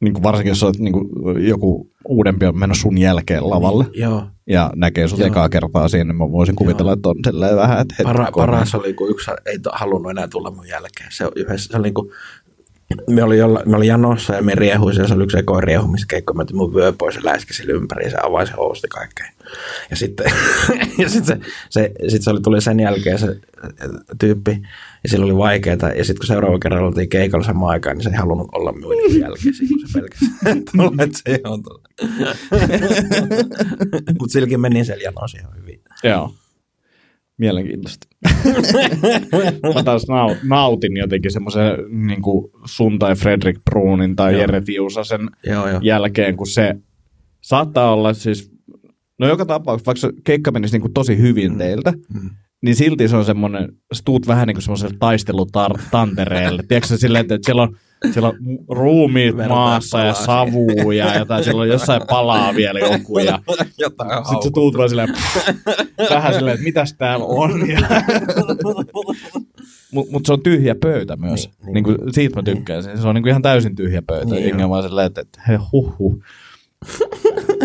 [0.00, 1.08] niin kuin varsinkin jos olet niin kuin,
[1.48, 4.26] joku uudempi on mennyt sun jälkeen lavalle Joo.
[4.46, 5.28] ja näkee sut Joo.
[5.28, 8.94] ekaa kertaa siinä, niin mä voisin kuvitella, että on silleen vähän, että Para, paras oli,
[8.94, 11.08] kun yksi ei halunnut enää tulla mun jälkeen.
[11.12, 12.10] Se, yhdessä, se oli niin kuin,
[13.10, 16.34] me oli, jolla, me oli janossa ja me riehuisin, ja se oli yksi ekoin riehumiskeikko.
[16.34, 19.26] Mä otin mun vyö pois ja läiskisin sille ympäri ja se avasi ja housti kaikkea.
[19.90, 20.32] Ja sitten,
[21.02, 23.40] ja sitten se, se, sit se oli, tuli sen jälkeen se
[24.18, 24.62] tyyppi
[25.02, 25.92] ja sillä oli vaikeaa.
[25.96, 28.92] Ja sitten kun seuraava kerran oltiin keikalla samaan aikaan, niin se ei halunnut olla minun
[29.20, 29.54] jälkeen.
[29.68, 30.24] Kun se pelkäsi
[30.76, 31.62] tulla, että se on.
[34.18, 35.80] Mutta silläkin meni siellä janossa ihan hyvin.
[36.04, 36.34] Joo.
[37.38, 38.06] Mielenkiintoista.
[39.74, 41.62] mä taas nau- nautin jotenkin semmoisen
[42.06, 42.22] niin
[42.64, 44.40] sun tai Fredrik Bruunin tai Joo.
[44.40, 45.80] Jere Tiusasen Joo, joo.
[45.82, 46.74] jälkeen, kun se
[47.40, 48.52] saattaa olla siis,
[49.18, 51.58] no joka tapauksessa, vaikka se keikka menisi niin kuin tosi hyvin mm.
[51.58, 52.30] teiltä, Mm.
[52.62, 56.62] Niin silti se on semmoinen, sä tuut vähän niin kuin semmoiselle taistelutantereelle.
[56.68, 57.76] Tiedätkö sä silleen, että siellä on,
[58.12, 58.36] siellä on
[58.68, 63.38] ruumiit Verta maassa ja palaa savu ja jotain, siellä on jossain palaa vielä joku ja
[64.28, 65.08] sitten sä tuut vaan silleen,
[66.10, 67.68] vähän silleen, että mitäs täällä on.
[67.68, 67.80] Ja...
[69.92, 71.46] Mutta mut se on tyhjä pöytä myös.
[71.46, 71.96] Niin, Niin, niin.
[72.00, 72.82] niin siitä mä tykkään.
[72.82, 74.34] Se on niinku ihan täysin tyhjä pöytä.
[74.34, 76.22] Niin Niin on vaan silleen, että, että he huh huh.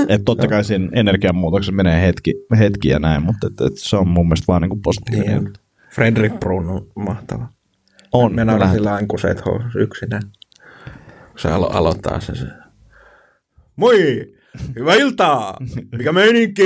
[0.07, 4.07] Että totta kai siinä energianmuutoksessa menee hetki, hetki ja näin, mutta et, et se on
[4.07, 5.43] mun mielestä vaan niinku positiivinen.
[5.43, 5.53] Niin.
[5.95, 7.47] Fredrik Brun on mahtava.
[8.11, 8.35] On.
[8.35, 10.21] Me mä naurasin lainkuseet housussa yksinään.
[11.37, 12.45] Se alo- aloittaa se, se.
[13.75, 14.25] Moi!
[14.75, 15.57] Hyvää iltaa!
[15.97, 16.63] Mikä meininki?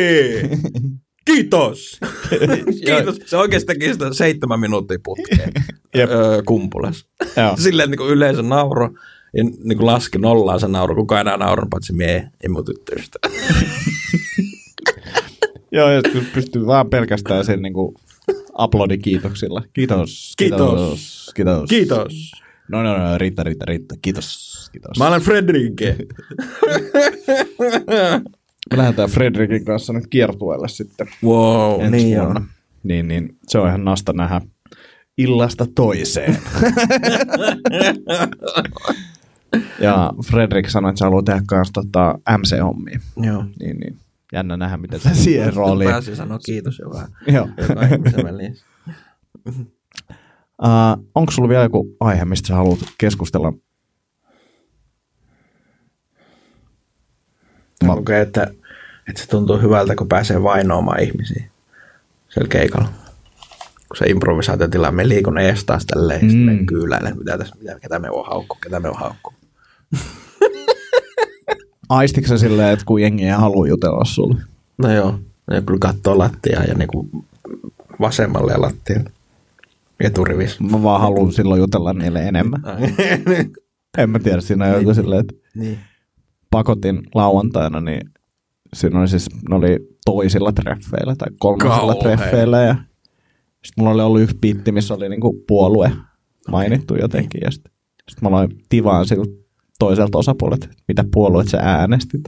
[1.26, 1.99] Kiitos!
[2.85, 3.19] Kiitos!
[3.26, 5.51] Se oikeasti teki sitä seitsemän minuuttia putkeen
[5.95, 6.09] Jep.
[6.09, 7.05] öö, kumpulas.
[7.63, 8.89] Silleen, niin yleisö nauro
[9.36, 10.95] ja niin kuin laski nollaan se nauru.
[10.95, 13.20] Kukaan enää naurannut, paitsi mie ja mun tyttöystä.
[15.72, 16.02] Joo, ja
[16.34, 17.94] pystyy vaan pelkästään sen niinku
[18.53, 19.64] aplodikiitoksilla.
[19.74, 20.34] Kiitos.
[20.38, 21.32] Kiitos.
[21.36, 21.70] Kiitos.
[21.70, 22.32] Kiitos!
[22.68, 23.98] No, no, no, riittää, riittää, riittää.
[24.02, 24.70] Kiitos.
[24.72, 24.98] Kiitos.
[24.99, 25.95] Mä olen Fredrike.
[28.72, 32.40] Me lähdetään Fredrikin kanssa nyt kiertueelle sitten Wow, ensi niin vuonna.
[32.40, 32.49] joo.
[32.84, 34.41] Niin, niin se on ihan nasta nähdä
[35.18, 36.38] illasta toiseen.
[39.80, 42.99] ja Fredrik sanoi, että se haluaa tehdä kanssa tota MC-hommia.
[43.18, 43.45] Joo.
[43.60, 43.98] Niin, niin.
[44.34, 45.90] Jännä nähdä, miten se siihen rooliin.
[45.90, 47.10] Pääsi sanoa kiitos jo vähän.
[47.27, 47.49] Joo.
[50.64, 53.53] Uh, onko sulla vielä joku aihe, mistä sä haluat keskustella?
[57.84, 58.44] Mä lukee, että,
[59.10, 61.49] että se tuntuu hyvältä, kun pääsee vainoamaan ihmisiä
[62.36, 62.88] siellä keikalla.
[63.88, 66.30] kun se improvisaatiotila, me liikun ees taas tälleen, mm.
[66.30, 69.34] sitten me kyyläilen, mitä tässä, mitä, ketä me on haukku, ketä me on haukku.
[71.89, 74.41] Aistiko se silleen, että kun jengi ei halua jutella sulle?
[74.77, 75.19] No joo,
[75.51, 77.09] ne kyllä katsoo lattiaa ja niinku
[77.99, 79.11] vasemmalle ja lattialle.
[79.99, 80.63] Eturivissä.
[80.63, 82.61] Mä vaan haluan silloin jutella niille enemmän.
[83.97, 85.80] en mä tiedä, siinä on joku silleen, että niin.
[86.49, 88.09] pakotin lauantaina, niin
[88.73, 92.17] siinä oli siis, ne oli toisilla treffeillä tai kolmasilla Kauhea.
[92.17, 92.76] treffeillä ja
[93.65, 95.91] sitten mulla oli ollut yksi biitti, missä oli niinku puolue
[96.51, 97.72] mainittu jotenkin ja sitten
[98.09, 99.44] sit mä aloin tivaan siltä
[99.80, 102.22] toiselta osapuolelta, mitä puolueet sä äänestit.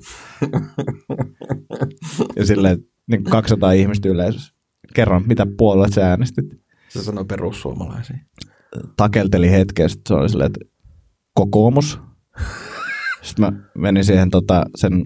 [2.35, 4.53] ja silleen, niin 200 ihmistä yleisössä.
[4.93, 6.45] Kerron, mitä puolueet sä äänestit.
[6.89, 8.17] Se sanoo perussuomalaisia.
[8.97, 10.75] Takelteli hetken, sitten se oli silleen, että
[11.33, 11.99] kokoomus.
[13.21, 15.05] Sitten mä menin siihen tota, sen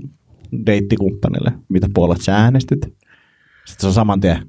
[0.65, 2.81] deittikumppanille, mitä puolueet sä äänestit.
[3.65, 4.47] Sitten se on saman tien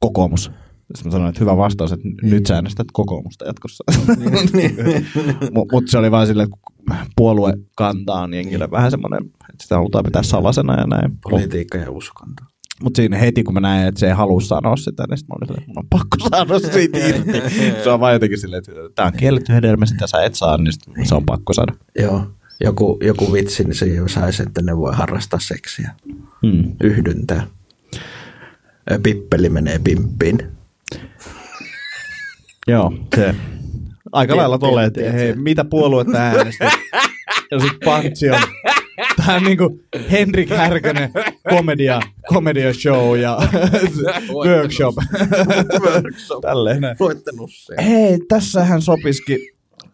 [0.00, 0.50] kokoomus.
[0.94, 3.84] Sitten mä sanoin, että hyvä vastaus, että nyt sä äänestät kokoomusta jatkossa.
[5.72, 10.04] Mutta se oli vaan silleen, että puolue kantaa on jengille vähän semmoinen, että sitä halutaan
[10.04, 11.18] pitää salasena ja näin.
[11.22, 12.42] Politiikka ja uskonto.
[12.82, 15.46] Mutta siinä heti, kun mä näin, että se ei halua sanoa sitä, niin mä olin
[15.46, 17.42] silleen, että mun on pakko sanoa siitä irti.
[17.84, 20.72] se on vaan jotenkin silleen, että tämä on kielletty hedelmä, sitä sä et saa, niin
[20.72, 21.72] sit se on pakko saada.
[21.98, 22.26] Joo,
[22.60, 25.90] joku, joku vitsi, niin se jo saisi, että ne voi harrastaa seksiä.
[26.46, 26.76] Hmm.
[26.82, 27.46] Yhdyntää.
[29.02, 30.38] Pippeli menee pimppiin.
[32.68, 33.34] Joo, se
[34.12, 36.68] aika Tiet- lailla tolleen, että hei, mitä puoluetta äänestit?
[37.50, 38.40] Ja sitten pantsi on,
[39.16, 39.80] tämä on niinku
[40.10, 41.10] Henrik Härkönen
[41.48, 43.38] komedia, komedia show ja
[44.44, 44.94] workshop.
[46.42, 46.96] Tälleen näin.
[47.00, 47.76] Voitte nussia.
[47.82, 49.38] Hei, tässähän sopisikin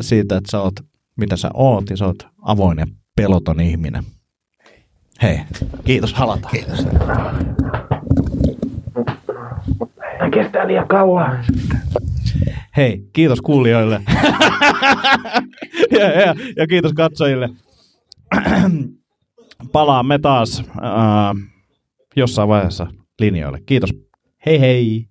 [0.01, 0.75] siitä, että sä oot,
[1.17, 2.87] mitä sä oot, ja sä oot avoin ja
[3.17, 4.05] peloton ihminen.
[5.23, 5.41] Hei,
[5.85, 6.55] kiitos, halataan.
[6.55, 6.87] Kiitos.
[10.19, 11.45] Tämä kestää liian kauan.
[12.77, 14.01] Hei, kiitos kuulijoille.
[15.99, 17.49] ja, ja, ja kiitos katsojille.
[19.73, 21.51] Palaamme taas äh,
[22.17, 22.87] jossain vaiheessa
[23.21, 23.61] linjoille.
[23.67, 23.91] Kiitos.
[24.47, 25.10] Hei hei.